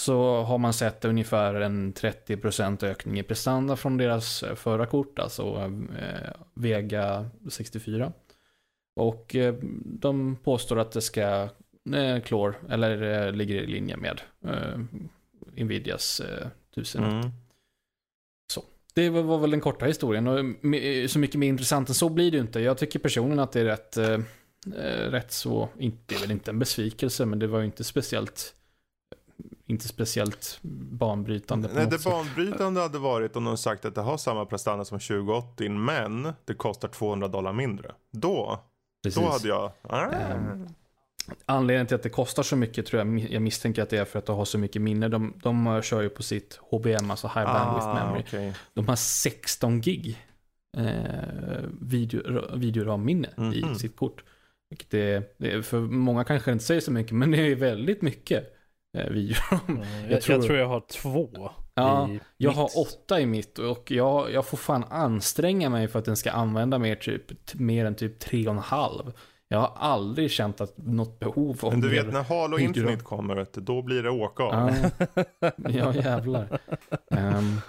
[0.01, 5.19] så har man sett ungefär en 30% ökning i prestanda från deras eh, förra kort,
[5.19, 8.13] alltså eh, Vega 64.
[8.95, 11.49] Och eh, de påstår att det ska
[11.95, 14.21] eh, klår, eller eh, ligger i linje med
[15.57, 17.05] Nvidias eh, 1000.
[17.05, 17.31] Mm.
[18.95, 20.39] Det var väl den korta historien och
[21.11, 22.61] så mycket mer intressant än så blir det inte.
[22.61, 23.99] Jag tycker personligen att det är rätt,
[25.13, 28.55] rätt så, inte, det är väl inte en besvikelse, men det var ju inte speciellt,
[29.67, 30.59] inte speciellt
[30.91, 32.13] banbrytande Nej, det sätt.
[32.13, 36.55] banbrytande hade varit om de sagt att det har samma prestanda som 2080 men det
[36.55, 37.93] kostar 200 dollar mindre.
[38.11, 38.61] Då,
[39.05, 39.23] Precis.
[39.23, 39.73] då hade jag...
[39.83, 40.05] Ah.
[40.11, 40.67] Ehm,
[41.47, 44.19] Anledningen till att det kostar så mycket tror jag, jag misstänker att det är för
[44.19, 45.09] att de har så mycket minne.
[45.09, 48.21] De, de kör ju på sitt HBM, alltså High Bandwidth Memory.
[48.21, 48.55] Ah, okej.
[48.75, 50.19] De har 16 gig
[50.77, 50.85] eh,
[51.81, 53.53] video, videoramminne Mhm.
[53.53, 54.25] i sitt kort.
[54.71, 58.03] Vilket är, det är, för många kanske inte säger så mycket, men det är väldigt
[58.03, 58.55] mycket
[58.99, 59.61] eh, videoram.
[59.67, 60.43] Jag, jag, Jag tror...
[60.43, 61.51] tror- jag har två.
[61.75, 62.57] Ja, jag mitt.
[62.57, 66.31] har åtta i mitt och jag, jag får fan anstränga mig för att den ska
[66.31, 69.13] använda mer, typ, mer än typ tre och en halv.
[69.49, 72.59] Jag har aldrig känt att något behov av Men du vet när Halo.
[72.59, 74.71] Infinite kommer, vet du, då blir det åka av.
[75.41, 76.59] Ja, ja jävlar.
[77.11, 77.61] Ehm,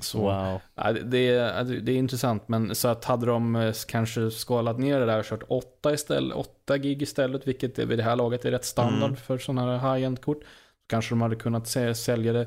[0.00, 0.18] så.
[0.18, 0.60] Wow.
[0.74, 5.00] Ja, det, är, det är intressant, men så att hade de eh, kanske skalat ner
[5.00, 8.50] det där och kört 8 istället, 8 gig istället, vilket vid det här laget är
[8.50, 9.16] rätt standard Mm.
[9.16, 10.40] för sådana här high-end kort.
[10.86, 12.46] Kanske de hade kunnat sä- sälja det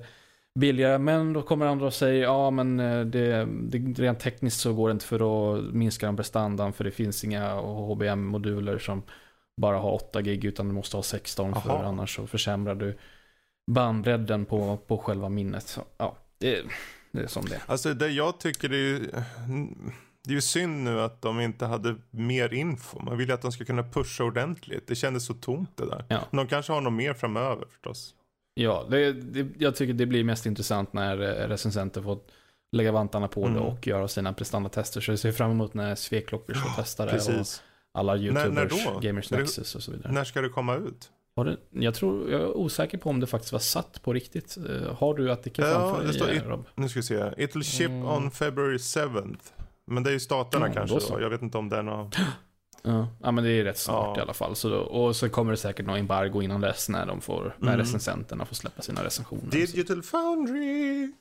[0.58, 4.74] billigare, men då kommer andra och säger ja men eh, det, det, rent tekniskt så
[4.74, 9.04] går det inte för att minska den prestandan för det finns inga HBM-moduler som
[9.62, 11.84] bara har 8 gig utan du måste ha 16 för Aha.
[11.84, 12.98] annars så försämrar du
[13.72, 15.68] bandbredden på, på själva minnet.
[15.68, 16.64] Så, ja, det,
[17.12, 17.62] det är som det.
[17.66, 19.12] Alltså det jag tycker är ju...
[20.24, 23.00] Det är ju synd nu att de inte hade mer info.
[23.00, 24.88] Man vill ju att de ska kunna pusha ordentligt.
[24.88, 26.06] Det kändes så tomt det där.
[26.10, 26.20] Ja.
[26.32, 28.14] Men de kanske har något mer framöver förstås.
[28.60, 32.20] Ja, det, det, jag tycker det blir mest intressant när eh, recensenter får
[32.72, 33.62] lägga vantarna på det Mm.
[33.64, 35.02] och göra sina prestandatester.
[35.02, 37.64] Så jag ser fram emot när Sveklock blir så testade och Precis.
[37.94, 38.54] alla När- YouTubers,
[38.86, 39.00] när då?
[39.00, 40.12] Gamers det- Nexus och så vidare.
[40.12, 41.10] När ska det komma ut?
[41.36, 44.58] Har det, jag tror, jag är osäker på om det faktiskt var satt på riktigt.
[44.58, 46.66] Eh, Har du artikeln Ja, framför det står dig, it- Rob?
[46.76, 47.16] Nu ska vi se.
[47.16, 48.06] It'll ship Mm.
[48.08, 49.38] on February 7th.
[49.88, 51.22] Men det är ju staterna Ja, kanske då så.
[51.22, 52.12] Jag vet inte om det är någon...
[52.84, 53.08] Ja.
[53.24, 54.22] ja, men det är rätt snart Ja.
[54.22, 54.56] i alla fall.
[54.56, 57.68] Så då, och så kommer det säkert någon embargo innan dess när de får, när
[57.74, 57.80] Mm.
[57.80, 59.52] recensenterna får släppa sina recensioner.
[59.52, 61.12] Digital Foundry!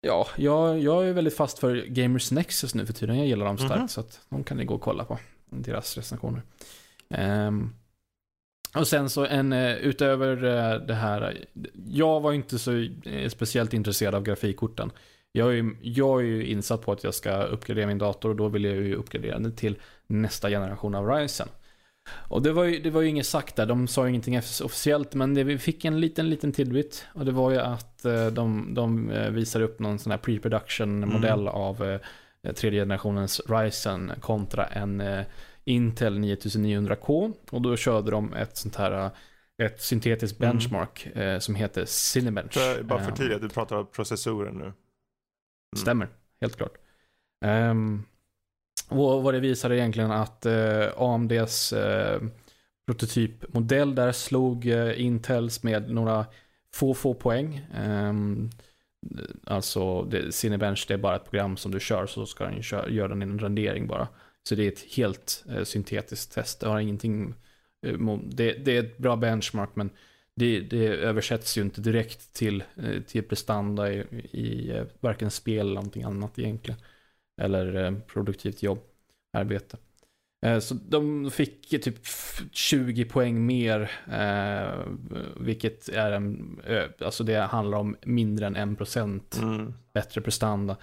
[0.00, 3.18] Ja, jag, jag är väldigt fast för Gamers Nexus nu för tiden.
[3.18, 3.88] Jag gillar dem starkt, Mhm.
[3.88, 5.18] så att de kan ni gå och kolla på.
[5.50, 6.42] Deras recensioner.
[7.10, 7.70] Ehm,
[8.76, 11.44] och sen så en, eh, utöver eh, det här,
[11.88, 12.72] jag var inte så
[13.04, 14.90] eh, speciellt intresserad av grafikkorten.
[15.32, 18.36] Jag är, ju- jag är ju insatt på att jag ska uppgradera min dator och
[18.36, 19.76] då vill jag ju uppgradera den till
[20.06, 21.48] nästa generation av Ryzen.
[22.28, 25.14] Och det var ju, det var ju inget sagt där, de sa ju ingenting officiellt,
[25.14, 27.06] men det, vi fick en liten, liten tidbit.
[27.14, 31.08] Och det var ju att eh, de, de eh, visade upp någon sån här pre-production
[31.08, 35.24] modell av eh, tredje generationens Ryzen kontra en
[35.64, 37.32] Intel 9900K.
[37.50, 39.10] Och då körde de ett sånt här,
[39.62, 40.50] ett syntetiskt Mm.
[40.50, 42.52] benchmark eh, som heter Cinebench.
[42.52, 44.64] För, bara för tydligt, du pratar om processoren nu.
[44.64, 44.74] Mm.
[45.76, 46.08] Stämmer,
[46.40, 46.74] helt klart.
[47.44, 48.04] Um,
[48.88, 52.20] och vad det visar är egentligen att eh, AMDs eh,
[52.86, 56.26] prototypmodell där slog eh, Intels med några
[56.74, 57.66] få, få poäng.
[57.74, 58.50] Ehm,
[59.44, 62.62] alltså, det, Cinebench det är bara ett program som du kör så ska den
[62.94, 64.08] göra den en rendering bara.
[64.48, 66.60] Så det är ett helt eh, syntetiskt test.
[66.60, 67.34] Det har ingenting,
[67.86, 69.90] eh, det, det är ett bra benchmark men
[70.36, 73.98] det, det översätts ju inte direkt till, eh, till prestanda i,
[74.30, 76.80] i eh, varken spel eller någonting annat egentligen.
[77.42, 78.78] Eller eh, produktivt jobb,
[79.32, 79.76] arbete.
[80.46, 84.84] Eh, Så de fick typ f- 20 poäng mer, eh,
[85.40, 86.60] vilket är en,
[87.00, 89.74] alltså det handlar om mindre än 1% Mm.
[89.92, 90.76] bättre prestanda.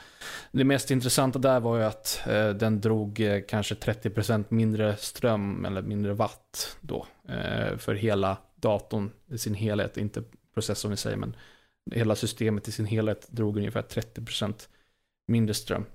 [0.52, 2.22] Det mest intressanta där var ju att
[2.60, 7.06] den drog kanske 30% mindre ström eller mindre watt då.
[7.78, 10.24] För hela datorn i sin helhet, inte
[10.54, 11.36] processorn i sig men
[11.91, 14.68] hela systemet i sin helhet drog ungefär 30%
[15.28, 15.86] mindre ström.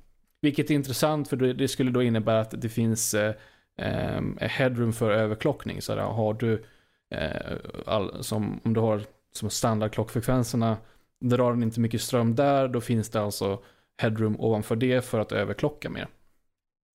[0.41, 3.35] Vilket är intressant för det skulle då innebära att det finns eh,
[3.79, 5.83] eh, headroom för överklockning.
[5.83, 6.65] Så där, har du
[7.11, 7.57] eh,
[7.87, 10.77] all, som, om du har som standardklockfrekvenserna
[11.21, 13.63] Drar den inte mycket ström där, då finns det alltså
[14.03, 16.09] headroom ovanför det för att överklocka mer.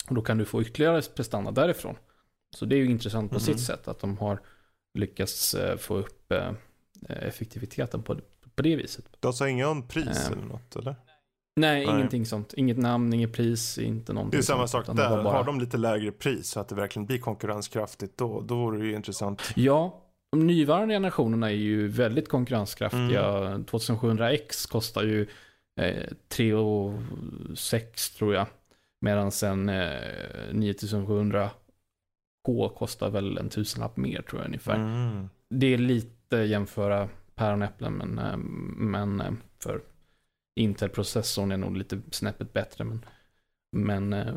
[0.10, 1.96] Och då kan du få ytterligare prestanda därifrån.
[2.56, 3.42] Så det är ju intressant på Mhm.
[3.42, 4.40] sitt sätt att de har
[4.94, 6.52] lyckats eh, få upp eh,
[7.10, 8.16] effektiviteten på,
[8.56, 9.06] på det viset.
[9.20, 10.32] De sa inget om pris Eh.
[10.32, 10.96] eller något eller?
[11.56, 11.96] Nej, Nej.
[11.96, 12.54] ingenting sånt.
[12.54, 14.94] Inget namn, inget pris, inte någonting Det är samma sak där.
[14.94, 18.78] bara- Har de lite lägre pris så att det verkligen blir konkurrenskraftigt då, då vore
[18.80, 19.42] det ju intressant.
[19.56, 23.26] Ja, de nuvarande generationerna är ju väldigt konkurrenskraftiga.
[23.28, 23.66] Mm.
[23.66, 25.28] 2700X kostar ju
[25.82, 26.94] eh, 3 och
[27.56, 28.48] 6 tror jag.
[29.02, 29.92] Medan sen eh,
[30.52, 31.50] 9700K
[32.78, 34.76] kostar väl en tusenlapp mer tror jag ungefär.
[34.76, 35.30] Mm.
[35.50, 38.38] Det är lite jämföra päron och äpplen men, eh,
[38.78, 39.32] men eh,
[39.64, 39.82] för
[40.56, 42.84] Intel-processorn är nog lite snäppet bättre.
[42.84, 43.06] Men,
[43.72, 44.34] men eh,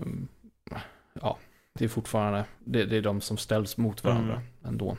[1.20, 1.38] ja,
[1.78, 4.46] det är fortfarande, det, det är de som ställs mot varandra Mm.
[4.64, 4.96] ändå.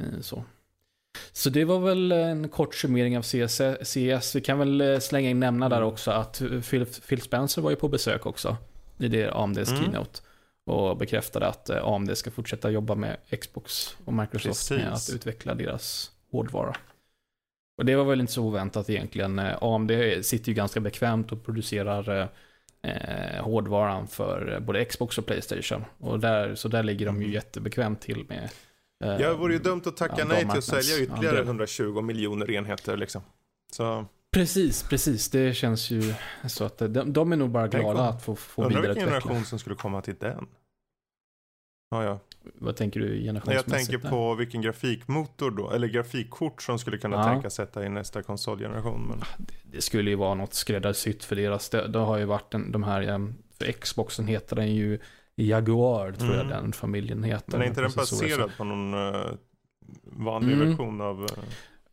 [0.00, 0.44] Eh, Så.
[1.32, 3.22] Så det var väl en kort summering av.
[3.22, 4.36] CS.
[4.36, 5.88] Vi kan väl eh, slänga in nämna där Mm.
[5.88, 8.56] också att Phil, Phil Spencer var ju på besök också.
[8.98, 9.82] I det AMDs Mm.
[9.82, 10.20] keynote.
[10.64, 15.14] Och bekräftade att AMD ska fortsätta jobba med Xbox och Microsoft med att Precis.
[15.14, 16.76] utveckla deras hårdvara.
[17.78, 19.38] Och det var väl inte så oväntat egentligen.
[19.38, 19.90] Eh, AMD
[20.22, 22.20] sitter ju ganska bekvämt och producerar
[22.82, 25.84] eh, eh, hårdvaran för eh, både Xbox och Playstation.
[25.98, 27.34] Och där, så där ligger de ju Mm.
[27.34, 28.50] jättebekvämt till med
[29.04, 31.44] eh, Ja, det vore ju dumt att tacka ja, nej till att sälja ytterligare andel.
[31.46, 33.22] 120 miljoner enheter liksom.
[33.72, 35.30] Så Precis, precis.
[35.30, 36.14] Det känns ju
[36.48, 39.20] så att de, de är nog bara glada att få, få undrar vilken vidareutveckla.
[39.30, 40.46] generation som skulle komma till den.
[41.90, 42.18] Ja, ja.
[42.54, 43.90] Vad tänker du Nej, jag generationsmässigt?
[43.90, 47.24] tänker på vilken grafikmotor då, eller grafikkort som skulle kunna Ja.
[47.24, 49.06] tänka sätta i nästa konsolgeneration.
[49.08, 49.46] Men...
[49.72, 51.68] Det skulle ju vara något skräddarsytt för deras.
[51.70, 53.18] Det, det har ju varit en, de här, eh,
[53.58, 54.98] för Xboxen heter den ju
[55.36, 56.62] Jaguar tror jag Mm.
[56.62, 57.52] den familjen heter.
[57.52, 59.20] Men är inte den baserad på någon eh,
[60.04, 60.68] vanlig Mm.
[60.70, 61.22] version av...
[61.24, 61.44] eh,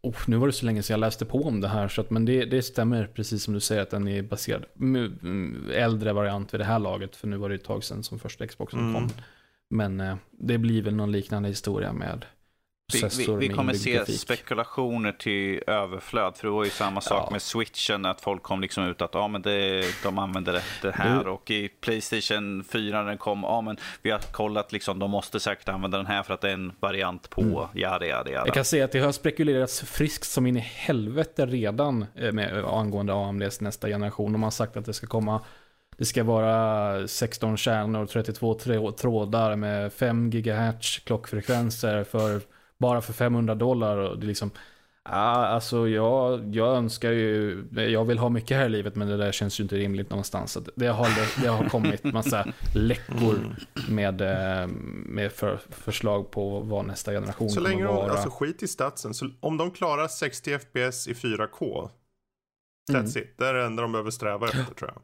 [0.02, 2.10] Oh, nu var det så länge sedan jag läste på om det här, så att,
[2.10, 4.65] men det, det stämmer precis som du säger att den är baserad.
[5.73, 8.48] Äldre variant vid det här laget, för nu var det ett tag sedan som första
[8.48, 8.94] Xboxen Mm.
[8.94, 9.10] kom.
[9.69, 12.25] Men eh, det blir väl någon liknande historia med
[12.93, 14.19] Vi, processor vi, vi med kommer se grafik.
[14.19, 16.37] spekulationer till överflöd.
[16.37, 17.31] För det var ju samma sak Ja.
[17.31, 18.05] med switchen.
[18.05, 21.23] Att folk kom liksom ut att ja, men det, de använder det, det här.
[21.23, 25.11] Du- Och i Playstation 4 när den kom, ja men vi har kollat liksom, de
[25.11, 27.53] måste säkert använda den här för att det är en variant på Mm.
[27.73, 28.45] yada yada yada.
[28.47, 32.65] Jag kan säga att det har spekulerats friskt som in i helvete redan eh, med,
[32.65, 34.31] angående AMDs nästa generation.
[34.31, 35.41] De har sagt att det ska komma
[35.97, 42.41] det ska vara 16 kärnor, 32 trå- trådar med 5 GHz klockfrekvenser för,
[42.77, 43.97] bara för 500 dollar.
[43.97, 44.51] Och det är liksom,
[45.03, 49.31] alltså jag, jag önskar ju, jag vill ha mycket här i livet men det där
[49.31, 50.51] känns ju inte rimligt någonstans.
[50.51, 53.55] Så det, har, det har kommit massa läckor
[53.89, 54.67] med, eh,
[55.05, 58.11] med för, förslag på vad nästa generation Så länge kommer de, vara.
[58.11, 59.13] alltså skit i statsen.
[59.13, 61.89] Så om de klarar 60 FPS i 4K.
[62.91, 63.05] That's Mm.
[63.05, 63.38] it.
[63.38, 65.01] Det är det enda de behöver sträva efter tror jag.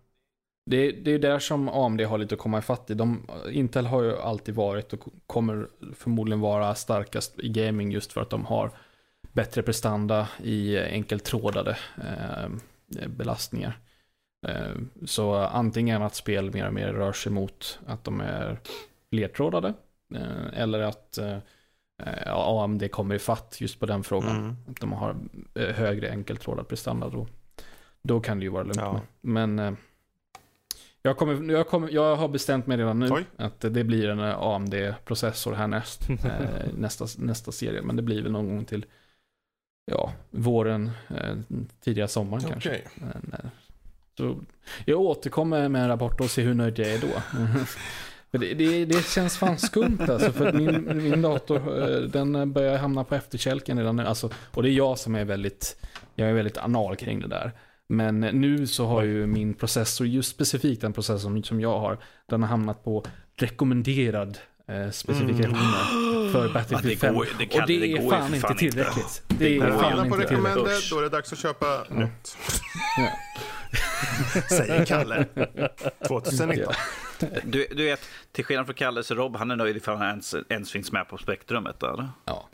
[0.65, 2.93] Det, det är där som AMD har lite att komma ifatt i.
[2.93, 8.21] De, Intel har ju alltid varit och kommer förmodligen vara starkast i gaming just för
[8.21, 8.71] att de har
[9.33, 12.49] bättre prestanda i enkeltrådade eh,
[13.07, 13.79] belastningar.
[14.47, 14.75] Eh,
[15.05, 18.59] så antingen att spel mer och mer rör sig mot att de är
[19.09, 19.73] flertrådade
[20.15, 21.37] eh, eller att eh,
[22.25, 24.37] AMD kommer ifatt just på den frågan.
[24.37, 24.55] Mm.
[24.67, 25.15] Att de har
[25.55, 27.27] eh, högre enkeltrådad prestanda då.
[28.01, 29.01] Då kan det ju vara lugnt Ja.
[29.21, 29.73] Men eh,
[31.01, 33.25] jag, kommer, jag, kommer, jag har bestämt mig redan nu Oj.
[33.37, 36.09] att det blir en eh, AMD-processor härnäst.
[36.09, 37.81] eh, nästa, nästa serie.
[37.81, 38.85] Men det blir väl någon gång till
[39.85, 41.35] ja, våren, eh,
[41.83, 42.69] tidiga sommaren kanske.
[42.69, 42.87] Okej.
[42.95, 43.51] Men,
[44.17, 44.39] så
[44.85, 47.07] jag återkommer med en rapport och ser hur nöjd jag är då.
[48.33, 50.31] Det, det, det känns fan skumt alltså.
[50.31, 51.59] För min, min dator
[52.07, 54.03] den börjar hamna på efterkälken redan nu.
[54.03, 55.77] Alltså, och det är jag som är väldigt,
[56.15, 57.51] jag är väldigt anal kring det där.
[57.91, 61.97] Men nu så har ju min processor, just specifikt den processorn som jag har,
[62.29, 63.05] den har hamnat på
[63.35, 64.37] rekommenderad
[64.67, 67.15] eh, specifikationer för Battlefield det 5.
[67.15, 68.59] går- det kan- och det, det går är fan inte fan inte.
[68.59, 69.23] tillräckligt.
[69.27, 70.89] Det är fan inte tillräckligt.
[70.89, 72.37] då är det dags att köpa nytt.
[72.97, 73.09] Ja.
[74.49, 75.25] Säger Kalle.
[76.07, 76.73] 2019.
[77.43, 80.35] Du, du vet, till skillnad från Kalle så Rob, han är nöjd ifall han ens,
[80.49, 82.09] ens finns med på spektrumet där.
[82.25, 82.49] Ja.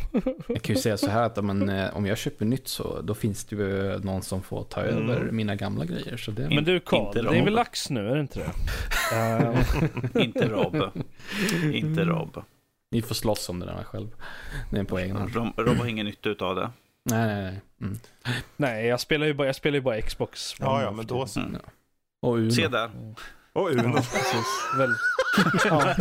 [0.48, 3.14] Jag kan ju säga så här att men, eh, om jag köper nytt så då
[3.14, 5.10] finns det ju någon som får ta Mm.
[5.10, 6.18] över mina gamla grejer.
[6.18, 8.52] Så det, Men du Karl, det är väl lax nu, är det inte det?
[9.16, 9.66] Eh,
[10.24, 10.92] Inte Rob.
[11.74, 12.44] Inte Rob.
[12.92, 14.08] Ni får slåss om det där själv.
[14.72, 15.36] Det är på egen hand.
[15.36, 16.70] Rob, Rob har ingen nytta utav det.
[17.10, 17.62] Nej, nej, nej.
[17.82, 18.00] Mm.
[18.56, 20.56] nej, jag spelar ju bara, jag spelar ju bara Xbox.
[20.60, 21.40] Ja, ja, men då så.
[21.40, 21.62] Mm.
[22.22, 22.52] Och Uno.
[22.52, 22.92] Se där.
[23.54, 23.94] Och Uno.
[23.94, 24.46] Precis,
[24.78, 24.90] väl.
[25.66, 25.96] Ja.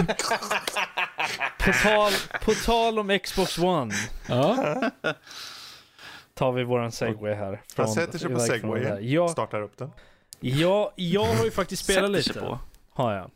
[1.59, 2.13] På, tal,
[2.45, 3.95] på tal om Xbox One
[4.29, 4.91] Ja.
[6.35, 7.63] tar vi våran segway här.
[7.77, 8.89] Han sätter sig på iväg från det där.
[8.97, 9.13] segway.
[9.15, 9.91] Ja, Startar upp den.
[10.41, 12.47] ja, jag har ju faktiskt spelat Sätter sig lite.
[12.47, 12.59] på.
[12.91, 13.31] Har jag.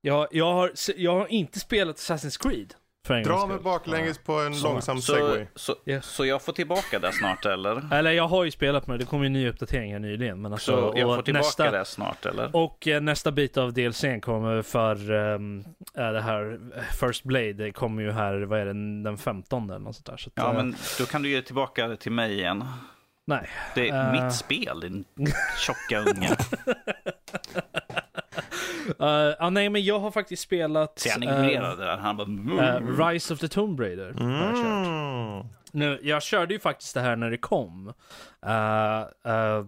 [0.00, 2.74] Jag, jag, har, jag har inte spelat Assassin's Creed.
[3.06, 5.46] För en Dra mig baklänges på en Så- långsam Så, segway.
[5.54, 6.00] så, Ja.
[6.00, 7.94] så jag får tillbaka det snart eller?
[7.94, 10.42] Eller jag har ju spelat med det, det kom ju en ny uppdatering här nyligen.
[10.42, 12.56] Men alltså, Så jag får tillbaka nästa, det snart eller?
[12.56, 15.64] Och eh, nästa bit av DLCn kommer för um,
[15.94, 16.58] det här
[17.00, 20.16] First Blade, det kommer ju här, vad är det, den 15 eller något sånt där.
[20.16, 22.64] Så att, Ja, eh, men då kan du ge tillbaka det till mig igen.
[23.24, 23.48] Nej.
[23.74, 24.24] Det är Eh.
[24.24, 25.04] mitt spel, din
[25.58, 26.30] tjocka unge.
[29.00, 31.96] Uh, ah, nej, men jag har faktiskt spelat Så han ignorerade det där.
[31.96, 32.76] Han bara...
[32.76, 34.12] eh, Rise of the Tomb Raider.
[34.12, 34.86] Har jag, kört.
[34.86, 35.46] Mm.
[35.72, 37.88] Nu, jag körde ju faktiskt det här när det kom.
[38.46, 39.64] Eh,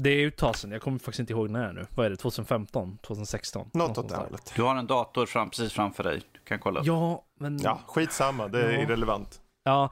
[0.00, 1.86] det är ju ett tag sedan, jag kommer faktiskt inte ihåg när nu.
[1.94, 2.98] Vad är det, 2015?
[2.98, 3.70] 2016?
[3.74, 4.52] Något åt det hållet.
[4.56, 6.22] Du har en dator fram, precis framför dig.
[6.32, 6.86] Du kan kolla upp.
[6.86, 7.58] Ja, men...
[7.62, 8.48] Ja, skitsamma.
[8.48, 8.80] Det är Ja.
[8.82, 9.40] irrelevant.
[9.64, 9.90] Ja,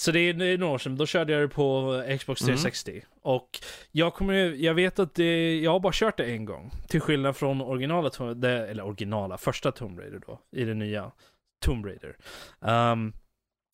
[0.00, 0.96] så det är, några år sedan.
[0.96, 2.48] Då körde jag det på Xbox Mm.
[2.48, 3.02] 360.
[3.22, 3.60] Och
[3.92, 6.70] jag kommer jag vet att det, jag har bara kört det en gång.
[6.88, 10.40] Till skillnad från originala, det, eller originala, första Tomb Raider då.
[10.52, 11.12] I det nya
[11.64, 12.16] Tomb Raider.
[12.60, 13.12] Ehm,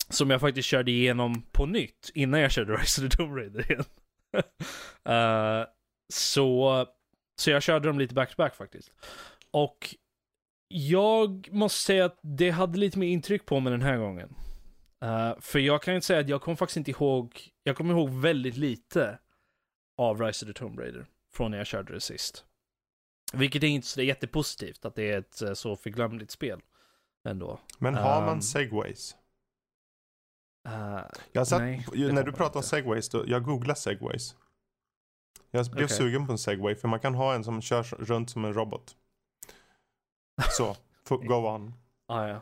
[0.09, 3.71] som jag faktiskt körde igenom på nytt innan jag körde Rise of the Tomb Raider
[3.71, 3.83] igen.
[5.05, 5.65] Eh,
[6.13, 6.85] så,
[7.41, 8.91] så jag körde dem lite back-to-back faktiskt.
[9.51, 9.95] Och
[10.67, 14.35] jag måste säga att det hade lite mer intryck på mig den här gången.
[15.03, 17.93] Eh, för jag kan ju inte säga att jag kommer faktiskt inte ihåg, jag kommer
[17.93, 19.19] ihåg väldigt lite
[19.97, 22.45] av Rise of the Tomb Raider från när jag körde det sist.
[23.33, 26.61] Vilket är inte så jättepositivt att det är ett eh, så förglömligt spel
[27.25, 27.59] ändå.
[27.77, 29.15] Men har man Um, segways?
[30.67, 30.99] Eh,
[31.31, 34.35] Jag satt, nej, när du pratar om segways, då, jag googlar segways.
[35.51, 35.97] Jag blev Okej.
[35.97, 38.95] sugen på en segway, för man kan ha en som körs runt som en robot.
[40.51, 40.75] Så,
[41.09, 41.73] go on.
[42.07, 42.41] Ah, ja.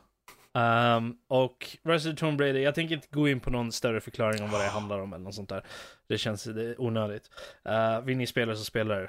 [0.54, 4.52] Ehm, och Resident Tomb Raider, jag tänker inte gå in på någon större förklaring om
[4.52, 5.66] vad det handlar om eller något sånt där.
[6.08, 7.30] Det känns det onödigt.
[7.70, 9.08] Uh, vill ni spela så spela eh,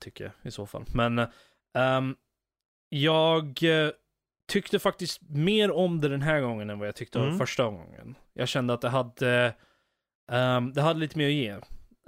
[0.00, 0.84] tycker jag i så fall.
[0.94, 1.18] Men
[1.74, 2.16] ehm,
[2.88, 3.90] jag eh,
[4.52, 7.38] tyckte faktiskt mer om det den här gången än vad jag tyckte om Mm.
[7.38, 8.14] första gången.
[8.32, 9.54] Jag kände att det hade,
[10.32, 11.48] ehm, det hade lite mer att ge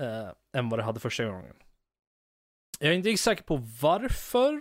[0.07, 1.57] eh, än vad det hade första gången.
[2.79, 4.61] Jag är inte exakt säker på varför.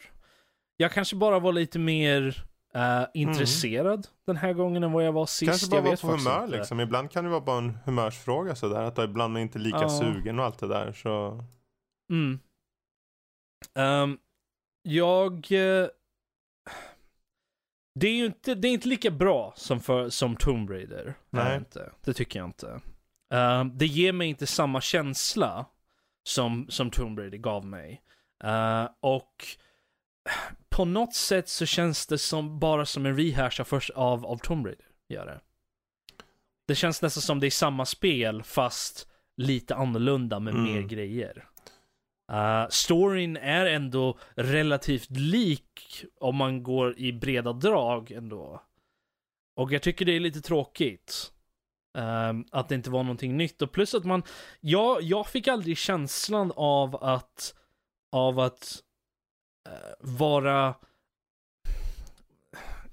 [0.77, 2.43] Jag kanske bara var lite mer
[2.75, 5.41] eh, intresserad den här gången än vad jag var sist.
[5.41, 5.51] Mm.
[5.51, 6.57] Kanske bara vara vet på humör inte.
[6.57, 6.79] liksom.
[6.79, 8.81] Ibland kan det vara bara en humörsfråga sådär.
[8.83, 9.89] Att ibland är inte lika Ja.
[9.89, 10.93] sugen och allt det där.
[10.93, 11.43] Så
[12.11, 12.39] Mm.
[13.75, 14.17] Ehm,
[14.81, 15.33] jag...
[15.33, 15.87] eh,
[17.99, 21.13] det är ju inte, det är inte lika bra som, för, som Tomb Raider.
[21.29, 21.57] Nej.
[21.57, 21.91] Inte.
[22.03, 22.79] det tycker jag inte.
[23.33, 25.65] Ehm, det ger mig inte samma känsla
[26.23, 28.01] som, som Tomb Raider gav mig.
[28.43, 29.33] Eh, och
[30.69, 34.65] på något sätt så känns det som, bara som en rehash av, först, av, Tomb
[34.65, 34.85] Raider.
[35.10, 35.39] Gör det.
[36.68, 39.07] det känns nästan som det är samma spel fast
[39.38, 40.73] lite annorlunda med Mm.
[40.73, 41.45] mer grejer.
[42.31, 48.61] Uh, storyn är ändå relativt lik om man går i breda drag ändå.
[49.56, 51.31] Och jag tycker det är lite tråkigt.
[51.97, 53.61] ehm, att det inte var någonting nytt.
[53.61, 54.23] Och plus att man,
[54.60, 57.56] ja, jag fick aldrig känslan av att,
[58.11, 58.84] av att
[59.99, 60.76] vara,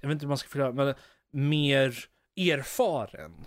[0.00, 0.94] jag vet inte hur man ska förklara, men
[1.30, 2.04] mer
[2.36, 3.44] erfaren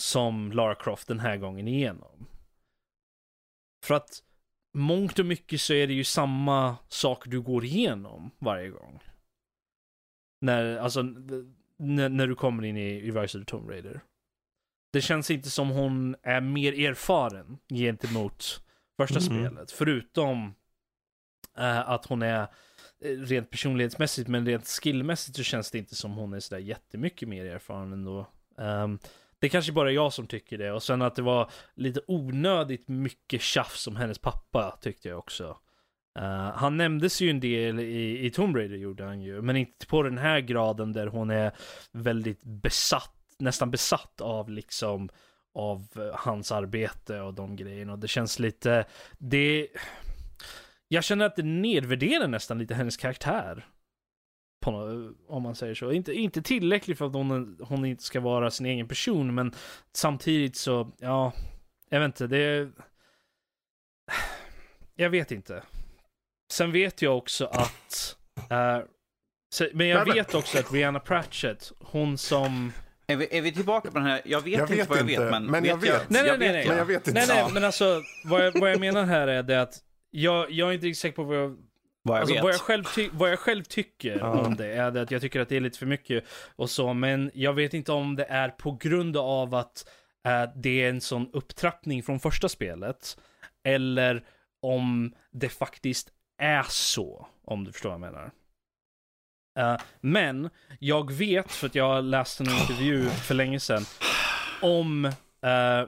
[0.00, 2.26] som Lara Croft den här gången igenom.
[3.84, 4.22] För att
[4.74, 9.00] mångt och mycket så är det ju samma sak du går igenom varje gång.
[10.40, 11.02] När, alltså,
[11.76, 14.00] när, när du kommer in i, i Rise of the Tomb Raider.
[14.92, 18.64] Det känns inte som hon är mer erfaren gentemot
[18.96, 19.22] första Mhm.
[19.24, 19.70] spelet.
[19.70, 20.54] Förutom
[21.60, 22.40] eh, att hon är
[23.00, 27.28] eh, rent personlighetsmässigt, men rent skillmässigt så känns det inte som hon är sådär jättemycket
[27.28, 28.26] mer erfaren ändå.
[28.56, 28.98] Um,
[29.38, 30.72] det är kanske bara jag som tycker det.
[30.72, 35.56] Och sen att det var lite onödigt mycket tjafs om hennes pappa tyckte jag också.
[36.18, 39.86] Uh, han nämndes ju en del i, i Tomb Raider gjorde han ju, men inte
[39.86, 41.52] på den här graden där hon är
[41.92, 45.08] väldigt besatt, nästan besatt av liksom
[45.54, 47.92] av hans arbete och de grejerna.
[47.92, 48.84] Och det känns lite,
[49.18, 49.68] det,
[50.92, 53.66] jag känner att det nedvärderar nästan lite hennes karaktär.
[54.64, 54.70] På,
[55.28, 55.92] om man säger så.
[55.92, 59.54] Inte, inte tillräckligt för att hon, hon inte ska vara sin egen person, men
[59.92, 61.32] samtidigt så, ja,
[61.88, 62.70] jag vet inte, det...
[64.94, 65.62] Jag vet inte.
[66.52, 68.16] Sen vet jag också att...
[69.54, 72.72] så, men jag vet också att Rihanna Pratchett, hon som...
[73.06, 74.22] Är vi, är vi tillbaka på den här?
[74.24, 76.10] Jag vet Jag inte vet vad jag inte, vet, men, men jag vet.
[76.10, 76.68] Nej, nej, nej, nej.
[76.68, 77.26] Men jag vet inte.
[77.26, 80.68] Nej, nej, men alltså, vad jag, vad jag menar här är det att jag, jag
[80.68, 81.56] är inte riktigt säker på vad jag
[82.02, 84.26] Vad jag alltså, vad, jag själv ty- vad jag själv tycker Ja.
[84.46, 86.24] om det är det att jag tycker att det är lite för mycket
[86.56, 89.88] och så, men jag vet inte om det är på grund av att
[90.26, 93.18] eh, det är en sån upptrappning från första spelet,
[93.64, 94.24] eller
[94.62, 96.08] om det faktiskt
[96.38, 98.30] är så, om du förstår vad jag menar.
[99.58, 103.82] Eh, men jag vet, för att jag läste en intervju för länge sedan,
[104.62, 105.84] om eh,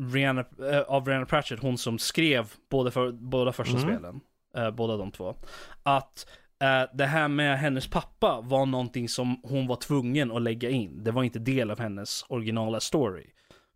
[0.00, 3.82] Rihanna, eh, av Rihanna Pratchett, hon som skrev båda, för, båda första Mm.
[3.88, 4.20] spelen,
[4.56, 5.36] eh, båda de två,
[5.82, 6.26] att
[6.60, 11.04] eh, det här med hennes pappa var någonting som hon var tvungen att lägga in.
[11.04, 13.26] Det var inte del av hennes originala story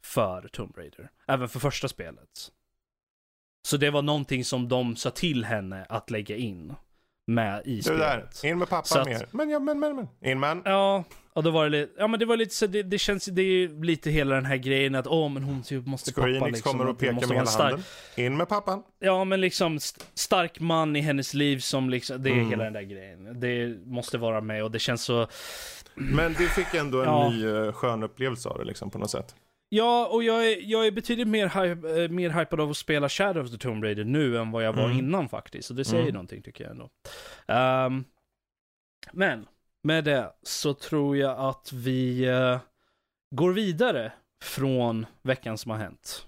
[0.03, 2.29] för Tomb Raider, även för första spelet.
[3.63, 6.75] Så det var någonting som de sa till henne att lägga in
[7.29, 8.01] med i Du spelet.
[8.43, 9.27] där, in med pappa att- mer.
[9.31, 10.09] Men ja, men, men, men.
[10.25, 10.63] In man.
[10.65, 13.25] Ja, och då var det lite, ja men det var lite så, det, det känns,
[13.25, 16.33] det är ju lite hela den här grejen att, åh men hon typ måste Square
[16.35, 16.79] pappa Enix liksom.
[16.79, 17.83] kommer och pekar med hela stark, handen.
[18.17, 18.83] In med pappan.
[18.99, 22.51] Ja men liksom st- stark man i hennes liv som liksom, det är Mm.
[22.51, 23.41] hela den där grejen.
[23.41, 25.27] Det måste vara med och det känns så,
[25.95, 27.29] Men du fick ändå en Ja.
[27.31, 29.35] ny uh, skön upplevelse av det liksom på något sätt.
[29.69, 33.09] Ja, och jag är, jag är betydligt mer, hy- eh, mer hypad av att spela
[33.09, 34.99] Shadow of the Tomb Raider nu än vad jag var Mm.
[34.99, 35.71] innan faktiskt.
[35.71, 36.15] Och det säger Mm.
[36.15, 36.91] någonting tycker jag ändå.
[37.47, 38.05] Ehm,
[39.13, 39.47] men,
[39.83, 42.59] med det så tror jag att vi eh,
[43.35, 44.13] går vidare
[44.45, 46.27] från veckan som har hänt.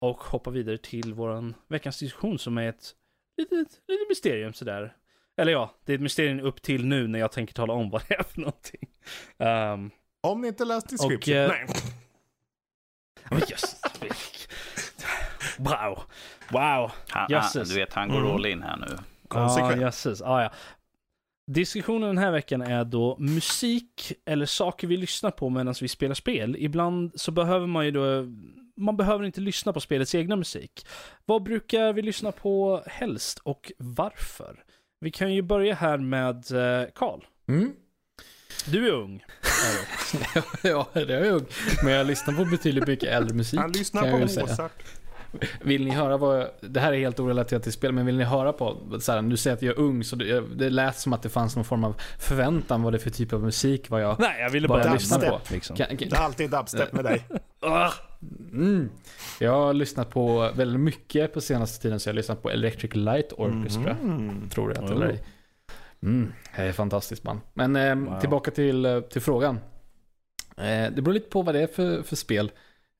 [0.00, 2.94] Och hoppar vidare till våran veckans diskussion som är ett
[3.36, 4.96] litet, litet mysterium sådär.
[5.36, 8.02] Eller ja, det är ett mysterium upp till nu när jag tänker tala om vad
[8.08, 8.88] det är för någonting.
[9.38, 11.34] Ehm, Om ni inte läst description.
[11.34, 11.66] eh, Nej.
[13.30, 13.76] Men just
[15.58, 16.02] Wow.
[16.50, 16.90] Wow.
[17.08, 18.30] Han, han, du vet, han går Mm.
[18.32, 18.98] all in här nu.
[19.28, 19.80] Konsekvent.
[19.80, 20.22] Jösses.
[20.22, 20.50] Ah, ja.
[21.52, 26.14] Diskussionen den här veckan är då musik eller saker vi lyssnar på medan vi spelar
[26.14, 26.56] spel.
[26.58, 28.24] Ibland så behöver man ju då,
[28.76, 30.86] man behöver inte lyssna på spelets egna musik.
[31.24, 34.64] Vad brukar vi lyssna på helst och varför?
[35.00, 37.20] Vi kan ju börja här med eh, Karl.
[37.48, 37.72] Mm.
[38.66, 39.24] Du är ung.
[40.62, 41.44] Ja, det är jag.
[41.84, 43.60] Men jag lyssnar på betydligt mycket äldre musik.
[43.60, 44.46] Han lyssnar kan på jag ju säga.
[44.46, 44.82] Mozart.
[45.60, 48.24] Vill ni höra vad jag, Det här är helt orelaterat till spel, men vill ni
[48.24, 48.76] höra på...
[49.00, 51.28] Så här, du säger att jag är ung, så det, det lät som att det
[51.28, 54.40] fanns någon form av förväntan vad det är för typ av musik vad jag Nej,
[54.40, 55.40] jag ville bara bara lyssna på.
[55.50, 55.76] Liksom.
[55.76, 57.24] Kan, kan, Det är alltid dubstep med dig.
[57.60, 57.92] Ah,
[58.52, 58.88] mm.
[59.38, 62.94] Jag har lyssnat på väldigt mycket på senaste tiden, så jag har lyssnat på Electric
[62.94, 63.96] Light Orchestra.
[64.02, 64.48] Mhm.
[64.50, 64.90] Tror jag Oh.
[64.90, 65.22] eller ej.
[66.02, 67.40] Mm, det är fantastiskt band.
[67.54, 68.20] Men eh, Wow.
[68.20, 69.58] tillbaka till, eh, till frågan.
[70.56, 72.50] Eh, det beror lite på vad det är för, för spel.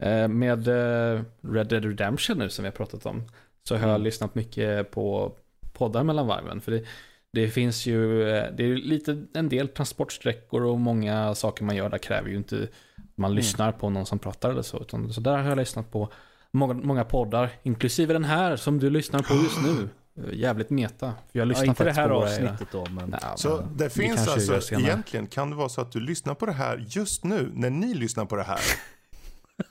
[0.03, 3.23] Eh, med eh, Red Dead Redemption nu som vi har pratat om.
[3.69, 4.03] Så har jag Mm.
[4.03, 5.33] lyssnat mycket på,
[5.73, 6.61] poddar mellan varven.
[6.61, 6.85] För det,
[7.33, 11.89] det finns ju, eh, det är lite en del transportsträckor och många saker man gör
[11.89, 12.71] där kräver ju inte att
[13.15, 13.37] man Mm.
[13.37, 14.81] lyssnar på någon som pratar eller så.
[14.81, 16.09] Utan, så där har jag lyssnat på
[16.53, 19.89] många, många poddar, inklusive den här som du lyssnar på just nu.
[20.19, 21.07] Eh, Jävligt meta.
[21.07, 23.11] För jag Ja, lyssnar inte det här avsnittet då, men...
[23.11, 26.47] Nej, Så men det finns alltså, egentligen kan det vara så att du lyssnar på
[26.47, 28.61] det här just nu, när ni lyssnar på det här.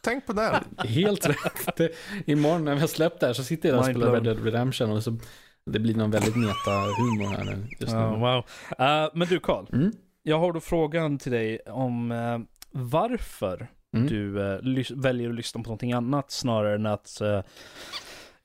[0.02, 0.64] Tänk på det.
[0.88, 1.76] Helt rätt.
[1.78, 1.92] Det,
[2.26, 4.24] imorgon när vi har släppt det här så sitter jag och Mind spelar Red.
[4.24, 5.18] Dead Redemption och så
[5.66, 7.68] det blir någon väldigt meta-humor här nu.
[7.80, 8.00] Just nu.
[8.00, 8.46] Ja, wow.
[8.88, 9.92] Eh, men du Karl, Mm.
[10.24, 12.40] jag har då frågan till dig om eh,
[12.72, 14.08] varför Mm.
[14.08, 17.44] du lys- väljer att lyssna på någonting annat snarare än att ja,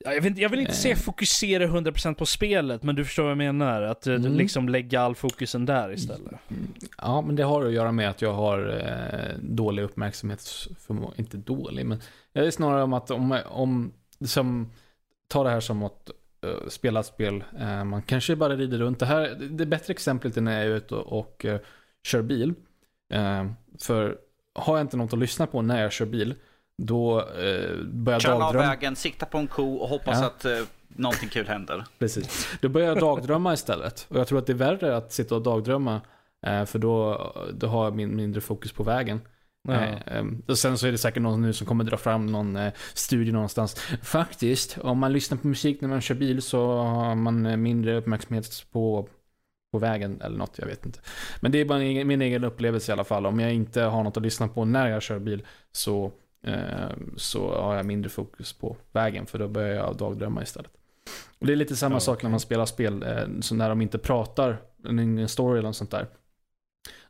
[0.05, 0.75] jag, vet, jag vill inte Eh.
[0.75, 3.81] säga fokusera 100% på spelet, men du förstår vad jag menar.
[3.81, 4.33] Att eh, Mm.
[4.33, 6.31] liksom lägga all fokusen där istället.
[6.97, 11.13] Ja, men det har att göra med att jag har eh, dålig uppmärksamhetsförmåga.
[11.17, 12.01] Inte dålig, men
[12.33, 13.93] jag är snarare om att om, om
[14.25, 14.71] som,
[15.27, 16.09] ta det här som att
[16.45, 18.99] eh, spela ett spel, eh, man kanske bara rider runt.
[18.99, 21.59] Det här, det bättre exemplet är när jag är ute och, och eh,
[22.03, 22.53] kör bil.
[23.13, 23.45] Eh,
[23.79, 24.17] för
[24.55, 26.35] har jag inte något att lyssna på när jag kör bil,
[26.85, 28.67] då eh, börjar Kör av dagdrömma.
[28.67, 30.25] vägen, sikta på en ko och hoppas Ja.
[30.25, 30.51] att eh,
[30.87, 31.85] någonting kul händer.
[31.99, 32.47] Precis.
[32.61, 34.05] Då börjar jag dagdrömma istället.
[34.09, 36.01] Och jag tror att det är värre att sitta och dagdrömma.
[36.45, 39.21] Eh, för då, då har jag min, mindre fokus på vägen.
[39.67, 39.73] Ja.
[39.73, 42.55] Eh, ehm, och sen så är det säkert någon nu som kommer dra fram någon
[42.55, 43.75] eh, studie någonstans.
[44.01, 47.97] Faktiskt, om man lyssnar på musik när man kör bil så har man eh, mindre
[47.97, 49.07] uppmärksamhet på,
[49.71, 50.99] på vägen eller något, jag vet inte.
[51.41, 53.25] Men det är bara min egen, upplevelse i alla fall.
[53.25, 56.11] Om jag inte har något att lyssna på när jag kör bil så,
[57.17, 60.71] så har jag mindre fokus på vägen för då börjar jag dagdrömma istället.
[61.39, 63.81] Och det är lite samma Ja, sak när man spelar spel, eh, så när de
[63.81, 64.57] inte pratar,
[64.87, 66.07] en story eller något sånt där.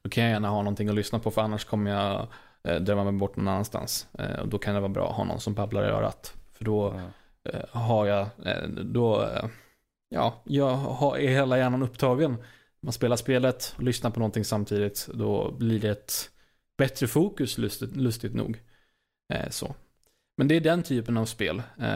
[0.01, 2.27] Då kan jag gärna ha någonting att lyssna på för annars kommer jag
[2.63, 4.07] eh, drömma mig bort någon annanstans.
[4.19, 6.33] Eh, och då kan det vara bra att ha någon som babblar i örat.
[6.53, 6.95] För då
[7.43, 7.51] Ja.
[7.51, 9.45] eh, har jag, eh, då, eh,
[10.09, 12.37] ja, jag har, är hela hjärnan upptagen.
[12.81, 15.09] Man spelar spelet och lyssnar på någonting samtidigt.
[15.13, 16.29] Då blir det ett
[16.77, 18.61] bättre fokus lustigt, lustigt nog.
[19.31, 19.75] Eh, så.
[20.37, 21.61] Men det är den typen av spel.
[21.81, 21.87] Eh,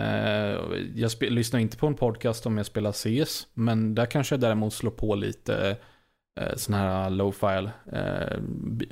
[0.95, 3.47] jag spe, lyssnar inte på en podcast om jag spelar CS.
[3.53, 5.77] Men där kanske jag däremot slår på lite
[6.39, 8.37] eh, sån här low-fi eh,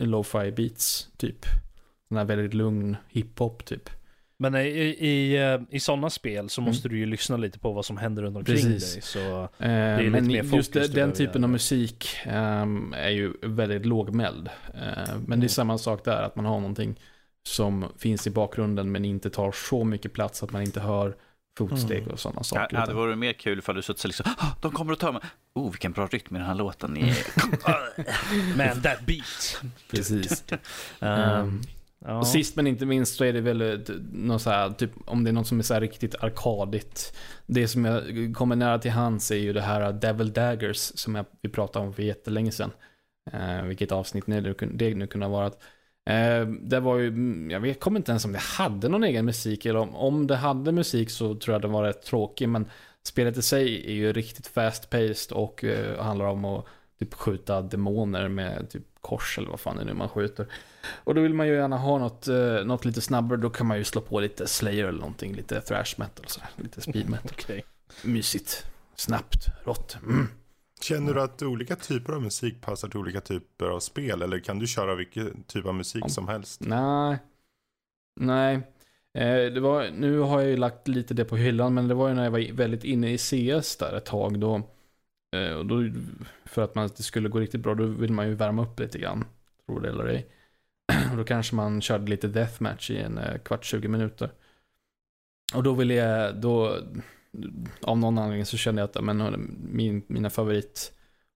[0.06, 1.46] low-fi beats typ.
[2.08, 3.90] Sån här väldigt lugn hiphop typ.
[4.38, 4.60] Men i,
[5.00, 5.38] i,
[5.70, 6.70] i sådana spel så Mm.
[6.72, 8.94] måste du ju lyssna lite på vad som händer runt omkring Precis.
[8.94, 9.02] dig.
[9.02, 9.20] Så,
[9.60, 11.44] Eh, är lite men mer just fokus det, du den typen göra.
[11.44, 14.50] av musik ehm, är ju väldigt lågmäld.
[14.74, 15.44] Men det Mm.
[15.44, 17.00] är samma sak där, att man har någonting
[17.48, 21.16] som finns i bakgrunden men inte tar så mycket plats att man inte hör
[21.58, 22.12] fotsteg Mm.
[22.12, 22.78] och sådana saker.
[22.78, 25.22] ja, det vore mer kul ifall du suttit liksom, "Ah, de kommer att ta mig.
[25.56, 26.98] Oh, vilken bra rytm i den här låten.
[26.98, 27.04] I...
[28.58, 29.62] man, that beat!
[29.92, 30.44] Precis.
[31.00, 31.62] Um,
[32.06, 32.18] ja.
[32.18, 35.24] Och sist men inte minst så är det väl ett- något så här, typ, om
[35.24, 37.18] det är något som är så här riktigt arkadigt.
[37.46, 38.04] Det som jag
[38.36, 41.94] kommer nära till hands är ju det här Devil Daggers som jag, vi pratade om
[41.94, 42.72] för jättelänge sedan.
[43.32, 45.54] Eh, vilket avsnitt det nu, kun- det nu kunde ha varit.
[46.06, 49.26] Eh, det var ju, mm, jag vet, kommer inte ens om det hade någon egen
[49.26, 52.50] musik eller om, om det hade musik så tror jag det var rätt tråkig.
[52.50, 52.66] Men
[53.04, 56.66] spelet i sig är ju riktigt fast-paced och eh, handlar om att
[57.00, 60.48] typ skjuta demoner med typ kors eller vad fan det är nu man skjuter.
[61.04, 63.78] Och då vill man ju gärna ha något, eh, något lite snabbare, då kan man
[63.78, 67.32] ju slå på lite Slayer eller någonting, lite thrash metal, så här, lite speed metal.
[67.40, 67.66] Okej.
[68.04, 68.66] Mysigt,
[68.96, 69.98] snabbt, rått.
[70.04, 70.28] Mm.
[70.84, 74.22] Känner du att olika typer av musik passar till olika typer av spel?
[74.22, 76.62] Eller kan du köra vilken typ av musik Om- som helst?
[76.62, 77.18] Nej,
[78.20, 78.56] nej.
[79.18, 82.08] Eh, det var, nu har jag ju lagt lite det på hyllan, men det var
[82.08, 84.40] ju när jag var väldigt inne i CS där ett tag.
[84.40, 84.62] Då,
[85.36, 85.84] eh, och då
[86.46, 89.00] för att man, det skulle gå riktigt bra, då vill man ju värma upp lite
[89.00, 89.26] grann.
[89.66, 90.28] Tror det eller ej.
[91.12, 94.32] Och då kanske man körde lite deathmatch i en eh, kvart, 20 minuter.
[95.56, 96.78] Och då ville jag, då,
[97.82, 100.94] av någon anledning så kände jag att men, min, mina favorit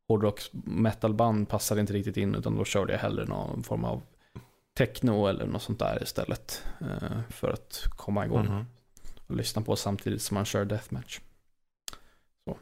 [0.07, 4.01] hårdrock metalband passade inte riktigt in, utan då körde jag hellre någon form av
[4.77, 6.63] techno eller något sånt där istället.
[6.81, 8.65] eh, För att komma igång Mhm.
[9.27, 11.19] och lyssna på samtidigt som man kör deathmatch.
[12.45, 12.57] Så.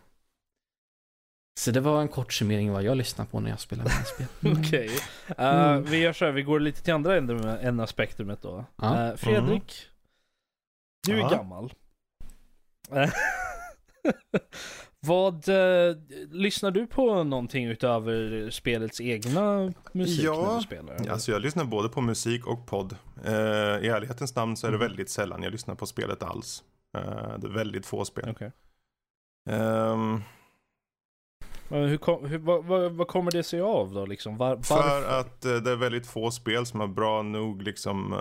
[1.59, 4.27] Så det var en kort summering vad jag lyssnar på när jag spelar spel.
[4.59, 4.89] Okej.
[5.37, 8.65] Eh, Vi gör så här, vi går lite till andra änden av spektrumet då.
[8.75, 9.07] Ja.
[9.09, 9.87] Eh, Fredrik,
[11.07, 11.29] du är Ja.
[11.29, 11.73] gammal.
[12.91, 13.09] Eh,
[15.07, 15.95] Vad, eh,
[16.31, 20.93] lyssnar du på någonting utöver spelets egna musik Ja, när du spelar?
[20.95, 21.11] eller?
[21.11, 22.95] Alltså jag lyssnar både på musik och podd.
[23.25, 24.87] Eh, I ärlighetens namn så är det Mm.
[24.87, 26.63] väldigt sällan jag lyssnar på spelet alls.
[26.97, 28.29] Eh, det är väldigt få spel.
[28.29, 28.51] Okej.
[29.49, 30.21] Ehm,
[31.69, 34.37] Men Hur kom, hur, vad, vad, vad kommer det sig av då liksom?
[34.37, 38.13] Var, för att eh, det är väldigt få spel som är bra nog liksom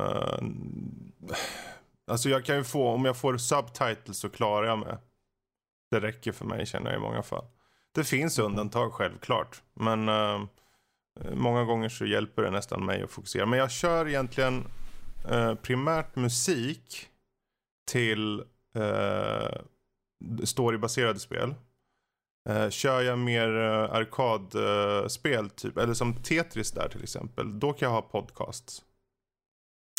[2.07, 4.97] alltså jag kan ju få, om jag får subtitles så klarar jag mig.
[5.91, 7.45] Det räcker för mig känner jag i många fall.
[7.95, 9.63] Det finns undantag självklart.
[9.75, 10.45] Men uh,
[11.33, 13.47] många gånger så hjälper det nästan mig att fokusera.
[13.47, 14.65] Men jag kör egentligen
[15.31, 17.09] uh, primärt musik
[17.91, 18.43] till
[18.77, 19.57] uh,
[20.45, 21.55] storybaserade spel.
[22.51, 27.95] Uh, kör jag mer arkadspel, typ, eller som Tetris där till exempel, då kan jag
[27.95, 28.85] ha podcasts.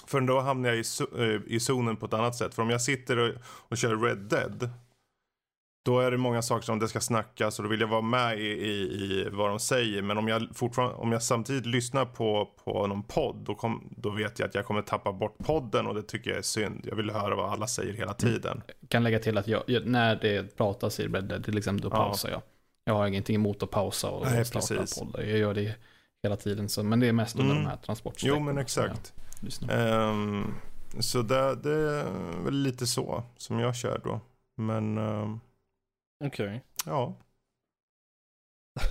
[0.07, 0.83] För då hamnar jag i,
[1.17, 2.53] eh, i zonen på ett annat sätt.
[2.53, 4.69] För om jag sitter och, och kör Red Dead,
[5.85, 8.39] då är det många saker som det ska snackas och då vill jag vara med
[8.39, 10.01] i, i, i vad de säger.
[10.01, 14.09] Men om jag, fortfarande, om jag samtidigt lyssnar på, på någon podd, då, kom, då
[14.09, 16.81] vet jag att jag kommer tappa bort podden och det tycker jag är synd.
[16.89, 18.61] Jag vill höra vad alla säger hela tiden.
[18.87, 21.95] Kan lägga till att jag, jag- när det pratas i Red Dead till exempel, då
[21.97, 22.03] Ja.
[22.05, 22.41] pausar jag.
[22.85, 24.99] Jag har ingenting emot att pausa och Nej, starta precis.
[24.99, 25.21] poddar.
[25.23, 25.75] Jag gör det
[26.25, 26.69] hela tiden.
[26.69, 27.63] Så, men det är mest under Mm.
[27.63, 28.39] de här transportsträckorna.
[28.39, 29.13] Jo men exakt.
[29.69, 30.53] Ehm,
[30.99, 34.19] så det, det är väl lite så som jag kör då.
[34.57, 35.39] Men ehm,
[36.25, 36.63] Okej.
[36.85, 37.15] ja.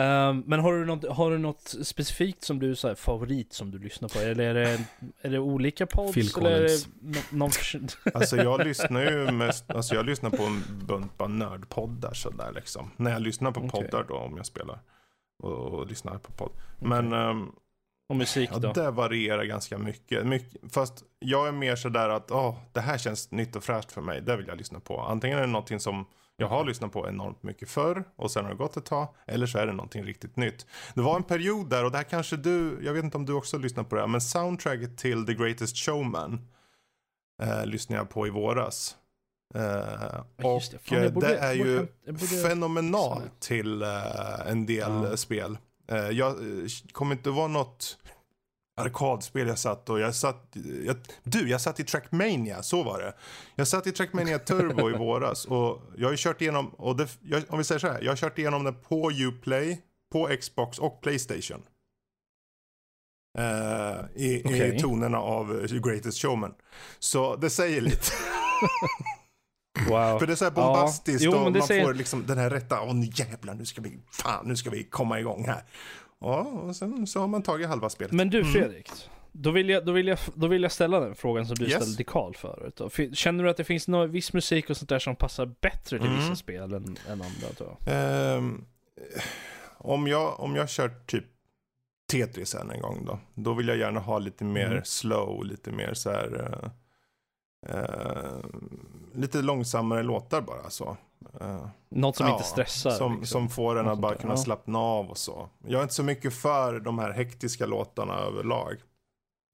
[0.00, 3.78] Ehm, men har du, något, har du något specifikt som du så favorit som du
[3.78, 4.18] lyssnar på?
[4.18, 4.84] Eller är det,
[5.20, 6.14] är det olika pods?
[6.14, 6.88] Phil eller är det Collins.
[7.00, 7.80] nå- någon för...
[8.14, 12.90] Alltså jag lyssnar ju mest, alltså jag lyssnar på en bunt bara nördpoddar sådär liksom.
[12.96, 13.70] När jag lyssnar på Okej.
[13.70, 14.78] poddar då om jag spelar.
[15.42, 16.50] Och, och lyssnar på podd.
[16.78, 17.52] Men ehm,
[18.08, 18.72] Och musik ja, då?
[18.72, 20.26] det varierar ganska mycket.
[20.26, 20.72] mycket.
[20.74, 24.20] Fast jag är mer sådär att, åh, det här känns nytt och fräscht för mig.
[24.20, 25.00] Det vill jag lyssna på.
[25.00, 26.06] Antingen är det någonting som
[26.36, 29.08] jag har lyssnat på enormt mycket förr och sen har det gått ett tag.
[29.26, 30.66] Eller så är det någonting riktigt nytt.
[30.94, 33.32] Det var en period där och det här kanske du, jag vet inte om du
[33.32, 36.48] också lyssnar på det här, men soundtracket till The Greatest Showman
[37.42, 38.96] eh, lyssnade jag på i våras.
[39.56, 40.78] Ja, och det.
[40.88, 45.16] Fan, eh, borde- det är ju borde- fenomenalt till eh, en del Ja.
[45.16, 45.58] spel.
[45.88, 46.36] Eh, jag
[46.92, 47.98] kommer inte vara något
[48.80, 50.56] arkadspel jag satt och jag satt,
[50.86, 53.14] jag, du jag satt i Trackmania, så var det.
[53.54, 57.08] Jag satt i Trackmania Turbo i våras och jag har ju kört igenom, och det,
[57.22, 59.80] jag, om vi säger så här, jag har kört igenom den på Uplay,
[60.12, 61.62] på Xbox och Playstation.
[64.14, 64.76] I, Okej.
[64.76, 66.54] I tonerna av Greatest Showman.
[66.98, 67.96] Så det säger lite.
[69.88, 70.18] Wow.
[70.18, 70.62] För det är så här Ja.
[70.66, 73.80] bombastiskt Jo, och man säger- får liksom den här rätta, åh nu jävlar nu ska
[73.82, 75.62] vi, fan nu ska vi komma igång här.
[76.20, 78.12] Ja, och sen så har man tagit halva spelet.
[78.12, 78.52] Men du Mm.
[78.52, 78.90] Fredrik,
[79.32, 81.74] då, vill jag, då, vill jag, då vill jag ställa den frågan som du Yes.
[81.74, 82.76] ställde till Karl förut.
[82.76, 82.90] då.
[83.14, 86.08] Känner du att det finns någon viss musik och sånt där som passar bättre till
[86.08, 86.20] Mm.
[86.20, 87.92] vissa spel än, än andra?
[87.92, 88.64] Ehm,
[89.78, 91.24] om, jag, om jag kör typ
[92.12, 93.18] Tetris än en gång då.
[93.34, 94.84] Då vill jag gärna ha lite mer Mm.
[94.84, 96.60] slow, lite mer så här.
[96.62, 96.70] eh,
[97.68, 98.36] eh,
[99.12, 100.96] lite långsammare låtar bara så.
[101.40, 102.90] Eh, Något som ja, inte stressar?
[102.90, 103.26] Som, liksom.
[103.26, 104.36] som får en att bara kunna ja.
[104.36, 105.48] slappna av och så.
[105.66, 108.74] Jag är inte så mycket för de här hektiska låtarna överlag.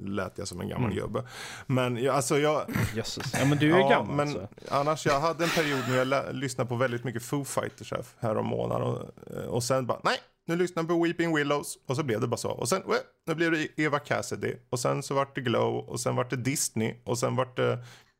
[0.02, 1.02] Lät jag som en gammal Mm.
[1.02, 1.24] gubbe.
[1.66, 2.62] Men jag, alltså jag,
[2.94, 3.34] Jösses.
[3.38, 4.48] Ja men du är Ja, gammal men alltså.
[4.70, 8.36] annars jag hade en period när jag lyssnade på väldigt mycket Foo Fighters här, här
[8.36, 8.86] om månaden.
[8.86, 9.04] Och,
[9.48, 10.16] och sen bara, nej,
[10.50, 11.78] nu lyssnar jag på Weeping Willows.
[11.88, 12.50] Och så blev det bara så.
[12.50, 12.94] Och sen, "Wä,
[13.26, 14.54] nu blev det Eva Cassidy.
[14.70, 15.76] Och sen så vart det Glow.
[15.88, 16.94] Och sen vart det Disney.
[17.04, 17.78] Och sen vart det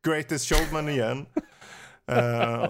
[0.08, 1.26] Greatest Showman igen.
[2.12, 2.68] Eh,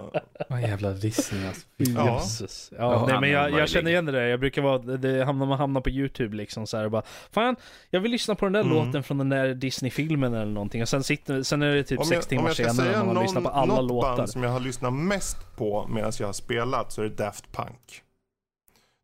[0.49, 1.67] Vad jävla Disney alltså.
[1.77, 2.07] Ja.
[2.15, 2.69] Jösses.
[2.79, 4.21] Ja, Ja, nej, men jag, jag känner igen det där.
[4.27, 7.57] Jag brukar vara, det hamnar man hamnar på YouTube liksom så här och bara Fan,
[7.91, 8.73] jag vill lyssna på den där Mm.
[8.75, 10.83] låten från den där Disney-filmen eller någonting.
[10.83, 12.87] Och sen, sitter, sen är det typ om sex jag, om timmar jag ska senare
[12.87, 14.17] säga när man någon, lyssnar på alla något låtar.
[14.17, 17.53] band som jag har lyssnat mest på medan jag har spelat så är det Daft
[17.53, 18.03] Punk.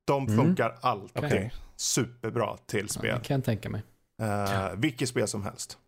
[0.07, 0.37] De Mm.
[0.45, 1.53] funkar alltid Okej.
[1.77, 3.19] superbra till Ja, spel.
[3.19, 3.83] det kan jag tänka mig.
[4.23, 5.79] Uh, vilket spel som helst.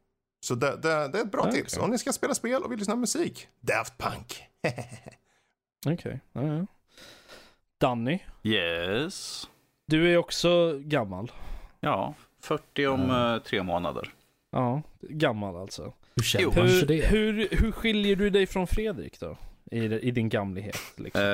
[0.40, 1.77] Så det, det, det är ett bra Ah, tips.
[1.77, 3.49] Om ni ska spela spel och vill lyssna på musik.
[3.61, 4.43] Daft Punk.
[5.86, 6.66] Okej, ja, ja.
[7.81, 9.49] Danny, Yes.
[9.86, 11.32] du är också gammal.
[11.81, 13.35] Ja, 40 om Mm.
[13.35, 14.11] eh, tre månader.
[14.51, 15.93] Ja, gammal alltså.
[16.16, 16.53] Hur känner Jo.
[16.57, 17.07] man det?
[17.07, 19.36] hur, hur skiljer du dig från Fredrik då?
[19.70, 21.20] I, I din gamlighet liksom.
[21.23, 21.28] Eh,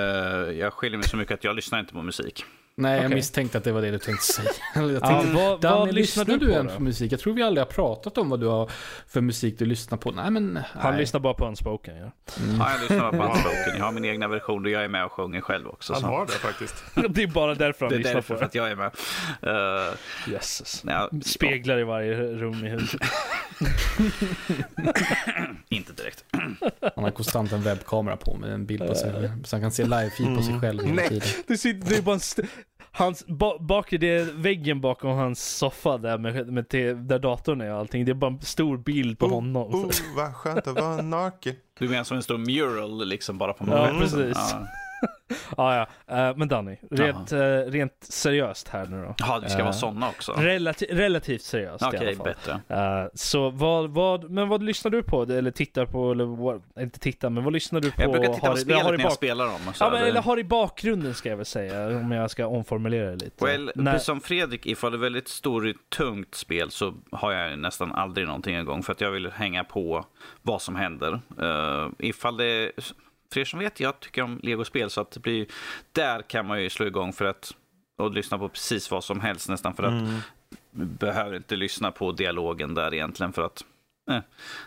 [0.59, 2.45] jag skiljer mig så mycket att jag lyssnar inte på musik.
[2.77, 3.15] Nej, jag Okej.
[3.15, 4.51] misstänkte att det var det du tänkte säga.
[4.75, 7.13] Jag Ja, tänkte, vad, Danny, vad lyssnar du på än för musik?
[7.13, 8.71] Jag tror vi aldrig har pratat om vad du har
[9.09, 10.11] för musik du lyssnar på.
[10.11, 10.59] Nej, men...
[10.73, 11.01] Han nej.
[11.01, 12.13] lyssnar bara på Unspoken ja.
[12.43, 12.57] Mm.
[12.59, 13.77] Ja, jag lyssnar på Unspoken.
[13.79, 15.93] Jag har min egna version och jag är med och sjunger själv också.
[15.93, 16.09] Han Så.
[16.09, 16.85] har det faktiskt.
[17.09, 18.87] Det är bara därför han Det är lyssnar därför på för att jag är med.
[18.87, 19.95] Uh,
[20.27, 20.33] det.
[20.33, 20.85] Jösses.
[20.85, 23.01] nej, ja, Speglar i varje rum i huset.
[25.69, 26.25] inte direkt.
[26.95, 29.31] Han har konstant en webbkamera på med en bild på sig.
[29.45, 30.61] Så han kan se live-feed på sig Mm.
[30.61, 31.09] själv hela Nej.
[31.09, 31.29] tiden.
[31.47, 32.43] Det, sitter, det är bara en st-
[32.97, 37.61] hans, ba, bak i det väggen bakom hans soffa där, med, med te, där datorn
[37.61, 38.05] är och allting.
[38.05, 39.75] Det är bara en stor bild på Oh, honom.
[39.75, 41.55] Oh, vad skönt att vara naken.
[41.79, 44.37] Du menar som en stor mural liksom bara på Ja, precis.
[44.37, 44.67] Ja.
[45.57, 46.17] ja, ja.
[46.17, 49.15] Eh, men Danny, rent, uh, rent seriöst här nu då.
[49.19, 50.33] Ja, vi ska uh, vara sådana också.
[50.33, 52.35] Relati relativt seriöst okay, i alla fall.
[52.67, 53.11] bättre.
[53.15, 55.23] så vad, vad, men vad lyssnar du på?
[55.23, 56.11] Eller tittar på?
[56.13, 58.03] Eller vad, inte tittar, men vad lyssnar du på?
[58.03, 59.61] Jag brukar titta på spelet när jag spelar dem.
[59.81, 63.25] Ja, men, eller har i bakgrunden ska jag väl säga, om jag ska omformulera det
[63.25, 63.45] lite.
[63.45, 63.99] Well, när...
[63.99, 65.65] som Fredrik, ifall det är väldigt stort,
[65.97, 70.05] tungt spel så har jag nästan aldrig någonting igång för att jag vill hänga på
[70.43, 71.21] vad som händer.
[71.99, 72.73] Ifall det
[73.35, 75.47] för er som vet, jag tycker om legospel så att det blir,
[75.93, 77.53] där kan man ju slå igång för att
[77.97, 80.21] och lyssna på precis vad som helst nästan för att mm.
[80.71, 83.65] behöver inte lyssna på dialogen där egentligen för att
[84.11, 84.21] eh,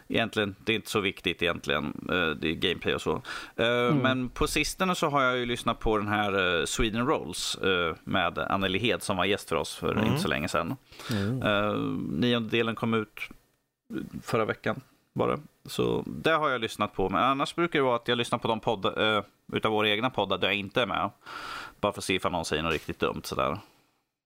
[0.08, 1.86] egentligen, det är inte så viktigt egentligen.
[1.86, 3.22] Eh, det är gameplay och så.
[3.56, 3.98] Eh, mm.
[3.98, 7.96] Men på sistone så har jag ju lyssnat på den här eh, Sweden Rolls eh,
[8.04, 10.06] med Anneli Hed som var gäst för oss för mm.
[10.06, 10.76] inte så länge sedan.
[11.12, 11.42] Mm.
[11.42, 11.74] Eh,
[12.10, 13.30] nionde delen kom ut
[14.22, 14.82] förra veckan
[15.18, 15.40] bara.
[15.66, 17.10] Så det har jag lyssnat på.
[17.10, 19.24] Men annars brukar det vara att jag lyssnar på de poddar, uh,
[19.54, 21.10] utav våra egna poddar där jag inte är med.
[21.82, 23.60] Bara för att se ifall någon säger något riktigt dumt sådär.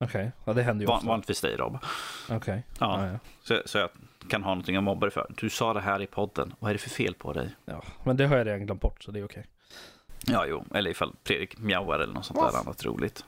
[0.04, 0.32] Okej, okay.
[0.46, 1.08] ja det händer ju ofta.
[1.08, 1.78] Vanligtvis dig Rob.
[2.26, 2.38] Okej.
[2.38, 2.62] Okay.
[2.80, 3.06] Ja.
[3.06, 3.20] ja, ja.
[3.44, 3.90] Så, så jag
[4.30, 5.32] kan ha någonting att mobba dig för.
[5.38, 6.54] Du sa det här i podden.
[6.60, 7.56] Vad är det för fel på dig?
[7.66, 9.40] Ja, men det har jag redan glömt bort så det är okej.
[9.40, 10.34] Okay.
[10.34, 10.66] Ja, jo.
[10.74, 13.26] Eller ifall Fredrik mjauar eller något sånt där annat roligt.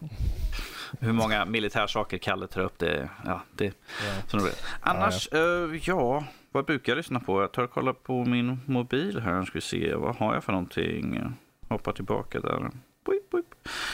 [1.00, 3.74] Hur många militärsaker Kalle tar upp, det, ja, det,
[4.32, 4.40] ja.
[4.82, 5.46] Annars, ja, ja.
[5.46, 6.24] Uh, ja
[6.54, 7.42] vad brukar jag lyssna på?
[7.42, 9.44] Jag tar och kollar på min mobil här.
[9.44, 11.20] Ska vi se, vad har jag för någonting?
[11.70, 12.72] Hoppa tillbaka där.
[13.06, 13.46] Boip, boip.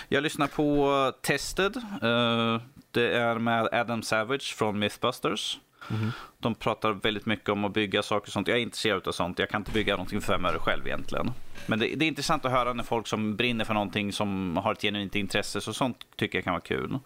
[0.07, 1.75] Jag lyssnar på Tested.
[1.77, 2.61] Uh,
[2.91, 5.59] det är med Adam Savage från Mythbusters.
[5.89, 6.11] Mm.
[6.39, 8.47] De pratar väldigt mycket om att bygga saker och sånt.
[8.47, 9.39] Jag är intresserad av sånt.
[9.39, 11.31] Jag kan inte bygga någonting för fem öre själv egentligen.
[11.67, 14.71] Men det, det, är intressant att höra när folk som brinner för någonting som har
[14.73, 15.61] ett genuint intresse.
[15.61, 16.99] Så sånt tycker jag kan vara kul.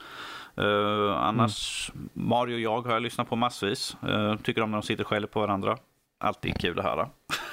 [0.57, 2.09] Uh, annars, mm.
[2.13, 3.97] Mario och jag har jag lyssnat på massvis.
[4.07, 5.77] Uh, tycker om när de sitter skäller på varandra.
[6.19, 7.09] Alltid kul att höra.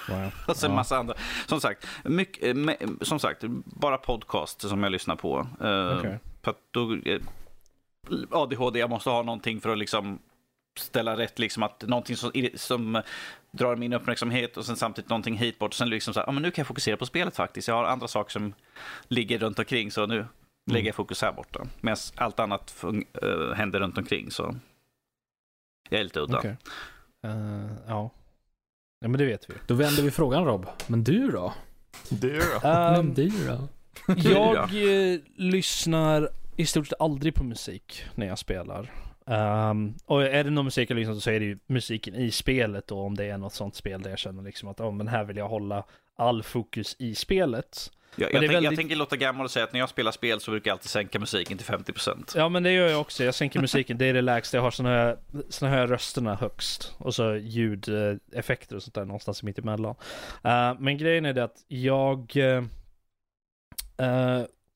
[0.08, 0.32] Wow.
[0.48, 0.76] och sen ja.
[0.76, 1.14] massa andra.
[1.46, 5.46] Som sagt, mycket, eh, med, som sagt, bara podcast som jag lyssnar på.
[5.62, 6.16] Uh, okay.
[6.42, 6.98] För att då,
[8.30, 10.18] ADHD, jag måste ha någonting för att liksom
[10.78, 13.02] ställa rätt, liksom att någonting som, som
[13.50, 15.74] drar min uppmärksamhet och sen samtidigt någonting hit bort.
[15.74, 17.68] Sen liksom så här, ah, men nu kan jag fokusera på spelet faktiskt.
[17.68, 18.54] Jag har andra saker som
[19.08, 20.26] ligger runt omkring så nu
[20.66, 21.66] lägger jag fokus här borta.
[21.80, 22.84] Medan allt annat
[23.22, 24.54] uh, händer runt omkring så
[25.90, 26.38] jag är lite udda.
[26.38, 26.54] Okay.
[27.26, 28.10] Uh, ja.
[29.00, 29.54] ja, men det vet vi.
[29.66, 30.66] Då vänder vi frågan Rob.
[30.86, 31.54] Men du då?
[32.08, 32.68] Du då?
[32.68, 33.68] Um, men du då?
[34.16, 38.92] jag uh, lyssnar i stort sett aldrig på musik när jag spelar.
[39.24, 42.30] Um, och är det någon musik jag lyssnar på så är det ju musiken i
[42.30, 45.08] spelet då, om det är något sånt spel där jag känner liksom att oh, men
[45.08, 45.84] här vill jag hålla
[46.16, 47.90] all fokus i spelet.
[48.16, 48.72] Jag, jag, tänk, väldigt...
[48.72, 50.90] jag, tänker låta gammal och säga att när jag spelar spel så brukar jag alltid
[50.90, 52.32] sänka musiken till 50%.
[52.36, 53.24] Ja men det gör jag också.
[53.24, 54.56] Jag sänker musiken, det är det lägsta.
[54.56, 55.16] Jag har såna här,
[55.48, 56.94] såna här rösterna högst.
[56.98, 59.94] Och så ljudeffekter och sånt där någonstans mitt emellan.
[60.44, 62.62] Uh, men grejen är det att jag uh,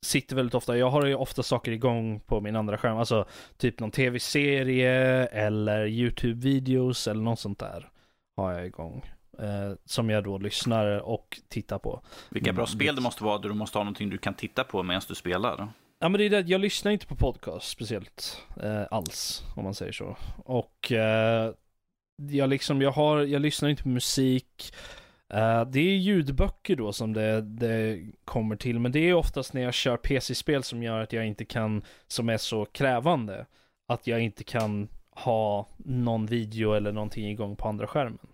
[0.04, 2.96] sitter väldigt ofta, jag har ju ofta saker igång på min andra skärm.
[2.96, 3.24] Alltså
[3.56, 4.92] typ någon tv-serie
[5.26, 7.88] eller YouTube-videos eller något sånt där
[8.36, 12.02] har jag igång eh, som jag då lyssnar och tittar på.
[12.30, 12.66] Vilka bra mm.
[12.66, 15.68] spel det måste vara, du måste ha någonting du kan titta på medan du spelar.
[15.98, 19.74] Ja men det är det, jag lyssnar inte på podcast speciellt eh, alls, om man
[19.74, 20.16] säger så.
[20.36, 21.52] Och eh,
[22.16, 24.74] jag liksom, jag har, jag lyssnar inte på musik.
[25.34, 29.62] Uh, det är ljudböcker då som det, det, kommer till, men det är oftast när
[29.62, 33.46] jag kör PC-spel som gör att jag inte kan, som är så krävande,
[33.88, 38.26] att jag inte kan ha någon video eller någonting igång på andra skärmen.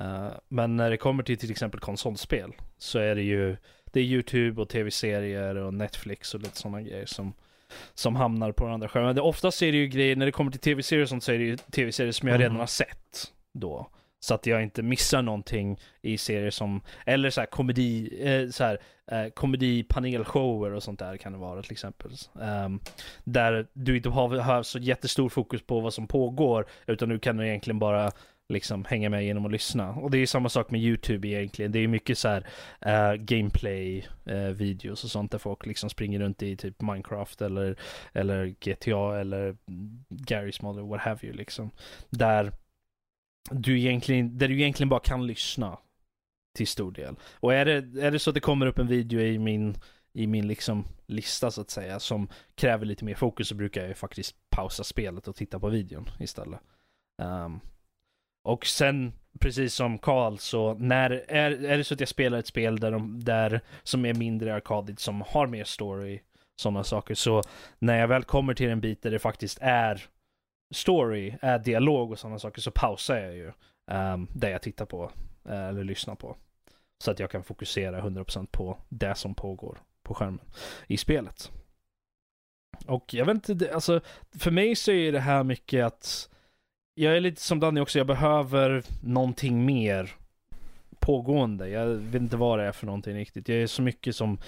[0.00, 3.56] Uh, men när det kommer till till exempel konsolspel så är det ju
[3.94, 7.32] det är YouTube och tv-serier och Netflix och lite sådana grejer som,
[7.94, 9.18] som hamnar på den andra skärmen.
[9.18, 11.44] oftast är det ju grejer, när det kommer till tv-serier och sånt så är det
[11.44, 12.42] ju tv-serier som jag mm.
[12.42, 13.90] redan har sett då.
[14.20, 18.64] Så att jag inte missar någonting i serier som, eller så här komedi, eh, så
[18.64, 18.78] här,
[19.10, 22.10] eh, komedipanelshower och sånt där kan det vara till exempel.
[22.32, 22.80] Um,
[23.24, 27.40] där du inte har, har så jättestor fokus på vad som pågår, utan du kan
[27.40, 28.12] egentligen bara
[28.48, 29.90] liksom hänga med genom att lyssna.
[29.90, 31.72] Och det är ju samma sak med YouTube egentligen.
[31.72, 32.46] Det är mycket så här
[32.86, 37.76] uh, gameplay uh, videos och sånt där folk liksom springer runt i typ Minecraft eller,
[38.12, 39.56] eller GTA eller
[40.08, 41.70] Garry's Model, what have you liksom.
[42.10, 42.52] Där
[43.50, 45.78] du egentligen, där du egentligen bara kan lyssna
[46.56, 47.16] till stor del.
[47.40, 49.76] Och är det, är det så att det kommer upp en video i min,
[50.12, 53.88] i min liksom lista så att säga som kräver lite mer fokus så brukar jag
[53.88, 56.60] ju faktiskt pausa spelet och titta på videon istället.
[57.22, 57.60] Um,
[58.44, 62.46] och sen, precis som Karl, så när, är, är det så att jag spelar ett
[62.46, 66.20] spel där, de, där som är mindre arkadigt, som har mer story,
[66.56, 67.42] sådana saker, så
[67.78, 70.06] när jag väl kommer till en bit där det faktiskt är
[70.74, 73.52] story, är dialog och sådana saker, så pausar jag ju
[73.90, 75.04] um, det jag tittar på,
[75.48, 76.36] uh, eller lyssnar på.
[77.04, 80.40] Så att jag kan fokusera 100% på det som pågår på skärmen
[80.86, 81.52] i spelet.
[82.86, 84.00] Och jag vet inte, det- alltså
[84.38, 86.30] för mig så är det här mycket att
[86.94, 90.14] jag är lite som Danny också, jag behöver någonting mer
[90.98, 91.68] pågående.
[91.68, 93.48] Jag vet inte vad det är för någonting riktigt.
[93.48, 94.38] Jag är så mycket som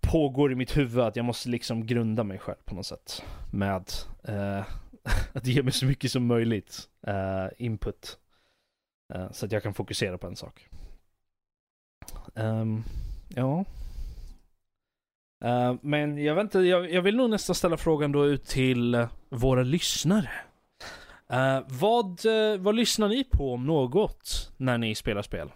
[0.00, 3.22] pågår i mitt huvud att jag måste liksom grunda mig själv på något sätt.
[3.52, 3.90] Med
[4.24, 4.64] eh,
[5.32, 8.18] att ge mig så mycket som möjligt eh, input.
[9.14, 10.68] Eh, så att jag kan fokusera på en sak.
[12.34, 12.82] Ehm,
[13.28, 13.64] ja.
[15.44, 19.06] Uh, men jag vet inte, jag, jag vill nog nästan ställa frågan då ut till
[19.28, 20.30] våra lyssnare.
[21.32, 25.52] Uh, vad, eh, vad lyssnar ni på om något när ni spelar spel?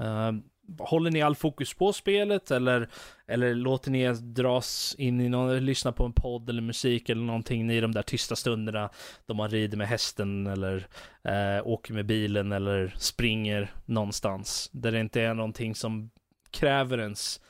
[0.00, 0.32] Uh,
[0.78, 2.88] håller ni all fokus på spelet eller,
[3.26, 7.22] eller låter ni er dras in i någon, lyssna på en podd eller musik eller
[7.22, 8.90] någonting i de där tysta stunderna
[9.26, 10.86] då man rider med hästen eller
[11.24, 16.10] eh, åker med bilen eller springer någonstans där det inte är någonting som
[16.50, 17.40] kräver ens,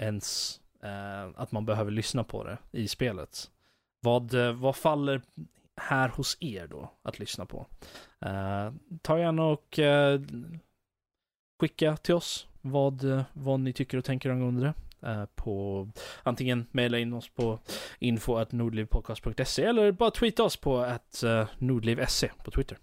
[0.00, 3.50] ens eh, att man behöver lyssna på det i spelet.
[4.00, 5.22] Vad, vad faller
[5.80, 7.66] här hos er då att lyssna på?
[8.20, 8.72] Eh,
[9.02, 10.20] ta gärna och eh,
[11.60, 14.74] skicka till oss vad, eh, vad ni tycker och tänker angående det.
[15.10, 15.88] Eh, på
[16.22, 17.58] antingen mejla in oss på
[17.98, 22.78] info.nordlivpodcast.se eller bara tweeta oss på att uh, nordliv.se på Twitter.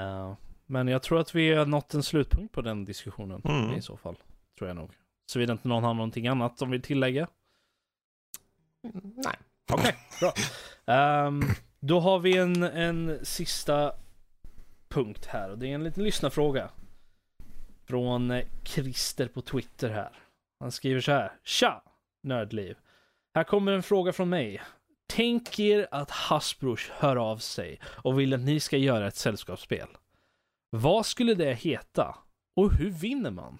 [0.00, 0.34] Eh,
[0.66, 3.74] men jag tror att vi har nått en slutpunkt på den diskussionen Mm.
[3.74, 4.16] i så fall.
[4.58, 4.90] Tror jag nog.
[5.26, 7.28] Såvida inte någon har någonting annat som vill tillägga.
[9.02, 9.36] Nej.
[9.72, 10.32] Okej, bra.
[10.86, 11.42] Um,
[11.80, 13.92] då har vi en, en sista
[14.88, 16.70] punkt här och det är en liten lyssnarfråga.
[17.84, 20.10] Från eh, Christer på Twitter här.
[20.60, 21.32] Han skriver så här.
[21.44, 21.82] Tja!
[22.22, 22.76] Nördliv.
[23.34, 24.62] Här kommer en fråga från mig.
[25.06, 29.88] Tänk er att Hasbro hör av sig och vill att ni ska göra ett sällskapsspel.
[30.70, 32.18] Vad skulle det heta?
[32.56, 33.58] Och hur vinner man?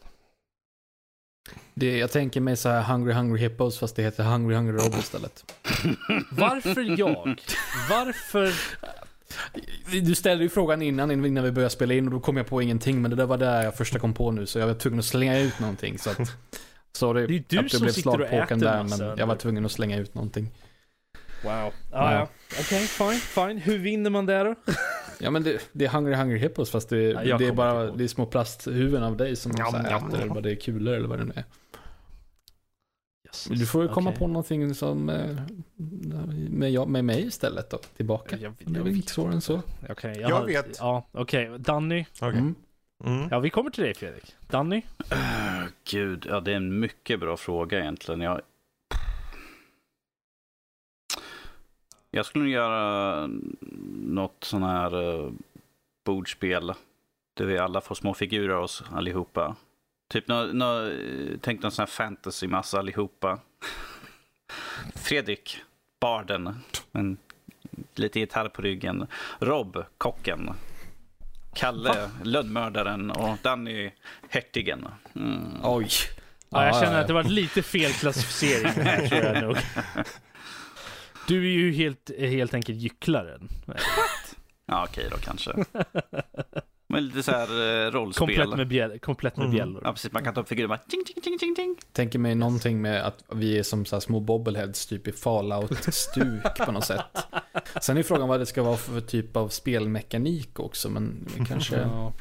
[1.75, 4.95] Det, jag tänker mig så här Hungry Hungry Hippos fast det heter Hungry Hungry Rob
[4.99, 5.53] istället.
[6.31, 7.41] Varför jag?
[7.91, 8.53] Varför?
[10.05, 12.63] Du ställde ju frågan innan, innan vi började spela in och då kom jag på
[12.63, 13.03] ingenting.
[13.03, 15.05] Men det där var det jag första kom på nu så jag var tvungen att
[15.05, 15.99] slänga ut någonting.
[15.99, 16.19] Så att,
[16.93, 19.15] sorry Det är du att som blev slagpåken där men nu.
[19.19, 20.51] jag var tvungen att slänga ut någonting.
[21.45, 21.73] Wow.
[21.93, 22.29] Ah, ja.
[22.61, 23.59] Okej, fine, fine.
[23.59, 24.55] Hur vinner man det då?
[25.19, 27.91] Ja men det, det är Hungry Hungry Hippos fast det, Ja, jag det är bara
[27.91, 30.55] det är små plasthuvuden av dig som Njam, så här äter, eller vad det är
[30.57, 31.45] kulor eller vad det nu är.
[33.27, 33.45] Yes.
[33.45, 34.19] Du får ju komma Okej.
[34.19, 35.37] på någonting som eh,
[36.51, 38.37] med, jag, med mig istället då, tillbaka.
[38.37, 39.63] Jag, Det är väl inte svårare än så.
[39.89, 40.77] Okej, Jag har- vet.
[40.79, 41.51] Ja, okej.
[41.59, 42.05] Danny.
[42.21, 42.29] Okej.
[42.41, 42.55] Mm.
[43.05, 43.29] Mm.
[43.31, 44.35] Ja, vi kommer till dig Fredrik.
[44.51, 44.83] Danny.
[45.11, 45.17] Äh,
[45.91, 48.21] Gud, ja det är en mycket bra fråga egentligen.
[48.21, 48.41] Jag,
[52.17, 53.27] jag skulle nog göra
[54.01, 55.33] något sån här uh,
[56.05, 56.73] bordspel.
[57.37, 59.57] Där vi alla får små figurer oss allihopa.
[60.13, 60.91] Typ nå, nå,
[61.41, 63.39] tänk någon sån här fantasy-massa allihopa.
[64.95, 65.63] Fredrik,
[66.01, 66.59] barden.
[66.93, 67.17] En,
[67.95, 69.07] lite gitarr på ryggen.
[69.39, 70.51] Rob, kocken.
[71.55, 73.91] Kalle, lönnmördaren och Danny,
[74.29, 74.89] hertigen.
[75.15, 75.45] Mm.
[75.63, 75.89] Oj.
[76.49, 79.57] Ja, jag Ja, känner att det var lite fel klassificering här tror jag nog.
[81.29, 83.49] Du är ju helt, helt enkelt gycklaren.
[84.69, 85.53] Ja, okej då kanske.
[86.89, 88.27] Men lite så här eh, rollspel.
[88.27, 89.57] Komplett med, bjäll, komplett med Mm.
[89.57, 89.83] bjällor.
[89.85, 90.13] Ja, precis.
[90.13, 91.77] Man kan ta upp figurer och bara ting, ting, ting, ting, ting.
[91.93, 96.57] Tänker mig någonting med att vi är som så här små bobbleheads typ i Fallout-stuk
[96.67, 97.01] på något sätt.
[97.83, 101.77] Sen är frågan vad det ska vara för typ av spelmekanik också, men kanske...
[101.77, 102.13] Ja.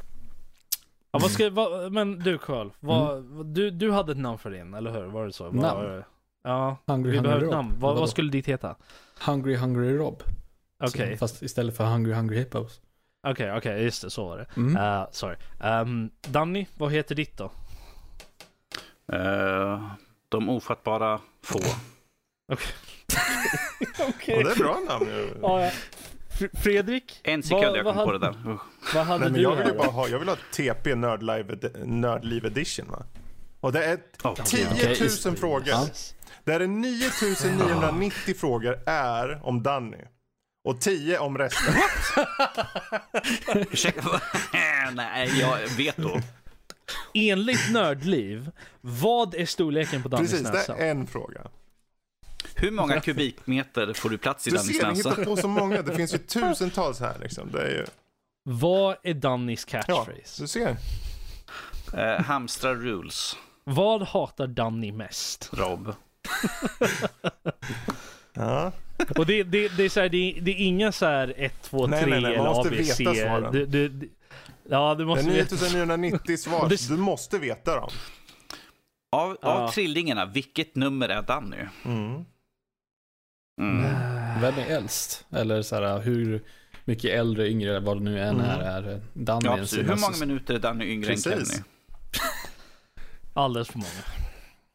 [1.11, 3.53] Ja, vad ska, vad, men du Karl, vad, Mm.
[3.53, 5.06] du, du hade ett namn för din, eller hur?
[5.06, 5.44] Var det så?
[5.44, 5.61] Namn?
[5.61, 6.06] var det?
[6.46, 7.76] Ja, Hungry vi Hungry behöver ett namn.
[7.80, 8.76] Vad, vad skulle ditt heta?
[9.26, 10.24] Hungry Hungry Rob.
[10.84, 12.82] Okej, Så, Fast istället för Hungry Hungry Hippos.
[13.28, 14.48] okej, okej, just det, så var det.
[14.58, 14.78] Mm.
[14.78, 15.36] Uh, sorry.
[15.64, 17.52] Um, Danny, vad heter ditt då?
[19.14, 19.90] Eh,
[20.30, 21.60] de ofattbara få.
[24.28, 25.30] Ja, det är bra namn ju.
[26.54, 27.20] Fredrik?
[27.24, 28.58] En sekund, Vad- jag vad kom på hade- det där.
[28.96, 31.58] Vad hade Nej, men du jag vill ju bara ha, jag vill ha TP Nördlive,
[31.86, 33.04] Nördliv Edition va?
[33.60, 35.68] Och det är Oh, 10 000 Okej, just- frågor.
[35.68, 35.88] Ja.
[36.46, 39.98] Där är 9990 frågor är om Danny.
[40.68, 41.74] Och 10 om resten.
[43.72, 44.22] Ursäkta.
[44.94, 46.22] Nej, jag vet då.
[47.14, 48.52] Enligt Nördliv,
[48.82, 50.78] vad är storleken på Dannys Precis, det näsa?
[50.78, 51.42] är en fråga.
[52.56, 55.10] Hur många kubikmeter får du plats i Du Dannys ser, vi näsa?
[55.10, 55.82] hittar på så många.
[55.82, 57.52] Det finns ju tusentals här liksom.
[57.52, 57.86] Det är ju,
[58.44, 60.42] Vad är Dannys ja, catchphrase?
[60.44, 60.78] du ser.
[61.94, 65.50] Eh, hamstra rules, Vad hatar Danny mest?
[65.54, 65.94] Rob.
[68.34, 68.72] Ja.
[69.18, 71.62] Och det, det, det är så här, det, är, det är inga så här 1,
[71.62, 73.00] 2, 3 Nej, nej, nej, man eller måste ABC.
[73.00, 73.52] veta svaren.
[73.54, 74.10] Du, du, du,
[74.70, 75.56] ja, du Det är måste veta.
[75.56, 76.70] 9990 svar.
[76.90, 77.90] Du måste veta dem.
[79.12, 79.72] Av, av Ja.
[79.74, 81.58] trillingarna, vilket nummer är Danny?
[81.86, 82.26] Mm.
[83.62, 83.82] Mm.
[84.42, 85.26] Vem är äldst?
[85.32, 86.44] Eller så här, hur
[86.86, 90.60] mycket äldre, yngre, vad det nu än är, är Danny Ja, Hur många minuter är
[90.60, 91.28] Danny yngre Precis.
[91.28, 91.64] än Kenny?
[93.34, 93.90] Alldeles för många.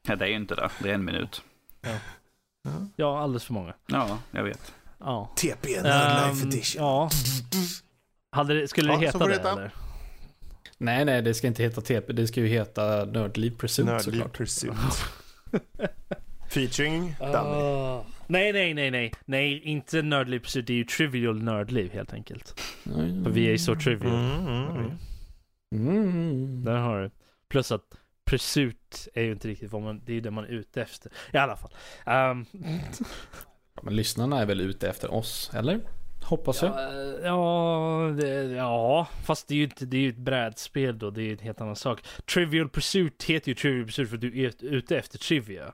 [0.09, 0.71] Ja, det är ju inte det.
[0.83, 1.43] Det är en minut.
[2.97, 3.75] Ja, alldeles för många.
[3.87, 4.75] Ja, jag vet.
[4.99, 5.31] Ja.
[5.37, 7.11] TP Ehm, ja.
[8.33, 9.53] Hade det, skulle det Ja, heta det, heta.
[9.53, 9.71] eller?
[10.79, 12.13] Nej, nej, det ska inte heta TP.
[12.13, 14.37] Det ska ju heta Nördliv Pursuit Nördliv såklart.
[14.37, 14.75] Pursuit.
[16.51, 17.61] Featuring Danny.
[17.63, 18.05] Ah.
[18.27, 19.13] Nej, nej, nej, nej.
[19.25, 20.67] Nej, inte Nördliv Pursuit.
[20.67, 22.61] Det är ju Trivial Nördliv helt enkelt.
[22.87, 23.25] Mm.
[23.25, 24.15] För vi är ju så trivial.
[24.15, 24.91] Mm, mm, mm.
[25.73, 26.65] Mm.
[26.65, 27.11] Där har du.
[27.49, 27.83] Plus att
[28.31, 31.13] Pursuit är ju inte riktigt vad man, det är ju det man är ute efter.
[31.33, 31.71] I alla fall.
[32.05, 32.35] Ja,
[33.83, 35.81] Men lyssnarna är väl ute efter oss, eller?
[36.23, 36.71] Hoppas jag.
[36.71, 41.11] ja, ja, det, ja, fast det är ju inte, det är ju ett brädspel då.
[41.11, 42.05] Det är ju en helt annan sak.
[42.35, 45.73] Trivial Pursuit heter ju Trivial Pursuit för att du är ute efter trivia.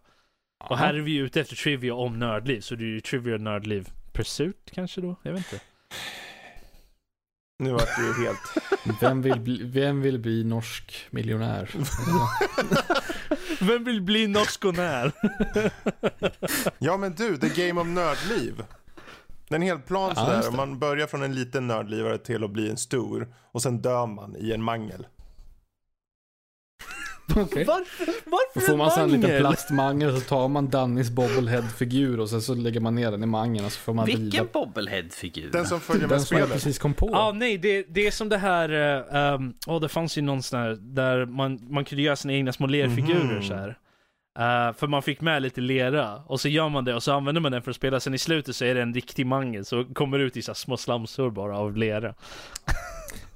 [0.64, 3.40] Och här är vi ju ute efter trivia om nördliv, så det är ju Trivial
[3.40, 5.16] Nördliv Pursuit kanske då?
[5.22, 5.64] Jag vet inte.
[7.58, 8.40] Nu vart det ju helt...
[9.00, 11.70] Vem vill bli, vem vill bli norsk miljonär?
[13.64, 15.12] Vem vill bli norskionär?
[16.78, 18.62] Ja men du, The Game of Nördliv.
[19.48, 20.50] Det är en hel plan Ja, sådär.
[20.50, 20.56] det.
[20.56, 23.28] Man börjar från en liten nördlivare till att bli en stor.
[23.52, 25.06] Och sen dör man i en mangel.
[27.36, 27.64] Okej.
[27.64, 29.40] Varför, Då varför får man sen en liten mangel?
[29.40, 33.66] plastmangel så tar man Dannys bobblehead-figur och sen så lägger man ner den i mangeln
[33.66, 34.44] och så får man Vilken vrida.
[34.52, 35.50] bobblehead-figur?
[35.52, 36.62] Den som följer med Den som jag spelet.
[36.62, 37.08] precis kom på.
[37.12, 40.42] Ja, nej, det, det är som det här, uh, um, oh, det fanns ju någon
[40.42, 43.42] sån här, där man, man kunde göra sina egna små lerfigurer Mhm.
[43.42, 43.78] så här.
[44.38, 47.40] Eh, för man fick med lite lera, och så gör man det och så använder
[47.40, 49.84] man den för att spela, sen i slutet så är det en riktig mangel, så
[49.84, 52.14] kommer det ut i så här små slamsor bara av lera.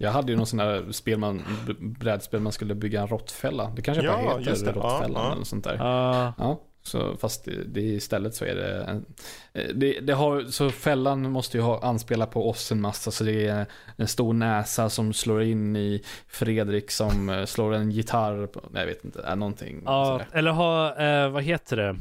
[0.02, 1.42] Jag hade ju någon sån där spel man,
[1.80, 3.72] brädspel man skulle bygga en råttfälla.
[3.76, 4.72] Det kanske Ja, bara heter just det.
[4.72, 5.32] Råttfällan ja.
[5.32, 5.74] eller sånt där.
[5.74, 9.04] Uh, Ja, så fast det, det istället så är det, en,
[9.52, 13.24] eh, det, det har, så fällan måste ju ha anspela på oss en massa, så
[13.24, 13.66] det är
[13.96, 18.86] en stor näsa som slår in i Fredrik som eh, slår en gitarr, på, jag
[18.86, 21.96] vet inte, är någonting ja, eller ha, eh, vad heter det?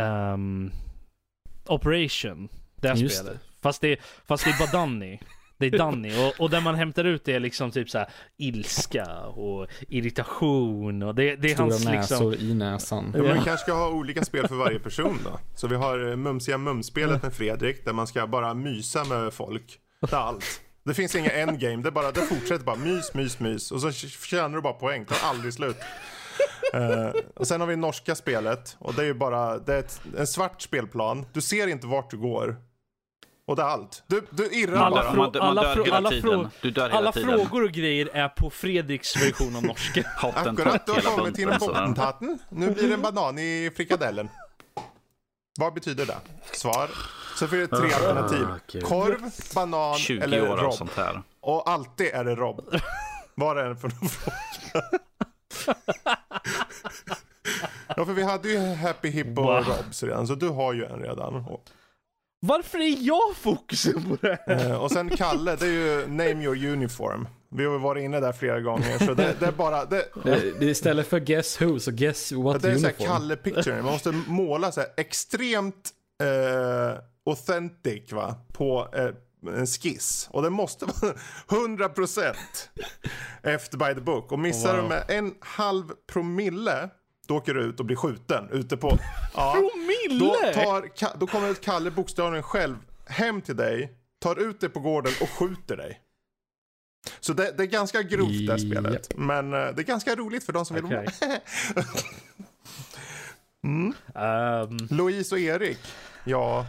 [0.00, 0.70] Ehm,
[1.66, 3.40] Operation, det här Just spelet.
[3.62, 5.18] Fast det, fast det är bara Danny.
[5.60, 8.08] Det är Danny och, och där man hämtar ut det är liksom typ så här
[8.38, 12.50] ilska och irritation och det, det är Stora hans näsor liksom...
[12.50, 13.12] i näsan.
[13.16, 15.38] Ja, men vi kanske ska ha olika spel för varje person då.
[15.54, 19.78] Så vi har eh, Mumsiga Mums-spelet med Fredrik där man ska bara mysa med folk.
[20.00, 20.60] Det är allt.
[20.84, 23.72] Det finns inga endgame, det, är bara, det fortsätter bara mys, mys, mys.
[23.72, 25.76] Och så tjänar du bara poäng, tar aldrig slut.
[26.74, 30.00] Eh, och sen har vi norska spelet och det är ju bara det är ett,
[30.18, 31.26] en svart spelplan.
[31.32, 32.56] Du ser inte vart du går.
[33.50, 34.02] Och det är allt.
[34.06, 35.12] Du, du irrar Alla bara.
[35.12, 36.48] Man, man alla dör hela alla tiden.
[36.62, 37.30] du dör hela Alla tiden.
[37.30, 40.04] frågor och grejer är på Fredriks version av norska.
[40.34, 42.38] Akkurat, du har kommit till en bottentaten.
[42.48, 44.28] Nu blir det en banan i frikadellen.
[45.58, 46.16] Vad betyder det?
[46.52, 46.90] Svar.
[47.36, 48.46] Så får det tre alternativ.
[48.72, 48.84] gud.
[48.84, 50.74] Korv, banan 20 eller år av rob.
[50.74, 51.22] sånt här.
[51.40, 52.74] Och alltid är det rob.
[53.34, 54.36] Vad är det för någon fråga?
[57.96, 60.98] ja, för vi hade ju Happy Hippo och Robs redan, så du har ju en
[61.02, 61.44] redan.
[62.40, 64.70] Varför är jag fokusen på det här?
[64.70, 67.28] eh, och sen Kalle, det är ju Name Your Uniform.
[67.52, 69.84] Vi har varit inne där flera gånger, så det, det är bara...
[69.84, 70.04] Det,
[70.58, 73.08] Det, istället för Guess Who, så Guess What det är så här Uniform.
[73.08, 73.82] Kalle picture.
[73.82, 75.90] Man måste måla så här extremt
[76.22, 78.34] eh, authentic va?
[78.52, 79.08] på eh,
[79.58, 80.28] en skiss.
[80.30, 81.14] Och det måste vara
[81.48, 82.34] 100%
[83.42, 84.32] efter by the book.
[84.32, 84.82] Och missar Wow.
[84.82, 86.90] du med en halv promille,
[87.30, 88.98] då åker du ut och blir skjuten ute på...
[89.34, 89.70] Ja,
[90.18, 92.76] då, tar, då kommer Kalle bokstavligen själv
[93.06, 96.00] hem till dig, tar ut dig på gården och skjuter dig.
[97.20, 99.16] Så det, det är ganska grovt det här spelet.
[99.16, 101.04] Men eh, det är ganska roligt för de som vill vara
[104.14, 105.78] Ehm, Louise och Erik.
[106.24, 106.66] Ja,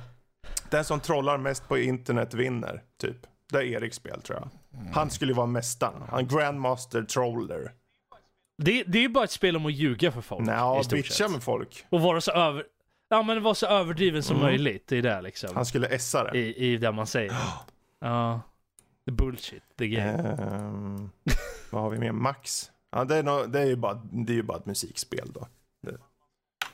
[0.70, 3.18] den som trollar mest på internet vinner, typ.
[3.52, 4.50] Det är Eriks spel tror jag.
[4.94, 6.02] Han skulle vara mästaren.
[6.10, 7.72] Han grandmaster troller.
[8.64, 10.46] Det, det är bara ett spel om att ljuga för folk.
[10.46, 11.32] Nja, i stort bitcha sett.
[11.32, 11.86] med folk.
[11.90, 12.64] Och vara så över...
[13.10, 14.48] Ja men vara så överdriven som Mm.
[14.48, 14.88] möjligt.
[14.88, 15.50] Det är det liksom.
[15.56, 16.38] Han skulle essa det.
[16.40, 17.34] I, I det man säger.
[18.02, 18.42] Ja.
[19.06, 20.38] The bullshit, the game.
[20.42, 21.10] Ehm,
[21.70, 22.12] vad har vi mer?
[22.12, 22.72] Max.
[22.92, 25.48] Ja, det är, nog- det är ju bara, det är ju bara ett musikspel då.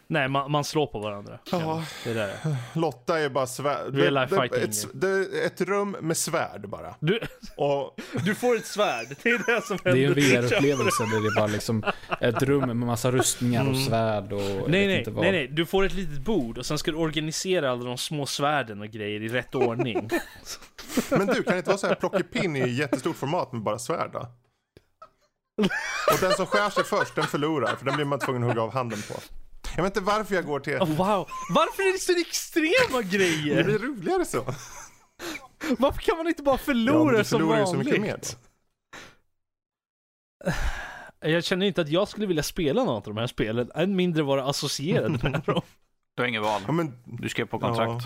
[0.10, 1.40] Nej, man, man slår på varandra.
[1.52, 1.84] Ja.
[2.04, 2.58] Det är det.
[2.80, 3.96] Lotta är bara svärd.
[3.96, 4.70] Real life det, fighting.
[4.70, 6.96] ett, det är ett rum med svärd bara.
[7.00, 7.20] Du,
[7.58, 9.08] Och du får ett svärd.
[9.24, 10.36] Det är det som Det är händer.
[10.36, 11.84] en VR-upplevelse där det är bara liksom
[12.22, 14.72] ett rum med massa rustningar och svärd och Mm.
[14.72, 15.24] Nej, nej, inte vad.
[15.24, 15.48] nej, nej.
[15.48, 18.88] Du får ett litet bord och sen ska du organisera alla de små svärden och
[18.88, 20.10] grejer i rätt ordning.
[21.10, 24.10] Men du, kan det inte vara så här plockepinn i jättestort format med bara svärd
[24.14, 24.28] då?
[26.14, 27.76] Och den som skär sig först, den förlorar.
[27.76, 29.14] För den blir man tvungen att hugga av handen på.
[29.76, 30.74] Jag vet inte varför jag går till...
[30.74, 33.64] Oh, wow, varför är det så extrema Det grejer?
[33.64, 34.44] blir roligare så.
[35.80, 37.68] Varför kan man inte bara Ja, förlora du som vanligt?
[37.68, 38.28] så mycket mer då.
[41.20, 44.24] Jag känner inte att jag skulle vilja spela något av de här spelen, än mindre
[44.24, 45.62] vara associerad med dem.
[46.16, 46.62] Du har inget val.
[46.66, 48.06] Ja, men, Du skrev på kontrakt.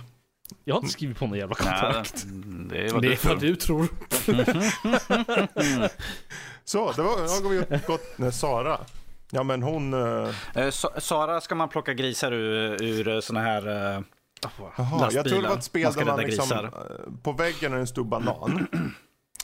[0.64, 2.24] Jag har inte skrivit på någon jävla Nej, kontrakt.
[2.70, 3.42] det är vad Det du är vad tror.
[3.50, 3.88] du tror.
[6.64, 8.18] så, det var, jag går vi gått...
[8.18, 8.80] Nej, Sara.
[9.32, 9.94] Ja men hon...
[10.56, 13.68] Eh, Sa- Sara ska man plocka grisar ur, ur såna här...
[13.96, 14.02] eh,
[14.78, 16.64] Jaha, jag tror det var ett spel Man ska där man liksom, grisar.
[16.66, 18.68] eh, på väggen är en stor banan.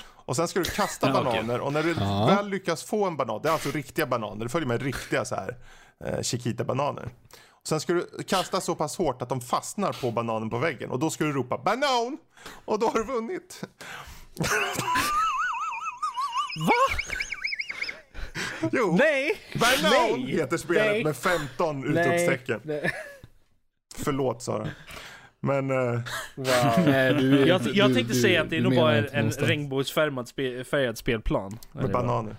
[0.10, 2.26] Och sen ska du kasta Ja, bananer och när du Ja.
[2.26, 5.36] väl lyckas få en banan, det är alltså riktiga bananer, det följer med riktiga så
[5.36, 5.58] här
[6.06, 7.10] eh, Chiquita-bananer.
[7.50, 10.92] Och sen ska du kasta så pass hårt att de fastnar på bananen på väggen
[10.92, 12.18] och då ska du ropa banan!
[12.66, 13.64] Och då har du vunnit.
[16.68, 16.74] Va?
[18.72, 19.32] Jo, Nej!
[19.54, 20.32] banan Nej!
[20.36, 21.04] heter spelet Nej!
[21.04, 21.90] med 15 Nej!
[21.90, 22.62] utropstecken.
[22.64, 22.92] Nej.
[23.98, 24.68] Förlåt Sara.
[25.40, 26.00] Men eh,
[26.36, 26.46] Wow.
[26.86, 29.48] Nej, du, Jag, jag du- tänkte du- säga att det är nog bara en någonstans.
[29.50, 31.60] regnbågsfärgad spe, spelplan.
[31.72, 32.36] med bananer.